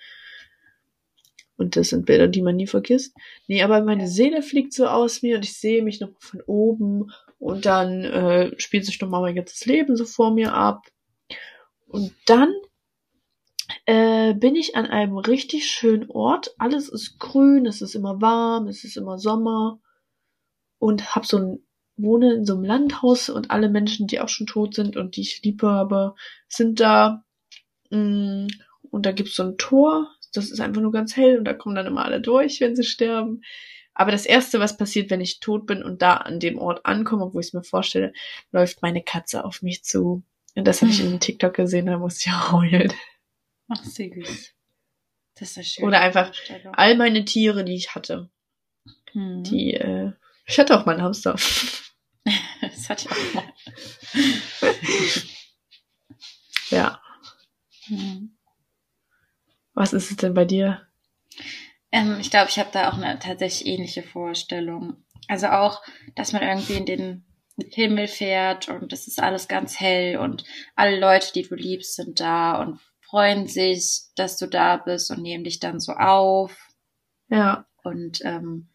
Und 1.58 1.76
das 1.76 1.90
sind 1.90 2.06
Bilder, 2.06 2.28
die 2.28 2.42
man 2.42 2.56
nie 2.56 2.68
vergisst. 2.68 3.14
Nee, 3.48 3.64
aber 3.64 3.82
meine 3.82 4.08
Seele 4.08 4.42
fliegt 4.42 4.74
so 4.74 4.88
aus 4.88 5.22
mir 5.22 5.36
und 5.36 5.44
ich 5.44 5.58
sehe 5.58 5.84
mich 5.84 6.00
noch 6.00 6.12
von 6.20 6.42
oben 6.46 7.12
und 7.38 7.66
dann 7.66 8.04
äh, 8.06 8.58
spielt 8.60 8.86
sich 8.86 9.02
nochmal 9.02 9.22
mein 9.22 9.36
ganzes 9.36 9.66
Leben 9.66 9.98
so 9.98 10.06
vor 10.06 10.32
mir 10.34 10.54
ab. 10.54 10.86
Und 11.88 12.14
dann 12.28 12.54
äh, 13.90 14.34
bin 14.34 14.56
ich 14.56 14.76
an 14.76 14.86
einem 14.86 15.18
richtig 15.18 15.66
schönen 15.66 16.10
Ort. 16.10 16.54
Alles 16.58 16.90
ist 16.90 17.20
grün, 17.20 17.66
es 17.66 17.82
ist 17.82 17.96
immer 17.96 18.22
warm, 18.22 18.68
es 18.68 18.84
ist 18.84 18.98
immer 18.98 19.18
Sommer. 19.18 19.80
Und 20.78 21.16
hab 21.16 21.26
so 21.26 21.38
ein, 21.38 21.60
wohne 21.98 22.34
in 22.34 22.46
so 22.46 22.54
einem 22.54 22.64
Landhaus 22.64 23.30
und 23.30 23.52
alle 23.52 23.70
Menschen, 23.70 24.08
die 24.08 24.22
auch 24.22 24.30
schon 24.30 24.48
tot 24.48 24.76
sind 24.76 24.96
und 24.98 25.16
die 25.16 25.22
ich 25.22 25.42
liebe 25.44 25.68
habe, 25.68 26.16
sind 26.48 26.80
da. 26.80 27.24
Mm, 27.90 28.48
und 28.92 29.06
da 29.06 29.12
gibt's 29.12 29.36
so 29.36 29.44
ein 29.44 29.58
Tor 29.58 30.10
das 30.34 30.52
ist 30.52 30.60
einfach 30.60 30.82
nur 30.82 30.92
ganz 30.92 31.16
hell 31.16 31.38
und 31.38 31.46
da 31.46 31.54
kommen 31.54 31.76
dann 31.76 31.88
immer 31.88 32.06
alle 32.06 32.22
durch, 32.22 32.62
wenn 32.62 32.76
sie 32.76 32.84
sterben. 32.84 33.42
Aber 33.94 34.12
das 34.12 34.26
Erste, 34.26 34.60
was 34.60 34.78
passiert, 34.78 35.10
wenn 35.10 35.22
ich 35.22 35.40
tot 35.40 35.66
bin 35.66 35.84
und 35.84 36.02
da 36.02 36.18
an 36.18 36.40
dem 36.40 36.58
Ort 36.58 36.86
ankomme, 36.86 37.34
wo 37.34 37.40
ich 37.40 37.48
es 37.48 37.54
mir 37.54 37.64
vorstelle, 37.64 38.14
läuft 38.52 38.82
meine 38.82 39.04
Katze 39.04 39.44
auf 39.44 39.62
mich 39.62 39.84
zu. 39.84 40.24
Und 40.56 40.68
das 40.68 40.82
habe 40.82 40.92
ich 40.92 41.04
in 41.04 41.20
TikTok 41.20 41.54
gesehen, 41.54 41.88
da 41.88 41.98
musste 41.98 42.30
ich 42.30 42.52
heulen. 42.52 42.94
Ach, 43.70 43.84
süß. 43.84 44.54
Das 45.36 45.50
ist 45.50 45.56
ja 45.56 45.64
schön. 45.64 45.86
Oder 45.86 46.02
einfach 46.02 46.34
all 46.74 46.98
meine 46.98 47.24
Tiere, 47.24 47.64
die 47.64 47.76
ich 47.76 47.96
hatte. 47.96 48.30
Hm. 49.12 49.44
Die, 49.44 49.74
äh, 49.74 50.12
ich 50.46 50.60
hatte 50.60 50.78
auch 50.78 50.86
mal 50.86 50.94
einen 50.94 51.04
Hamster. 51.04 51.34
das 52.62 52.90
hatte 52.90 53.06
ich 53.06 53.12
auch 53.12 53.34
mal. 53.34 53.54
ja. 56.72 57.02
Hm. 57.86 58.38
Was 59.74 59.94
ist 59.94 60.12
es 60.12 60.18
denn 60.18 60.34
bei 60.34 60.46
dir? 60.46 60.88
Ähm, 61.92 62.18
ich 62.20 62.32
glaube, 62.32 62.50
ich 62.50 62.60
habe 62.60 62.70
da 62.74 62.90
auch 62.90 62.98
eine 62.98 63.20
tatsächlich 63.20 63.68
ähnliche 63.68 64.04
Vorstellung. 64.04 65.06
Also 65.28 65.48
auch, 65.48 65.82
dass 66.16 66.34
man 66.34 66.42
irgendwie 66.42 66.74
in 66.74 66.86
den 66.86 67.26
Himmel 67.72 68.08
fährt 68.08 68.68
und 68.68 68.92
es 68.94 69.08
ist 69.08 69.22
alles 69.22 69.48
ganz 69.48 69.80
hell 69.80 70.18
und 70.18 70.44
alle 70.76 71.00
Leute, 71.00 71.32
die 71.34 71.44
du 71.44 71.56
liebst, 71.56 71.96
sind 71.96 72.20
da 72.20 72.62
und 72.62 72.80
freuen 73.10 73.48
sich, 73.48 74.02
dass 74.16 74.38
du 74.38 74.48
da 74.48 74.78
bist 74.78 75.12
und 75.12 75.22
nehmen 75.22 75.44
dich 75.44 75.60
dann 75.60 75.80
so 75.80 75.94
auf. 75.94 76.70
Ja. 77.28 77.66
Und 77.84 78.20
ähm, 78.24 78.70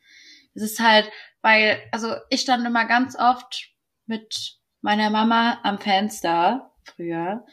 es 0.54 0.62
ist 0.62 0.80
halt, 0.80 1.10
weil, 1.42 1.78
also 1.92 2.14
ich 2.30 2.40
stand 2.40 2.66
immer 2.66 2.86
ganz 2.86 3.16
oft 3.18 3.70
mit 4.06 4.58
meiner 4.80 5.10
Mama 5.10 5.60
am 5.62 5.78
Fenster 5.78 6.72
früher. 6.84 7.44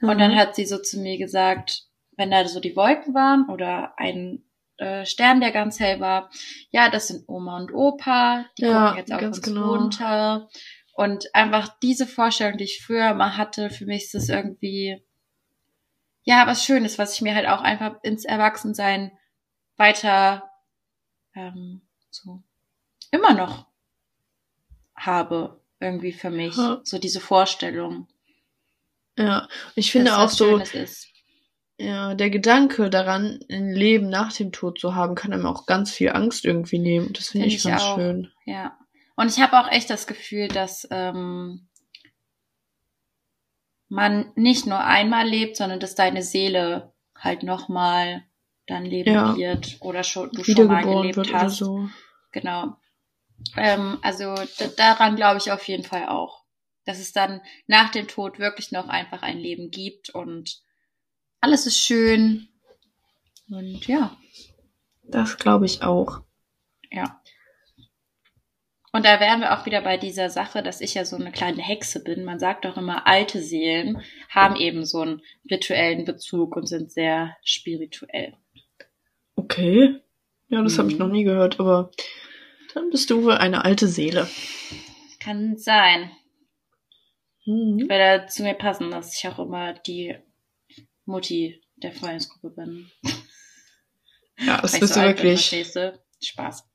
Mhm. 0.00 0.08
Und 0.08 0.18
dann 0.18 0.36
hat 0.36 0.54
sie 0.56 0.66
so 0.66 0.78
zu 0.78 1.00
mir 1.00 1.18
gesagt, 1.18 1.84
wenn 2.16 2.30
da 2.30 2.46
so 2.46 2.60
die 2.60 2.76
Wolken 2.76 3.14
waren 3.14 3.48
oder 3.48 3.94
ein 3.98 4.44
äh, 4.78 5.04
Stern, 5.06 5.40
der 5.40 5.52
ganz 5.52 5.80
hell 5.80 6.00
war, 6.00 6.30
ja, 6.70 6.90
das 6.90 7.08
sind 7.08 7.28
Oma 7.28 7.58
und 7.58 7.72
Opa, 7.72 8.46
die 8.58 8.62
Ja, 8.62 8.88
gucken 8.88 8.98
jetzt 8.98 9.12
auf 9.12 9.20
ganz 9.20 9.38
uns 9.38 9.46
genau. 9.46 9.74
runter. 9.74 10.48
Und 10.94 11.34
einfach 11.34 11.78
diese 11.82 12.06
Vorstellung, 12.06 12.56
die 12.56 12.64
ich 12.64 12.82
früher 12.84 13.12
mal 13.14 13.36
hatte, 13.36 13.68
für 13.68 13.84
mich 13.84 14.04
ist 14.04 14.14
das 14.14 14.28
irgendwie, 14.30 15.05
ja, 16.26 16.46
was 16.46 16.64
Schönes, 16.64 16.98
was 16.98 17.14
ich 17.14 17.22
mir 17.22 17.34
halt 17.34 17.46
auch 17.46 17.62
einfach 17.62 18.02
ins 18.02 18.24
Erwachsensein 18.24 19.12
weiter 19.76 20.50
ähm, 21.34 21.82
so 22.10 22.42
immer 23.12 23.32
noch 23.32 23.66
habe, 24.96 25.60
irgendwie 25.78 26.12
für 26.12 26.30
mich. 26.30 26.56
Ja. 26.56 26.80
So 26.82 26.98
diese 26.98 27.20
Vorstellung. 27.20 28.08
Ja. 29.16 29.48
Ich 29.76 29.92
finde 29.92 30.18
auch 30.18 30.28
so, 30.28 30.56
ist. 30.56 31.06
ja, 31.78 32.14
der 32.14 32.30
Gedanke 32.30 32.90
daran, 32.90 33.38
ein 33.48 33.70
Leben 33.70 34.08
nach 34.08 34.32
dem 34.32 34.50
Tod 34.50 34.80
zu 34.80 34.96
haben, 34.96 35.14
kann 35.14 35.32
einem 35.32 35.46
auch 35.46 35.64
ganz 35.64 35.92
viel 35.92 36.10
Angst 36.10 36.44
irgendwie 36.44 36.80
nehmen. 36.80 37.12
Das 37.12 37.28
finde 37.28 37.44
Find 37.44 37.52
ich 37.52 37.64
ich 37.64 37.70
ganz 37.70 37.82
auch. 37.82 37.96
schön. 37.96 38.32
Ja. 38.46 38.76
Und 39.14 39.28
ich 39.28 39.40
habe 39.40 39.60
auch 39.60 39.70
echt 39.70 39.90
das 39.90 40.08
Gefühl, 40.08 40.48
dass 40.48 40.88
ähm, 40.90 41.68
man 43.88 44.32
nicht 44.34 44.66
nur 44.66 44.80
einmal 44.84 45.26
lebt, 45.26 45.56
sondern 45.56 45.80
dass 45.80 45.94
deine 45.94 46.22
Seele 46.22 46.92
halt 47.16 47.42
nochmal 47.42 48.24
dann 48.66 48.84
leben 48.84 49.12
Ja. 49.12 49.36
wird 49.36 49.76
oder 49.80 50.02
schon, 50.02 50.30
du 50.32 50.42
schon 50.42 50.66
mal 50.66 50.82
gelebt 50.82 51.32
hast. 51.32 51.58
so. 51.58 51.88
Genau. 52.32 52.76
Ähm, 53.56 53.98
also 54.02 54.34
daran 54.76 55.14
glaube 55.16 55.38
ich 55.38 55.52
auf 55.52 55.66
jeden 55.68 55.84
Fall 55.84 56.08
auch. 56.08 56.44
Dass 56.84 56.98
es 56.98 57.12
dann 57.12 57.40
nach 57.66 57.90
dem 57.90 58.08
Tod 58.08 58.38
wirklich 58.38 58.72
noch 58.72 58.88
einfach 58.88 59.22
ein 59.22 59.38
Leben 59.38 59.70
gibt 59.70 60.10
und 60.10 60.62
alles 61.40 61.66
ist 61.66 61.78
schön. 61.78 62.48
Und 63.48 63.86
ja, 63.86 64.16
Das 65.04 65.36
glaube 65.36 65.66
ich 65.66 65.82
auch. 65.82 66.20
ja. 66.90 67.20
Und 68.96 69.04
da 69.04 69.20
wären 69.20 69.40
wir 69.42 69.52
auch 69.52 69.66
wieder 69.66 69.82
bei 69.82 69.98
dieser 69.98 70.30
Sache, 70.30 70.62
dass 70.62 70.80
ich 70.80 70.94
ja 70.94 71.04
so 71.04 71.16
eine 71.16 71.30
kleine 71.30 71.60
Hexe 71.60 72.02
bin. 72.02 72.24
Man 72.24 72.38
sagt 72.38 72.64
doch 72.64 72.78
immer, 72.78 73.06
alte 73.06 73.42
Seelen 73.42 74.00
haben 74.30 74.56
eben 74.56 74.86
so 74.86 75.02
einen 75.02 75.20
rituellen 75.50 76.06
Bezug 76.06 76.56
und 76.56 76.66
sind 76.66 76.90
sehr 76.90 77.36
spirituell. 77.44 78.38
Okay. 79.34 80.00
Ja, 80.48 80.62
das 80.62 80.78
habe 80.78 80.88
ich 80.88 80.94
Mhm. 80.94 81.00
noch 81.00 81.08
nie 81.08 81.24
gehört, 81.24 81.60
aber 81.60 81.90
dann 82.72 82.88
bist 82.88 83.10
du 83.10 83.22
wohl 83.22 83.34
eine 83.34 83.66
alte 83.66 83.86
Seele. 83.86 84.26
Kann 85.20 85.58
sein. 85.58 86.10
Mhm. 87.44 87.90
Würde 87.90 88.24
zu 88.30 88.44
mir 88.44 88.54
passen, 88.54 88.90
dass 88.90 89.14
ich 89.14 89.28
auch 89.28 89.38
immer 89.38 89.74
die 89.74 90.16
Mutti 91.04 91.62
der 91.76 91.92
Freundesgruppe 91.92 92.48
bin. 92.48 92.90
Ja, 94.38 94.58
das 94.62 94.72
Weil 94.72 94.80
bist 94.80 94.94
so 94.94 95.00
du 95.00 95.06
bin, 95.08 95.16
wirklich. 95.18 95.72
du? 95.74 96.00
Spaß. 96.22 96.66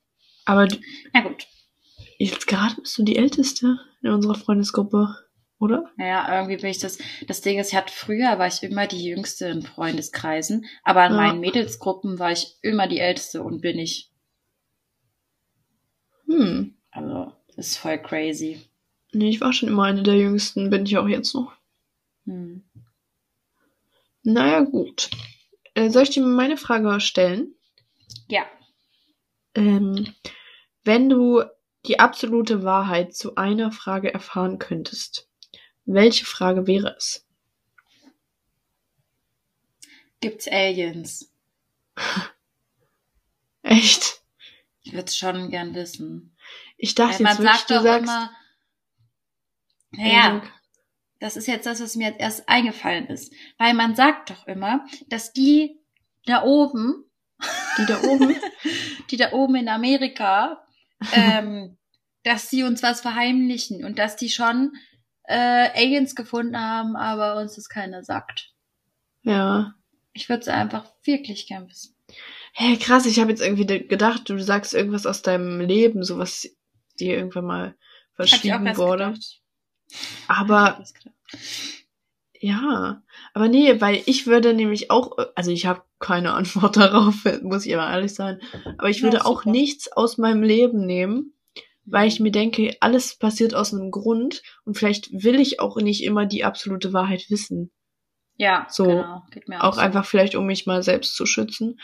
Aber 0.46 0.68
Na 1.14 1.22
gut. 1.22 1.48
Jetzt 2.26 2.48
gerade 2.48 2.80
bist 2.82 2.98
du 2.98 3.04
die 3.04 3.16
Älteste 3.18 3.80
in 4.02 4.10
unserer 4.10 4.36
Freundesgruppe, 4.36 5.16
oder? 5.60 5.92
Naja, 5.98 6.38
irgendwie 6.40 6.58
bin 6.58 6.72
ich 6.72 6.80
das. 6.80 6.98
Das 7.28 7.42
Ding 7.42 7.60
ist, 7.60 7.70
ich 7.72 7.76
hatte 7.76 7.94
früher 7.94 8.38
war 8.40 8.48
ich 8.48 8.64
immer 8.64 8.88
die 8.88 9.04
Jüngste 9.04 9.48
in 9.48 9.62
Freundeskreisen, 9.62 10.66
aber 10.84 11.06
in 11.06 11.14
Ja. 11.14 11.18
meinen 11.18 11.40
Mädelsgruppen 11.40 12.20
war 12.20 12.32
ich 12.32 12.56
immer 12.62 12.88
die 12.88 13.00
Älteste 13.00 13.44
und 13.44 13.62
bin 13.62 13.78
ich. 13.80 14.12
Hm. 16.28 16.76
Also, 16.92 17.34
das 17.56 17.68
ist 17.68 17.78
voll 17.78 17.98
crazy. 18.00 18.62
Nee, 19.14 19.30
ich 19.30 19.42
war 19.42 19.54
schon 19.54 19.70
immer 19.70 19.84
eine 19.84 20.04
der 20.04 20.16
Jüngsten, 20.16 20.70
bin 20.70 20.86
ich 20.86 20.98
auch 20.98 21.08
jetzt 21.08 21.34
noch. 21.36 21.54
Hm. 22.26 22.64
Naja, 24.24 24.62
gut. 24.62 25.10
Äh, 25.74 25.90
soll 25.90 26.04
ich 26.04 26.12
dir 26.12 26.24
meine 26.24 26.58
Frage 26.58 27.00
stellen? 27.02 27.56
Ja. 28.28 28.46
Ähm, 29.56 30.08
wenn 30.84 31.10
du 31.10 31.44
die 31.86 32.00
absolute 32.00 32.64
Wahrheit 32.64 33.16
zu 33.16 33.36
einer 33.36 33.72
Frage 33.72 34.14
erfahren 34.14 34.60
könntest, 34.60 35.28
welche 35.86 36.26
Frage 36.26 36.68
wäre 36.68 36.96
es? 36.98 37.26
Gibt's 40.20 40.48
Aliens? 40.48 41.34
Echt? 43.64 44.22
Ich 44.84 44.94
würde 44.94 45.06
es 45.06 45.18
schon 45.18 45.50
gern 45.50 45.74
wissen. 45.74 46.36
Ich 46.78 46.98
Weil 46.98 47.08
dachte 47.08 47.24
man 47.24 47.32
jetzt 47.32 47.42
wirklich, 47.42 47.58
sagt 47.58 47.70
du 47.70 47.74
doch 47.76 47.84
sagst. 47.84 48.04
immer. 48.04 48.32
Naja, 49.92 50.44
das 51.20 51.38
ist 51.38 51.48
jetzt 51.48 51.66
das, 51.66 51.82
was 51.82 51.96
mir 51.96 52.10
jetzt 52.10 52.20
erst 52.20 52.50
eingefallen 52.50 53.08
ist. 53.08 53.34
Weil 53.58 53.74
man 53.74 53.96
sagt 53.96 54.30
doch 54.30 54.48
immer, 54.48 54.86
dass 55.08 55.34
die 55.34 55.80
da 56.26 56.44
oben, 56.44 57.06
die 57.78 57.86
da 57.86 58.02
oben. 58.02 58.36
die 59.12 59.18
da 59.18 59.32
oben 59.32 59.56
in 59.56 59.70
Amerika, 59.70 60.66
ähm, 61.14 61.78
dass 62.24 62.50
sie 62.50 62.64
uns 62.64 62.84
was 62.84 63.02
verheimlichen 63.02 63.84
und 63.84 63.98
dass 64.00 64.16
die 64.16 64.30
schon 64.30 64.74
äh, 65.24 65.70
Aliens 65.76 66.16
gefunden 66.16 66.58
haben, 66.58 66.96
aber 66.96 67.38
uns 67.38 67.56
das 67.56 67.70
keiner 67.70 68.04
sagt. 68.04 68.54
ja. 69.24 69.74
Ich 70.14 70.28
würde 70.28 70.42
es 70.42 70.50
einfach 70.50 70.92
wirklich 71.06 71.48
gern 71.48 71.70
wissen. 71.70 71.96
Hey, 72.52 72.78
krass, 72.78 73.06
ich 73.06 73.20
habe 73.20 73.30
jetzt 73.30 73.42
irgendwie 73.42 73.88
gedacht, 73.88 74.30
du 74.30 74.38
sagst 74.40 74.74
irgendwas 74.74 75.06
aus 75.06 75.22
deinem 75.22 75.62
Leben, 75.62 76.04
so 76.04 76.18
was 76.18 76.50
dir 77.00 77.16
irgendwann 77.16 77.46
mal 77.46 77.76
verschwiegen 78.14 78.66
erst 78.66 78.78
wurde. 78.78 79.06
gedacht. 79.06 79.42
Aber. 80.28 80.84
ja, 82.42 83.04
aber 83.36 83.48
nee, 83.48 83.80
weil 83.80 84.02
ich 84.08 84.26
würde 84.26 84.54
nämlich 84.56 84.90
auch, 84.90 85.18
also 85.36 85.52
ich 85.52 85.68
habe 85.68 85.84
keine 86.00 86.34
Antwort 86.34 86.76
darauf, 86.78 87.24
muss 87.44 87.66
ich 87.66 87.76
aber 87.78 87.90
ehrlich 87.92 88.14
sein, 88.16 88.42
aber 88.78 88.90
ich 88.90 88.98
Ja, 88.98 89.04
würde 89.04 89.26
auch 89.26 89.40
super. 89.44 89.52
nichts 89.52 89.92
aus 89.92 90.18
meinem 90.18 90.42
Leben 90.44 90.86
nehmen, 90.86 91.34
weil 91.86 92.08
ich 92.08 92.20
mir 92.20 92.32
denke, 92.32 92.76
alles 92.80 93.16
passiert 93.18 93.54
aus 93.54 93.74
einem 93.74 93.92
Grund 93.92 94.42
und 94.66 94.78
vielleicht 94.78 95.12
will 95.12 95.40
ich 95.40 95.60
auch 95.60 95.78
nicht 95.78 96.04
immer 96.04 96.26
die 96.26 96.44
absolute 96.44 96.94
Wahrheit 96.94 97.30
wissen. 97.30 97.72
ja, 98.38 98.66
so, 98.70 98.86
genau. 98.86 99.22
Geht 99.32 99.48
mir 99.48 99.64
Auch 99.64 99.76
so. 99.76 99.82
einfach 99.82 100.06
vielleicht, 100.06 100.36
um 100.36 100.46
mich 100.48 100.66
mal 100.66 100.82
selbst 100.82 101.16
zu 101.16 101.26
schützen. 101.28 101.80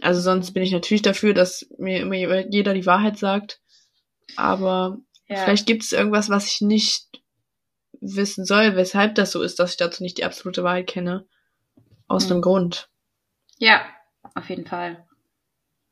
Also 0.00 0.20
sonst 0.20 0.52
bin 0.52 0.64
ich 0.64 0.72
natürlich 0.72 1.02
dafür, 1.02 1.32
dass 1.34 1.68
mir 1.78 2.00
immer 2.00 2.14
jeder 2.50 2.74
die 2.74 2.86
Wahrheit 2.86 3.18
sagt. 3.18 3.60
Aber 4.36 4.98
ja. 5.28 5.36
vielleicht 5.36 5.66
gibt 5.66 5.84
es 5.84 5.92
irgendwas, 5.92 6.28
was 6.28 6.46
ich 6.52 6.60
nicht 6.60 7.21
wissen 8.02 8.44
soll, 8.44 8.76
weshalb 8.76 9.14
das 9.14 9.32
so 9.32 9.42
ist, 9.42 9.58
dass 9.60 9.72
ich 9.72 9.76
dazu 9.78 10.02
nicht 10.02 10.18
die 10.18 10.24
absolute 10.26 10.64
Wahrheit 10.64 10.88
kenne. 10.88 11.26
Aus 12.08 12.24
Hm. 12.24 12.32
einem 12.32 12.42
Grund. 12.42 12.90
Ja, 13.58 13.82
auf 14.34 14.50
jeden 14.50 14.66
Fall. 14.66 15.06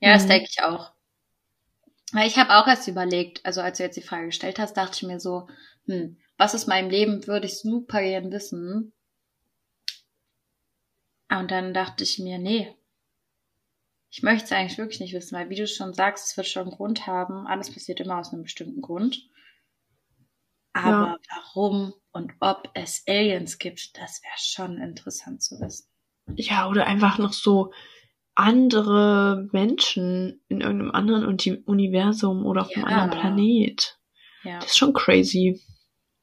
Ja, 0.01 0.15
das 0.15 0.25
Mhm. 0.25 0.29
denke 0.29 0.49
ich 0.51 0.63
auch. 0.63 0.93
Weil 2.13 2.29
ich 2.29 2.37
habe 2.39 2.55
auch 2.55 2.69
erst 2.69 2.87
überlegt, 2.87 3.45
also 3.45 3.61
als 3.63 3.79
du 3.79 3.83
jetzt 3.83 3.97
die 3.97 4.03
Frage 4.03 4.27
gestellt 4.27 4.61
hast, 4.61 4.75
dachte 4.77 4.95
ich 4.95 5.03
mir 5.03 5.19
so, 5.19 5.49
hm, 5.87 6.19
was 6.39 6.55
ist 6.55 6.69
meinem 6.69 6.89
Leben, 6.89 7.27
würde 7.27 7.47
ich 7.47 7.59
super 7.59 8.01
gern 8.01 8.31
wissen. 8.31 8.93
Und 11.31 11.51
dann 11.51 11.73
dachte 11.73 12.05
ich 12.05 12.19
mir, 12.19 12.37
nee, 12.39 12.77
ich 14.11 14.23
möchte 14.23 14.45
es 14.45 14.53
eigentlich 14.53 14.79
wirklich 14.79 15.01
nicht 15.01 15.15
wissen, 15.15 15.35
weil 15.37 15.49
wie 15.51 15.57
du 15.57 15.67
schon 15.67 15.95
sagst, 15.95 16.29
es 16.29 16.37
wird 16.37 16.47
schon 16.47 16.69
einen 16.69 16.77
Grund 16.77 17.07
haben. 17.09 17.47
Alles 17.49 17.73
passiert 17.73 17.99
immer 17.99 18.19
aus 18.19 18.33
einem 18.33 18.43
bestimmten 18.45 18.83
Grund. 18.83 19.29
Aber 20.73 21.17
warum 21.31 21.95
und 22.13 22.33
ob 22.41 22.69
es 22.75 23.03
Aliens 23.07 23.59
gibt, 23.59 23.97
das 23.97 24.21
wäre 24.23 24.35
schon 24.39 24.79
interessant 24.79 25.43
zu 25.43 25.61
wissen. 25.61 25.87
Ja, 26.37 26.69
oder 26.69 26.87
einfach 26.87 27.19
noch 27.19 27.33
so 27.33 27.73
andere 28.35 29.49
Menschen 29.53 30.43
in 30.49 30.61
irgendeinem 30.61 30.93
anderen 30.93 31.25
Uni- 31.27 31.63
Universum 31.67 32.45
oder 32.47 32.63
auf 32.63 32.71
einem 32.75 32.85
Ja. 32.89 32.89
anderen 33.03 33.11
Planet. 33.21 33.99
Ja, 34.45 34.59
Das 34.61 34.71
ist 34.71 34.79
schon 34.79 34.93
crazy. 34.93 35.61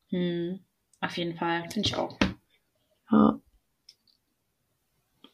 hm, 0.10 0.60
auf 1.02 1.18
jeden 1.18 1.38
Fall, 1.38 1.70
finde 1.70 1.88
ich 1.90 1.96
auch. 1.96 2.18
Ja. 3.12 3.40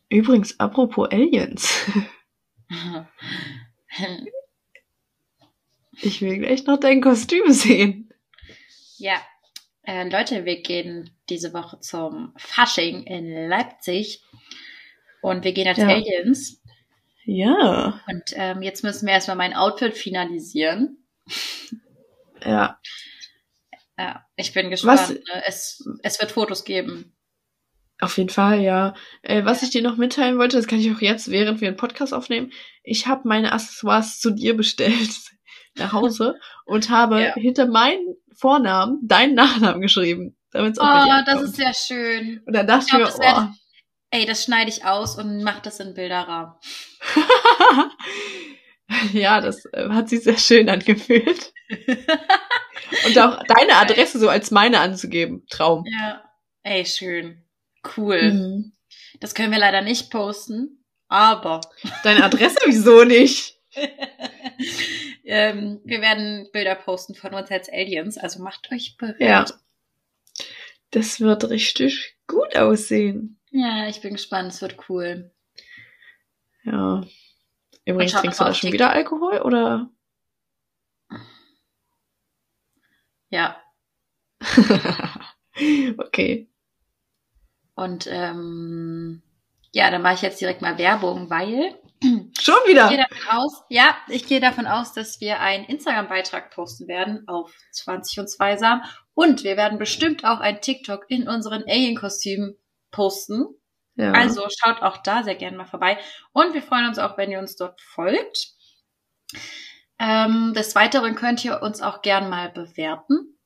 Übrigens, 0.09 0.59
apropos 0.59 1.09
Aliens. 1.11 1.85
Ich 6.01 6.21
will 6.21 6.39
gleich 6.39 6.65
noch 6.65 6.79
dein 6.79 7.01
Kostüm 7.01 7.51
sehen. 7.51 8.11
Ja, 8.97 9.21
äh, 9.83 10.07
Leute, 10.09 10.45
wir 10.45 10.61
gehen 10.61 11.09
diese 11.29 11.53
Woche 11.53 11.79
zum 11.79 12.33
Fasching 12.37 13.03
in 13.03 13.47
Leipzig 13.49 14.21
und 15.21 15.43
wir 15.43 15.53
gehen 15.53 15.67
als 15.67 15.77
Ja. 15.77 15.87
Aliens. 15.87 16.61
Ja. 17.25 18.01
Und 18.07 18.23
ähm, 18.35 18.61
jetzt 18.61 18.83
müssen 18.83 19.05
wir 19.05 19.13
erstmal 19.13 19.37
mein 19.37 19.53
Outfit 19.53 19.97
finalisieren. 19.97 20.97
Ja. 22.45 22.77
Ja, 23.97 24.25
ich 24.35 24.51
bin 24.53 24.69
gespannt. 24.69 24.99
Was- 24.99 25.09
Ne? 25.11 25.43
Es, 25.45 25.87
es 26.01 26.19
wird 26.19 26.31
Fotos 26.33 26.65
geben. 26.65 27.15
Auf 28.01 28.17
jeden 28.17 28.27
Fall, 28.29 28.59
ja. 28.61 28.95
Äh, 29.21 29.45
was 29.45 29.63
ich 29.63 29.69
dir 29.69 29.81
noch 29.81 29.95
mitteilen 29.95 30.37
wollte, 30.37 30.57
das 30.57 30.67
kann 30.67 30.79
ich 30.79 30.91
auch 30.91 30.99
jetzt, 30.99 31.31
während 31.31 31.61
wir 31.61 31.69
einen 31.69 31.77
Podcast 31.77 32.13
aufnehmen. 32.13 32.51
Ich 32.83 33.07
habe 33.07 33.27
meine 33.29 33.53
Accessoires 33.53 34.19
zu 34.19 34.31
dir 34.31 34.57
bestellt 34.57 35.09
nach 35.77 35.91
Hause 35.93 36.39
und 36.65 36.89
habe 36.89 37.21
Ja. 37.23 37.33
hinter 37.35 37.65
meinen 37.67 38.15
Vornamen 38.35 38.99
deinen 39.07 39.35
Nachnamen 39.35 39.81
geschrieben, 39.81 40.35
damit 40.51 40.73
es 40.73 40.79
auch 40.79 40.85
Oh, 41.05 41.21
das 41.25 41.41
ist 41.41 41.55
sehr 41.55 41.73
schön. 41.73 42.41
Und 42.45 42.53
dann 42.53 42.67
dachte 42.67 42.85
Ich 42.85 42.91
glaub, 42.91 43.09
ich 43.09 43.17
mir, 43.17 43.23
wär- 43.23 43.53
Ey, 44.11 44.25
das 44.27 44.43
schneide 44.43 44.69
ich 44.69 44.85
aus 44.85 45.17
und 45.17 45.41
mach 45.43 45.59
das 45.61 45.79
in 45.79 45.93
Bilderrahmen. 45.95 46.53
oh. 47.15 47.83
ja, 49.13 49.41
das 49.41 49.65
äh, 49.73 49.89
hat 49.89 50.09
sich 50.09 50.21
sehr 50.23 50.37
schön 50.37 50.69
angefühlt. 50.69 51.51
Und 53.07 53.17
auch 53.17 53.41
deine 53.43 53.75
Adresse 53.77 54.19
so 54.19 54.29
als 54.29 54.51
meine 54.51 54.79
anzugeben. 54.79 55.45
Traum. 55.49 55.83
Ja. 55.87 56.23
Ey, 56.61 56.85
schön. 56.85 57.43
Cool. 57.97 58.31
Mhm. 58.33 58.73
Das 59.19 59.33
können 59.33 59.51
wir 59.51 59.57
leider 59.57 59.81
nicht 59.81 60.11
posten, 60.11 60.83
aber 61.07 61.61
Deine 62.03 62.23
Adresse 62.23 62.57
wieso 62.65 63.03
nicht? 63.03 63.55
ähm, 65.23 65.81
wir 65.83 66.01
werden 66.01 66.49
Bilder 66.51 66.75
posten 66.75 67.15
von 67.15 67.33
uns 67.33 67.49
als 67.49 67.69
Aliens, 67.69 68.17
also 68.17 68.41
macht 68.43 68.71
euch 68.71 68.97
bereit. 68.97 69.19
Ja. 69.19 69.45
Das 70.91 71.19
wird 71.19 71.49
richtig 71.49 72.17
gut 72.27 72.55
aussehen. 72.55 73.39
Ja, 73.51 73.87
ich 73.87 74.01
bin 74.01 74.13
gespannt, 74.13 74.51
es 74.51 74.61
wird 74.61 74.89
cool. 74.89 75.31
Ja. 76.63 77.03
Übrigens, 77.85 78.13
trinkst 78.13 78.39
du 78.39 78.43
da 78.43 78.53
schon 78.53 78.71
wieder 78.71 78.91
Alkohol 78.91 79.39
oder? 79.39 79.89
Ja. 83.29 83.61
okay. 85.97 86.49
Und 87.75 88.07
ähm, 88.09 89.23
ja, 89.71 89.89
dann 89.89 90.03
mache 90.03 90.15
ich 90.15 90.21
jetzt 90.21 90.39
direkt 90.39 90.61
mal 90.61 90.77
Werbung, 90.77 91.29
weil 91.29 91.75
Schon 92.39 92.55
ich 92.65 92.73
gehe 92.73 92.73
wieder? 92.73 93.07
davon 93.09 93.37
aus, 93.37 93.63
ja, 93.69 93.95
ich 94.07 94.25
gehe 94.27 94.39
davon 94.39 94.67
aus, 94.67 94.93
dass 94.93 95.19
wir 95.21 95.39
einen 95.39 95.65
Instagram-Beitrag 95.65 96.51
posten 96.51 96.87
werden 96.87 97.27
auf 97.27 97.53
20 97.71 98.19
und 98.19 98.29
Zweisam. 98.29 98.83
Und 99.13 99.43
wir 99.43 99.57
werden 99.57 99.77
bestimmt 99.79 100.25
auch 100.25 100.39
ein 100.39 100.59
TikTok 100.61 101.05
in 101.09 101.27
unseren 101.27 101.63
Alien-Kostümen 101.63 102.55
posten. 102.91 103.45
Ja. 103.95 104.11
Also 104.11 104.47
schaut 104.49 104.81
auch 104.81 104.97
da 104.97 105.23
sehr 105.23 105.35
gerne 105.35 105.55
mal 105.57 105.65
vorbei. 105.65 105.97
Und 106.31 106.53
wir 106.53 106.63
freuen 106.63 106.87
uns 106.87 106.97
auch, 106.99 107.17
wenn 107.17 107.31
ihr 107.31 107.39
uns 107.39 107.55
dort 107.55 107.79
folgt. 107.81 108.49
Ähm, 109.99 110.53
des 110.55 110.75
Weiteren 110.75 111.15
könnt 111.15 111.45
ihr 111.45 111.61
uns 111.61 111.81
auch 111.81 112.01
gern 112.01 112.29
mal 112.29 112.49
bewerten 112.49 113.37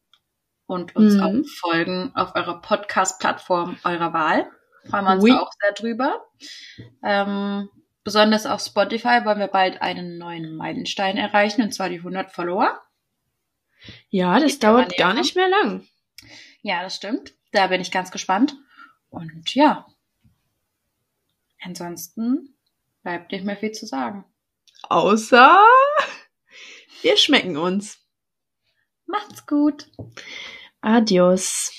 und 0.65 0.95
uns 0.95 1.15
Mhm. 1.15 1.21
auch 1.21 1.49
folgen 1.59 2.11
auf 2.15 2.35
eurer 2.35 2.61
Podcast-Plattform 2.61 3.77
eurer 3.83 4.13
Wahl. 4.13 4.49
Freuen 4.89 5.05
wir 5.05 5.11
uns 5.13 5.23
Oui. 5.23 5.31
auch 5.33 5.49
sehr 5.61 5.73
drüber. 5.73 6.25
Ähm, 7.03 7.69
besonders 8.07 8.45
auf 8.45 8.61
Spotify 8.61 9.25
wollen 9.25 9.39
wir 9.39 9.47
bald 9.47 9.81
einen 9.81 10.17
neuen 10.17 10.55
Meilenstein 10.55 11.17
erreichen, 11.17 11.61
und 11.61 11.73
zwar 11.73 11.89
die 11.89 11.97
100 11.97 12.31
Follower. 12.31 12.81
ja, 14.09 14.39
das 14.39 14.59
dauert 14.59 14.95
gar 14.95 15.13
nicht 15.13 15.35
mehr 15.35 15.49
lang. 15.49 15.85
Ja, 16.61 16.83
das 16.83 16.95
stimmt. 16.95 17.33
Da 17.51 17.67
bin 17.67 17.81
ich 17.81 17.91
ganz 17.91 18.09
gespannt. 18.09 18.55
Und 19.09 19.53
ja, 19.55 19.87
ansonsten 21.59 22.55
bleibt 23.03 23.33
nicht 23.33 23.43
mehr 23.43 23.57
viel 23.57 23.73
zu 23.73 23.85
sagen. 23.85 24.23
Außer 24.83 25.59
wir 27.01 27.17
schmecken 27.17 27.57
uns. 27.57 27.99
Macht's 29.05 29.45
gut. 29.45 29.91
Adios. 30.79 31.73